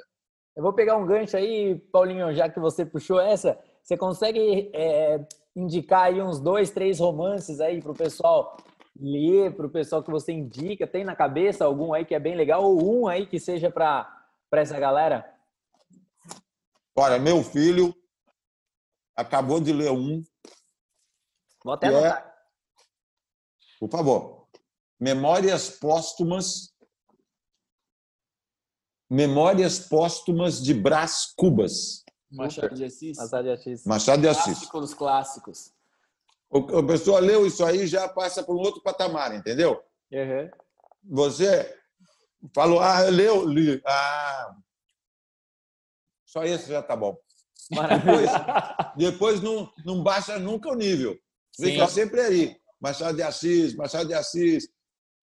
Eu 0.57 0.63
vou 0.65 0.73
pegar 0.73 0.97
um 0.97 1.07
gancho 1.07 1.37
aí, 1.37 1.79
Paulinho, 1.93 2.35
já 2.35 2.49
que 2.49 2.59
você 2.59 2.85
puxou 2.85 3.21
essa. 3.21 3.57
Você 3.81 3.97
consegue 3.97 4.73
é, 4.75 5.25
indicar 5.55 6.07
aí 6.07 6.21
uns 6.21 6.41
dois, 6.41 6.73
três 6.73 6.99
romances 6.99 7.61
aí 7.61 7.81
para 7.81 7.93
o 7.93 7.97
pessoal 7.97 8.57
ler, 8.99 9.55
para 9.55 9.67
o 9.67 9.71
pessoal 9.71 10.03
que 10.03 10.11
você 10.11 10.33
indica? 10.33 10.85
Tem 10.85 11.05
na 11.05 11.15
cabeça 11.15 11.65
algum 11.65 11.93
aí 11.93 12.05
que 12.05 12.15
é 12.15 12.19
bem 12.19 12.35
legal? 12.35 12.65
Ou 12.65 13.03
um 13.03 13.07
aí 13.07 13.29
que 13.29 13.39
seja 13.39 13.71
para 13.71 14.27
essa 14.51 14.81
galera? 14.81 15.33
Olha, 16.97 17.21
meu 17.21 17.45
filho 17.45 17.95
acabou 19.15 19.61
de 19.61 19.73
ler 19.73 19.93
um. 19.93 20.25
Vou 21.63 21.75
até 21.75 21.87
é 21.87 21.91
anotar. 21.91 22.31
É 22.31 22.34
por 23.89 23.99
favor. 23.99 24.47
Memórias 24.99 25.69
póstumas. 25.69 26.73
Memórias 29.11 29.79
póstumas 29.79 30.63
de 30.63 30.73
Brás 30.73 31.27
Cubas. 31.37 32.03
Machado 32.31 32.75
de 32.75 32.85
Assis. 32.85 33.17
Machado 33.19 33.43
de 33.45 33.51
Assis. 33.51 33.85
Machado 33.85 34.23
de 34.23 34.29
Assis. 34.29 34.45
Clássico 34.45 34.81
dos 34.81 34.95
clássicos. 34.95 35.73
A 36.51 36.87
pessoa 36.87 37.21
leu 37.21 37.47
isso 37.47 37.65
aí 37.65 37.87
já 37.87 38.09
passa 38.09 38.43
para 38.43 38.55
um 38.55 38.59
outro 38.59 38.83
patamar, 38.83 39.35
entendeu? 39.35 39.83
Uhum. 40.11 40.51
Você 41.11 41.79
falou, 42.55 42.81
ah, 42.81 43.01
leu, 43.03 43.47
li. 43.47 43.83
Ah, 43.85 44.57
só 46.25 46.45
isso 46.45 46.69
já 46.69 46.83
tá 46.83 46.97
bom. 46.97 47.17
Depois, 47.71 48.31
depois 48.97 49.41
não, 49.43 49.71
não 49.85 50.03
baixa 50.03 50.39
nunca 50.39 50.71
o 50.71 50.75
nível. 50.75 51.19
Fica 51.55 51.87
Sim. 51.87 51.95
sempre 51.95 52.21
aí. 52.21 52.64
Machado 52.85 53.17
de 53.17 53.23
Assis, 53.23 53.75
Machado 53.75 54.09
de 54.09 54.13
Assis. 54.13 54.69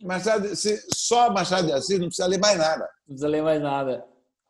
Machado, 0.01 0.55
se, 0.55 0.84
só 0.91 1.32
Machado 1.32 1.68
de 1.68 1.74
Assis 1.74 1.99
não 1.99 2.07
precisa 2.07 2.28
ler 2.28 2.39
mais 2.39 2.57
nada. 2.57 2.80
Não 2.80 3.05
precisa 3.05 3.28
ler 3.28 3.43
mais 3.43 3.62
nada. 3.62 4.03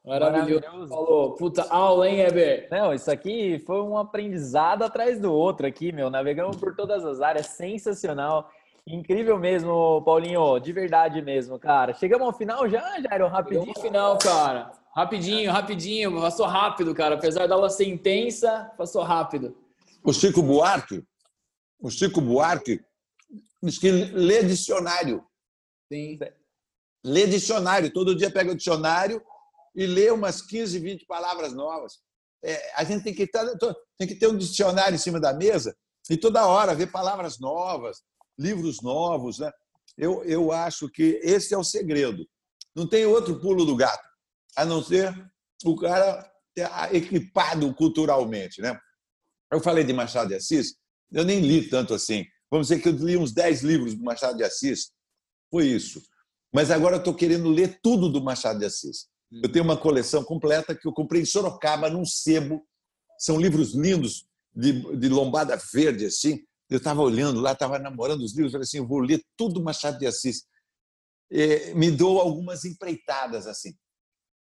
Maravilhoso. 0.05 0.62
Maravilhoso. 0.62 0.88
Falou, 0.88 1.36
puta 1.36 1.64
aula, 1.70 2.07
hein, 2.07 2.22
Heber? 2.22 2.70
Não, 2.72 2.93
isso 2.93 3.12
aqui 3.12 3.62
foi 3.68 3.82
um 3.82 3.97
aprendizado 3.97 4.84
atrás 4.84 5.20
do 5.20 5.30
outro 5.30 5.68
aqui, 5.68 5.91
meu. 5.91 6.09
Navegamos 6.09 6.55
por 6.55 6.74
todas 6.74 7.03
as 7.03 7.20
áreas, 7.20 7.47
sensacional. 7.47 8.49
Incrível 8.88 9.38
mesmo, 9.38 10.01
Paulinho, 10.03 10.57
de 10.59 10.72
verdade 10.72 11.22
mesmo, 11.22 11.59
cara. 11.59 11.93
Chegamos 11.93 12.28
ao 12.28 12.34
final 12.34 12.70
já, 12.70 12.97
Jairo, 13.01 13.28
rapidinho. 13.28 13.74
Chegamos 13.76 13.78
ao 13.78 13.84
final, 13.84 14.18
cara. 14.20 14.72
Rapidinho, 14.95 15.51
rapidinho, 15.51 16.22
passou 16.22 16.45
rápido, 16.45 16.95
cara. 16.95 17.16
Apesar 17.16 17.45
da 17.45 17.55
aula 17.55 17.70
ser 17.70 17.89
intensa, 17.89 18.72
passou 18.78 19.03
rápido. 19.03 19.53
O 20.01 20.14
Chico 20.14 20.41
Buarque, 20.41 21.03
o 21.82 21.89
Chico 21.89 22.22
Buarque 22.22 22.80
diz 23.64 23.78
que 23.78 23.91
lê 23.91 24.43
dicionário. 24.43 25.24
Sim. 25.91 26.18
Lê 27.03 27.28
dicionário, 27.28 27.91
todo 27.91 28.16
dia 28.16 28.32
pega 28.32 28.51
o 28.51 28.55
dicionário 28.55 29.24
e 29.76 29.86
lê 29.86 30.12
umas 30.12 30.41
15, 30.41 30.80
20 30.80 31.05
palavras 31.05 31.53
novas. 31.53 31.99
É, 32.43 32.74
a 32.76 32.84
gente 32.84 33.03
tem 33.03 33.14
que, 33.14 33.24
estar, 33.24 33.45
tem 33.97 34.07
que 34.07 34.16
ter 34.16 34.28
um 34.28 34.38
dicionário 34.38 34.95
em 34.95 34.99
cima 34.99 35.20
da 35.20 35.34
mesa 35.34 35.76
e 36.09 36.18
toda 36.18 36.47
hora 36.47 36.76
ver 36.76 36.91
palavras 36.91 37.39
novas, 37.39 38.01
livros 38.38 38.82
novos. 38.82 39.39
Né? 39.39 39.51
Eu, 39.97 40.24
eu 40.24 40.51
acho 40.51 40.89
que 40.89 41.20
esse 41.24 41.53
é 41.53 41.57
o 41.57 41.64
segredo. 41.64 42.28
Não 42.76 42.88
tem 42.88 43.05
outro 43.05 43.39
pulo 43.39 43.66
do 43.66 43.76
gato, 43.76 44.07
a 44.55 44.66
não 44.66 44.84
ser 44.84 45.14
o 45.64 45.76
cara 45.76 46.30
equipado 46.91 47.74
culturalmente. 47.76 48.62
Né? 48.62 48.80
Eu 49.51 49.59
falei 49.59 49.84
de 49.84 49.93
Machado 49.93 50.30
de 50.30 50.36
Assis, 50.36 50.76
eu 51.12 51.24
nem 51.24 51.39
li 51.39 51.70
tanto 51.70 51.93
assim. 51.93 52.26
Vamos 52.52 52.68
dizer 52.68 52.82
que 52.82 52.89
eu 52.89 52.93
li 52.93 53.16
uns 53.16 53.32
10 53.32 53.62
livros 53.64 53.95
do 53.95 54.04
Machado 54.04 54.36
de 54.36 54.43
Assis. 54.43 54.91
Foi 55.49 55.66
isso. 55.66 56.02
Mas 56.54 56.70
agora 56.70 56.97
eu 56.97 56.99
estou 56.99 57.16
querendo 57.16 57.49
ler 57.49 57.80
tudo 57.82 58.10
do 58.10 58.22
Machado 58.22 58.60
de 58.60 58.66
Assis. 58.66 59.08
Eu 59.32 59.49
tenho 59.49 59.64
uma 59.64 59.78
coleção 59.78 60.22
completa 60.24 60.76
que 60.76 60.86
eu 60.86 60.91
comprei 60.91 61.22
em 61.22 61.26
Sorocaba, 61.26 61.89
num 61.89 62.06
sebo. 62.06 62.68
São 63.18 63.39
livros 63.39 63.74
lindos, 63.74 64.28
de, 64.54 64.74
de 64.97 65.08
lombada 65.08 65.58
verde, 65.74 66.06
assim. 66.06 66.43
Eu 66.70 66.78
estava 66.78 67.02
olhando 67.02 67.39
lá, 67.39 67.54
estava 67.54 67.80
namorando 67.80 68.22
os 68.22 68.34
livros, 68.34 68.52
falei 68.52 68.64
assim, 68.64 68.78
eu 68.78 68.88
vou 68.88 68.99
ler 68.99 69.24
tudo 69.38 69.64
Machado 69.64 69.97
de 69.97 70.06
Assis. 70.06 70.43
E 71.30 71.74
me 71.74 71.89
dou 71.89 72.20
algumas 72.20 72.66
empreitadas, 72.66 73.47
assim. 73.47 73.74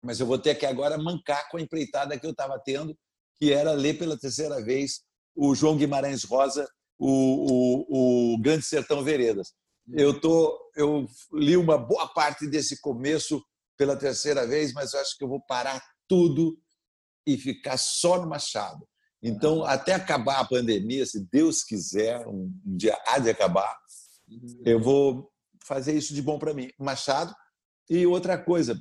Mas 0.03 0.19
eu 0.19 0.25
vou 0.25 0.39
ter 0.39 0.55
que 0.55 0.65
agora 0.65 0.97
mancar 0.97 1.47
com 1.49 1.57
a 1.57 1.61
empreitada 1.61 2.19
que 2.19 2.25
eu 2.25 2.31
estava 2.31 2.59
tendo, 2.59 2.97
que 3.39 3.53
era 3.53 3.73
ler 3.73 3.99
pela 3.99 4.17
terceira 4.17 4.63
vez 4.63 5.03
o 5.35 5.53
João 5.53 5.77
Guimarães 5.77 6.23
Rosa, 6.23 6.67
o, 7.01 7.07
o, 7.89 8.33
o 8.35 8.37
Grande 8.39 8.63
Sertão 8.63 9.03
Veredas. 9.03 9.53
Eu, 9.91 10.21
tô, 10.21 10.71
eu 10.75 11.07
li 11.33 11.57
uma 11.57 11.77
boa 11.77 12.07
parte 12.07 12.47
desse 12.47 12.79
começo 12.79 13.43
pela 13.75 13.97
terceira 13.97 14.45
vez, 14.45 14.71
mas 14.71 14.93
eu 14.93 14.99
acho 15.01 15.17
que 15.17 15.23
eu 15.23 15.27
vou 15.27 15.41
parar 15.41 15.83
tudo 16.07 16.55
e 17.25 17.37
ficar 17.37 17.77
só 17.77 18.21
no 18.21 18.29
Machado. 18.29 18.87
Então, 19.23 19.63
até 19.63 19.93
acabar 19.93 20.39
a 20.39 20.47
pandemia, 20.47 21.05
se 21.05 21.27
Deus 21.31 21.63
quiser, 21.63 22.25
um 22.27 22.51
dia 22.63 22.97
há 23.07 23.17
de 23.17 23.29
acabar, 23.29 23.75
eu 24.63 24.79
vou 24.79 25.31
fazer 25.63 25.93
isso 25.93 26.13
de 26.13 26.21
bom 26.21 26.37
para 26.37 26.53
mim. 26.53 26.69
Machado. 26.79 27.33
E 27.89 28.05
outra 28.05 28.37
coisa, 28.37 28.79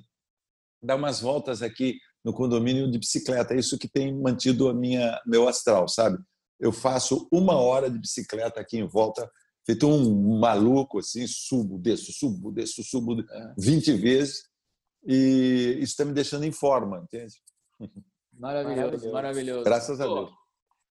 dar 0.83 0.97
umas 0.97 1.21
voltas 1.21 1.63
aqui 1.63 1.99
no 2.25 2.33
condomínio 2.33 2.91
de 2.91 2.99
bicicleta. 2.99 3.55
Isso 3.55 3.79
que 3.79 3.89
tem 3.89 4.15
mantido 4.15 4.69
a 4.69 4.75
minha 4.75 5.21
meu 5.27 5.49
astral, 5.49 5.89
sabe? 5.89 6.19
Eu 6.61 6.73
faço 6.73 7.27
uma 7.33 7.55
hora 7.55 7.91
de 7.91 7.99
bicicleta 7.99 8.61
aqui 8.61 8.79
em 8.79 8.87
volta, 8.87 9.29
feito 9.65 9.87
um 9.87 10.39
maluco 10.39 10.99
assim, 10.99 11.27
subo, 11.27 11.79
desço, 11.79 12.13
subo, 12.13 12.53
desço, 12.53 12.83
subo 12.85 13.17
20 13.59 13.91
é. 13.91 13.95
vezes 13.97 14.43
e 15.07 15.79
isso 15.79 15.93
está 15.93 16.05
me 16.05 16.13
deixando 16.13 16.45
em 16.45 16.53
forma, 16.53 16.99
entende? 16.99 17.35
Maravilhoso, 18.33 18.81
maravilhoso. 18.81 19.13
maravilhoso. 19.13 19.65
Graças 19.65 20.01
a 20.01 20.05
Deus. 20.05 20.31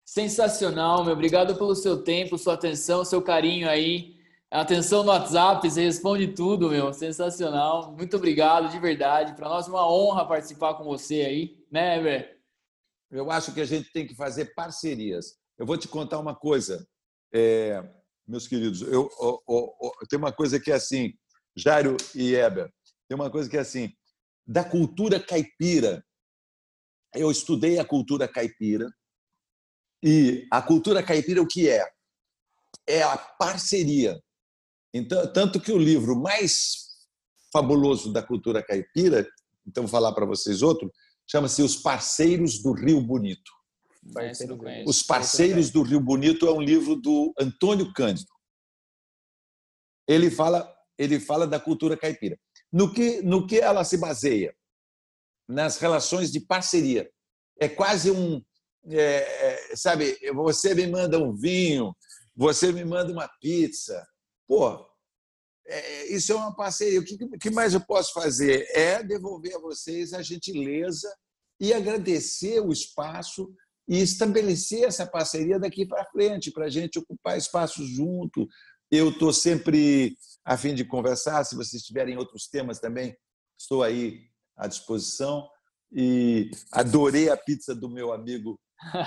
Sensacional, 0.05 1.03
meu. 1.03 1.13
Obrigado 1.13 1.55
pelo 1.55 1.75
seu 1.75 2.03
tempo, 2.03 2.37
sua 2.37 2.55
atenção, 2.55 3.05
seu 3.05 3.21
carinho 3.21 3.69
aí. 3.69 4.15
Atenção 4.49 5.03
no 5.03 5.09
WhatsApp, 5.09 5.69
você 5.69 5.83
responde 5.83 6.29
tudo, 6.29 6.69
meu. 6.69 6.91
Sensacional. 6.91 7.95
Muito 7.95 8.17
obrigado, 8.17 8.69
de 8.69 8.79
verdade. 8.79 9.35
Para 9.35 9.47
nós 9.47 9.67
é 9.67 9.69
uma 9.69 9.87
honra 9.87 10.27
participar 10.27 10.73
com 10.73 10.83
você 10.83 11.21
aí, 11.21 11.63
né, 11.71 11.99
Ever? 11.99 12.39
Eu 13.11 13.29
acho 13.29 13.53
que 13.53 13.61
a 13.61 13.65
gente 13.65 13.91
tem 13.91 14.07
que 14.07 14.15
fazer 14.15 14.53
parcerias. 14.55 15.38
Eu 15.59 15.65
vou 15.65 15.77
te 15.77 15.89
contar 15.89 16.19
uma 16.19 16.33
coisa, 16.33 16.87
é, 17.33 17.83
meus 18.25 18.47
queridos. 18.47 18.81
Eu, 18.81 19.09
eu, 19.19 19.43
eu, 19.49 19.75
eu, 19.81 20.07
tem 20.09 20.17
uma 20.17 20.31
coisa 20.31 20.57
que 20.57 20.71
é 20.71 20.75
assim, 20.75 21.13
Jairo 21.53 21.97
e 22.15 22.33
Eber. 22.33 22.71
Tem 23.09 23.15
uma 23.15 23.29
coisa 23.29 23.49
que 23.49 23.57
é 23.57 23.59
assim, 23.59 23.91
da 24.47 24.63
cultura 24.63 25.19
caipira. 25.19 26.01
Eu 27.13 27.29
estudei 27.29 27.77
a 27.77 27.83
cultura 27.83 28.25
caipira 28.25 28.89
e 30.01 30.47
a 30.49 30.61
cultura 30.61 31.03
caipira 31.03 31.41
o 31.41 31.47
que 31.47 31.67
é? 31.67 31.85
É 32.87 33.03
a 33.03 33.17
parceria. 33.17 34.17
Então, 34.93 35.31
tanto 35.33 35.59
que 35.59 35.73
o 35.73 35.77
livro 35.77 36.15
mais 36.15 36.87
fabuloso 37.51 38.13
da 38.13 38.23
cultura 38.23 38.63
caipira, 38.63 39.27
então 39.67 39.83
vou 39.83 39.91
falar 39.91 40.13
para 40.13 40.25
vocês 40.25 40.61
outro, 40.61 40.89
chama-se 41.29 41.61
Os 41.61 41.75
Parceiros 41.75 42.61
do 42.61 42.71
Rio 42.71 43.01
Bonito. 43.01 43.58
Os 44.87 45.03
Parceiros 45.03 45.69
do 45.69 45.81
Rio 45.81 45.99
Bonito 45.99 46.47
é 46.47 46.51
um 46.51 46.61
livro 46.61 46.95
do 46.95 47.33
Antônio 47.39 47.93
Cândido. 47.93 48.29
Ele 50.07 50.31
fala, 50.31 50.71
ele 50.97 51.19
fala 51.19 51.47
da 51.47 51.59
cultura 51.59 51.95
caipira. 51.95 52.37
No 52.71 52.91
que, 52.93 53.21
no 53.21 53.45
que 53.45 53.59
ela 53.59 53.83
se 53.83 53.97
baseia? 53.97 54.55
Nas 55.47 55.77
relações 55.77 56.31
de 56.31 56.39
parceria. 56.39 57.09
É 57.59 57.67
quase 57.67 58.11
um. 58.11 58.43
É, 58.91 59.71
é, 59.71 59.75
sabe, 59.75 60.17
você 60.33 60.73
me 60.73 60.87
manda 60.87 61.19
um 61.19 61.35
vinho, 61.35 61.93
você 62.35 62.71
me 62.71 62.85
manda 62.85 63.11
uma 63.11 63.27
pizza. 63.39 64.07
Pô, 64.47 64.87
é, 65.67 66.07
isso 66.07 66.31
é 66.31 66.35
uma 66.35 66.55
parceria. 66.55 66.99
O 66.99 67.03
que, 67.03 67.17
que 67.37 67.49
mais 67.49 67.73
eu 67.73 67.81
posso 67.81 68.13
fazer? 68.13 68.67
É 68.73 69.03
devolver 69.03 69.55
a 69.55 69.59
vocês 69.59 70.13
a 70.13 70.21
gentileza 70.21 71.13
e 71.59 71.73
agradecer 71.73 72.59
o 72.61 72.71
espaço 72.71 73.53
e 73.89 73.97
estabelecer 73.97 74.83
essa 74.83 75.05
parceria 75.07 75.57
daqui 75.57 75.83
para 75.83 76.05
frente, 76.05 76.51
para 76.51 76.65
a 76.65 76.69
gente 76.69 76.99
ocupar 76.99 77.35
espaço 77.35 77.83
junto. 77.83 78.47
Eu 78.91 79.09
estou 79.09 79.33
sempre 79.33 80.15
a 80.45 80.55
fim 80.55 80.75
de 80.75 80.85
conversar. 80.85 81.43
Se 81.43 81.55
vocês 81.55 81.81
tiverem 81.81 82.15
outros 82.15 82.47
temas 82.47 82.79
também, 82.79 83.17
estou 83.59 83.81
aí 83.81 84.21
à 84.55 84.67
disposição. 84.67 85.49
E 85.91 86.51
adorei 86.71 87.29
a 87.29 87.35
pizza 87.35 87.73
do 87.73 87.89
meu 87.89 88.13
amigo 88.13 88.59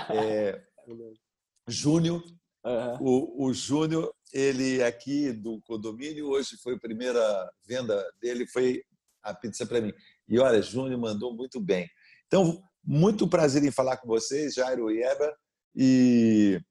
é, 0.09 0.61
Júnior. 1.65 2.21
Uhum. 2.65 2.97
O, 2.99 3.47
o 3.47 3.53
Júnior, 3.53 4.13
ele 4.33 4.83
aqui 4.83 5.31
do 5.31 5.61
condomínio, 5.61 6.27
hoje 6.27 6.57
foi 6.61 6.75
a 6.75 6.79
primeira 6.79 7.49
venda 7.65 8.05
dele, 8.21 8.45
foi 8.47 8.83
a 9.21 9.33
pizza 9.33 9.65
para 9.65 9.79
mim. 9.79 9.93
E 10.27 10.39
olha, 10.39 10.61
Júnior 10.61 10.99
mandou 10.99 11.33
muito 11.33 11.61
bem. 11.61 11.89
Então, 12.27 12.61
muito 12.83 13.27
prazer 13.27 13.63
em 13.63 13.71
falar 13.71 13.97
com 13.97 14.07
vocês, 14.07 14.53
Jairo 14.55 14.91
e 14.91 15.03
Eba. 15.03 15.35
E 15.75 16.61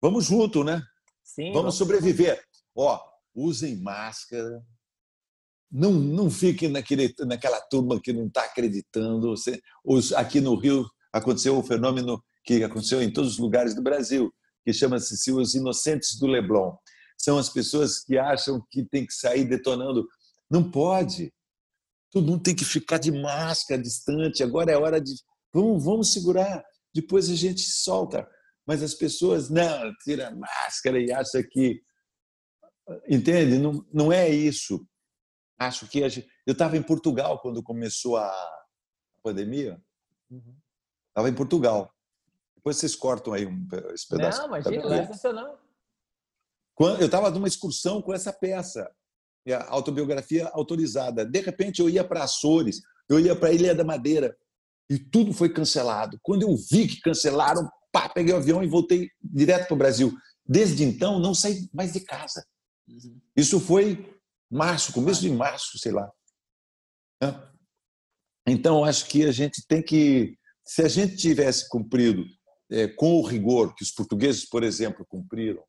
vamos 0.00 0.24
junto, 0.24 0.64
né? 0.64 0.82
Sim, 1.22 1.46
vamos, 1.46 1.56
vamos 1.56 1.74
sobreviver. 1.76 2.42
Ó, 2.74 3.00
usem 3.34 3.76
máscara, 3.76 4.62
não, 5.70 5.92
não 5.92 6.30
fiquem 6.30 6.68
naquele, 6.68 7.14
naquela 7.20 7.60
turma 7.60 8.00
que 8.00 8.12
não 8.12 8.26
está 8.26 8.44
acreditando. 8.44 9.34
Os, 9.84 10.12
aqui 10.12 10.40
no 10.40 10.54
Rio 10.54 10.88
aconteceu 11.12 11.54
o 11.56 11.60
um 11.60 11.62
fenômeno 11.62 12.22
que 12.44 12.64
aconteceu 12.64 13.02
em 13.02 13.12
todos 13.12 13.32
os 13.32 13.38
lugares 13.38 13.74
do 13.74 13.82
Brasil, 13.82 14.32
que 14.64 14.72
chama-se 14.72 15.30
os 15.30 15.54
inocentes 15.54 16.18
do 16.18 16.26
Leblon. 16.26 16.74
São 17.18 17.36
as 17.36 17.50
pessoas 17.50 18.00
que 18.00 18.16
acham 18.16 18.64
que 18.70 18.84
tem 18.84 19.06
que 19.06 19.12
sair 19.12 19.44
detonando. 19.44 20.06
Não 20.50 20.70
pode. 20.70 21.32
Todo 22.10 22.26
mundo 22.26 22.42
tem 22.42 22.54
que 22.54 22.64
ficar 22.64 22.96
de 22.98 23.12
máscara, 23.12 23.82
distante. 23.82 24.42
Agora 24.42 24.72
é 24.72 24.76
hora 24.76 25.00
de. 25.00 25.12
Vamos, 25.52 25.84
vamos 25.84 26.12
segurar. 26.12 26.64
Depois 26.94 27.30
a 27.30 27.34
gente 27.34 27.62
solta. 27.62 28.28
Mas 28.66 28.82
as 28.82 28.94
pessoas, 28.94 29.48
não, 29.48 29.92
tira 30.04 30.28
a 30.28 30.34
máscara 30.34 31.00
e 31.00 31.10
acha 31.10 31.42
que 31.42 31.82
Entende? 33.08 33.58
Não, 33.58 33.84
não 33.92 34.12
é 34.12 34.28
isso. 34.28 34.86
Acho 35.58 35.86
que 35.86 36.08
gente... 36.08 36.28
eu 36.46 36.52
estava 36.52 36.76
em 36.76 36.82
Portugal 36.82 37.40
quando 37.40 37.62
começou 37.62 38.16
a 38.16 38.32
pandemia. 39.22 39.80
Estava 40.30 41.28
uhum. 41.28 41.32
em 41.32 41.34
Portugal. 41.34 41.92
Depois 42.56 42.76
vocês 42.76 42.96
cortam 42.96 43.32
aí 43.32 43.46
um, 43.46 43.66
esse 43.92 44.08
pedaço. 44.08 44.40
Não, 44.40 44.48
imagina, 44.48 44.82
não 44.82 44.92
é 44.92 45.06
sensacional. 45.06 45.60
Eu 47.00 47.06
estava 47.06 47.30
numa 47.30 47.48
excursão 47.48 48.00
com 48.00 48.14
essa 48.14 48.32
peça, 48.32 48.88
a 49.48 49.70
autobiografia 49.70 50.48
autorizada. 50.48 51.26
De 51.26 51.40
repente 51.40 51.80
eu 51.80 51.90
ia 51.90 52.04
para 52.04 52.22
Açores, 52.22 52.80
eu 53.08 53.18
ia 53.18 53.34
para 53.34 53.52
Ilha 53.52 53.74
da 53.74 53.84
Madeira. 53.84 54.36
E 54.90 54.98
tudo 54.98 55.32
foi 55.32 55.48
cancelado. 55.52 56.18
Quando 56.22 56.42
eu 56.42 56.56
vi 56.70 56.88
que 56.88 57.00
cancelaram, 57.00 57.68
pá, 57.92 58.08
peguei 58.08 58.32
o 58.32 58.38
avião 58.38 58.62
e 58.62 58.66
voltei 58.66 59.10
direto 59.20 59.66
para 59.66 59.74
o 59.74 59.78
Brasil. 59.78 60.12
Desde 60.46 60.82
então, 60.82 61.18
não 61.18 61.34
saí 61.34 61.68
mais 61.72 61.92
de 61.92 62.00
casa. 62.00 62.44
Uhum. 62.88 63.20
Isso 63.36 63.60
foi 63.60 64.18
março, 64.50 64.92
começo 64.92 65.20
de 65.20 65.30
março, 65.30 65.78
sei 65.78 65.92
lá. 65.92 66.10
Então, 68.46 68.84
acho 68.84 69.06
que 69.06 69.24
a 69.24 69.32
gente 69.32 69.62
tem 69.66 69.82
que, 69.82 70.36
se 70.64 70.82
a 70.82 70.88
gente 70.88 71.16
tivesse 71.16 71.68
cumprido 71.68 72.24
é, 72.70 72.88
com 72.88 73.16
o 73.16 73.26
rigor 73.26 73.74
que 73.74 73.82
os 73.82 73.90
portugueses, 73.90 74.48
por 74.48 74.62
exemplo, 74.62 75.04
cumpriram. 75.06 75.62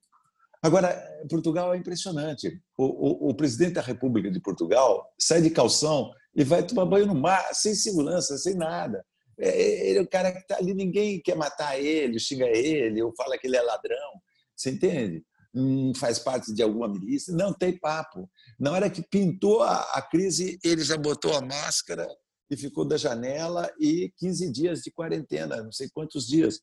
Agora, 0.61 1.01
Portugal 1.29 1.73
é 1.73 1.77
impressionante. 1.77 2.61
O, 2.77 3.27
o, 3.27 3.29
o 3.29 3.33
presidente 3.33 3.73
da 3.73 3.81
República 3.81 4.29
de 4.29 4.41
Portugal 4.41 5.05
sai 5.17 5.41
de 5.41 5.49
calção 5.49 6.11
e 6.35 6.43
vai 6.43 6.65
tomar 6.65 6.85
banho 6.85 7.05
no 7.05 7.15
mar, 7.15 7.53
sem 7.53 7.73
segurança, 7.73 8.37
sem 8.37 8.55
nada. 8.55 9.05
É, 9.39 9.89
ele 9.89 9.99
é 9.99 10.01
o 10.01 10.07
cara 10.07 10.31
que 10.31 10.39
está 10.39 10.57
ali, 10.57 10.73
ninguém 10.73 11.21
quer 11.21 11.35
matar 11.35 11.79
ele, 11.79 12.19
xinga 12.19 12.47
ele, 12.47 13.01
ou 13.01 13.13
fala 13.15 13.37
que 13.37 13.47
ele 13.47 13.55
é 13.55 13.61
ladrão. 13.61 14.21
Você 14.55 14.71
entende? 14.71 15.23
Hum, 15.55 15.93
faz 15.95 16.19
parte 16.19 16.53
de 16.53 16.61
alguma 16.61 16.87
milícia. 16.87 17.33
Não 17.33 17.53
tem 17.53 17.77
papo. 17.77 18.29
Na 18.59 18.71
hora 18.71 18.89
que 18.89 19.01
pintou 19.01 19.63
a, 19.63 19.81
a 19.93 20.01
crise, 20.01 20.59
ele 20.63 20.83
já 20.83 20.97
botou 20.97 21.33
a 21.35 21.41
máscara 21.41 22.07
e 22.49 22.57
ficou 22.57 22.85
da 22.85 22.97
janela 22.97 23.71
e 23.79 24.11
15 24.17 24.51
dias 24.51 24.81
de 24.81 24.91
quarentena, 24.91 25.61
não 25.61 25.71
sei 25.71 25.89
quantos 25.89 26.27
dias. 26.27 26.59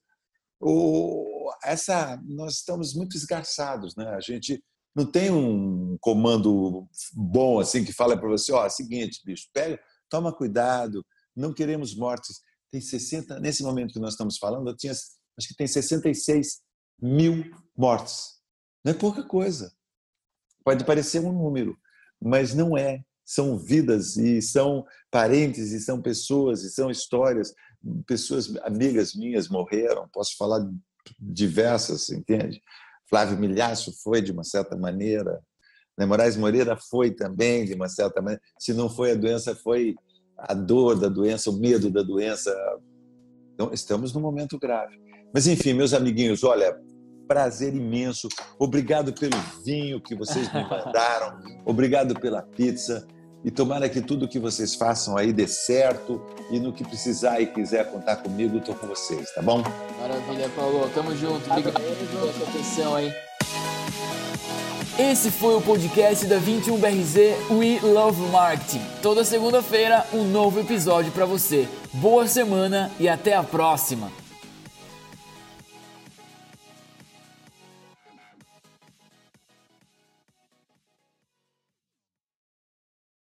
O, 0.61 1.51
essa, 1.65 2.21
nós 2.25 2.55
estamos 2.55 2.95
muito 2.95 3.17
esgarçados, 3.17 3.95
né? 3.97 4.09
A 4.11 4.21
gente 4.21 4.63
não 4.95 5.05
tem 5.05 5.31
um 5.31 5.97
comando 6.01 6.89
bom 7.15 7.61
assim 7.61 7.85
que 7.85 7.93
fala 7.93 8.19
para 8.19 8.29
você, 8.29 8.53
ó, 8.53 8.65
oh, 8.65 8.71
seguinte, 8.71 9.21
bicho, 9.25 9.47
pega, 9.53 9.79
toma 10.09 10.33
cuidado, 10.33 11.05
não 11.37 11.53
queremos 11.53 11.95
mortes. 11.95 12.41
Tem 12.71 12.81
60, 12.81 13.41
nesse 13.41 13.63
momento 13.63 13.93
que 13.93 14.01
nós 14.01 14.13
estamos 14.13 14.39
falando, 14.39 14.69
eu 14.71 14.77
tinha, 14.77 14.93
acho 14.93 15.49
que 15.49 15.57
tem 15.57 15.67
66 15.67 16.61
mil 17.01 17.45
mortes. 17.77 18.37
Não 18.85 18.93
é 18.93 18.95
pouca 18.95 19.23
coisa. 19.23 19.73
Pode 20.65 20.85
parecer 20.85 21.21
um 21.21 21.33
número, 21.33 21.77
mas 22.21 22.55
não 22.55 22.77
é. 22.77 23.03
São 23.25 23.59
vidas 23.59 24.17
e 24.17 24.41
são 24.41 24.85
parentes 25.11 25.73
e 25.73 25.81
são 25.81 26.01
pessoas 26.01 26.63
e 26.63 26.71
são 26.71 26.91
histórias. 26.91 27.53
Pessoas 28.07 28.55
amigas 28.63 29.15
minhas 29.15 29.49
morreram, 29.49 30.09
posso 30.09 30.37
falar 30.37 30.65
diversas, 31.21 32.09
entende? 32.11 32.63
Flávio 33.09 33.39
Milhaço 33.39 33.93
foi 34.03 34.21
de 34.21 34.33
uma 34.33 34.45
certa 34.45 34.77
maneira, 34.77 35.43
né? 35.97 36.05
Moraes 36.05 36.37
Moreira 36.37 36.77
foi 36.77 37.11
também 37.11 37.65
de 37.65 37.75
uma 37.75 37.89
certa 37.89 38.21
maneira. 38.21 38.43
Se 38.59 38.75
não 38.75 38.89
foi 38.89 39.13
a 39.13 39.17
doença, 39.17 39.55
foi 39.55 39.95
a 40.37 40.55
dor 40.55 40.99
da 40.99 41.09
doença, 41.09 41.51
o 41.51 41.59
medo 41.59 41.91
da 41.91 42.03
doença. 42.03 42.55
Então, 43.55 43.71
estamos 43.73 44.13
num 44.13 44.21
momento 44.21 44.59
grave. 44.59 44.97
Mas 45.33 45.47
enfim, 45.47 45.73
meus 45.73 45.93
amiguinhos, 45.93 46.45
olha, 46.45 46.77
prazer 47.27 47.75
imenso. 47.75 48.29
Obrigado 48.59 49.13
pelo 49.13 49.37
vinho 49.65 50.01
que 50.01 50.15
vocês 50.15 50.53
me 50.53 50.63
mandaram. 50.69 51.39
Obrigado 51.65 52.15
pela 52.19 52.43
pizza. 52.43 53.07
E 53.45 53.51
tomara 53.51 53.89
que 53.89 54.01
tudo 54.01 54.27
que 54.29 54.39
vocês 54.39 54.75
façam 54.75 55.17
aí 55.17 55.33
dê 55.33 55.47
certo. 55.47 56.21
E 56.51 56.59
no 56.59 56.73
que 56.73 56.85
precisar 56.85 57.41
e 57.41 57.47
quiser 57.47 57.91
contar 57.91 58.17
comigo, 58.17 58.59
estou 58.59 58.75
com 58.75 58.87
vocês, 58.89 59.33
tá 59.35 59.43
bom? 59.43 59.63
Maravilha, 60.01 60.49
Paulo. 60.57 60.89
Tamo 60.95 61.15
junto. 61.15 61.49
Obrigado 61.51 61.75
pela 61.75 62.33
sua 62.33 62.49
atenção 62.49 62.95
aí. 62.95 63.13
Esse 64.99 65.31
foi 65.31 65.55
o 65.55 65.61
podcast 65.61 66.25
da 66.25 66.41
21BRZ 66.41 67.51
We 67.51 67.79
Love 67.83 68.31
Marketing. 68.31 68.81
Toda 69.03 69.25
segunda-feira, 69.25 70.07
um 70.11 70.25
novo 70.25 70.59
episódio 70.59 71.13
para 71.13 71.27
você. 71.27 71.69
Boa 71.93 72.27
semana 72.27 72.91
e 72.99 73.07
até 73.07 73.35
a 73.35 73.43
próxima! 73.43 74.11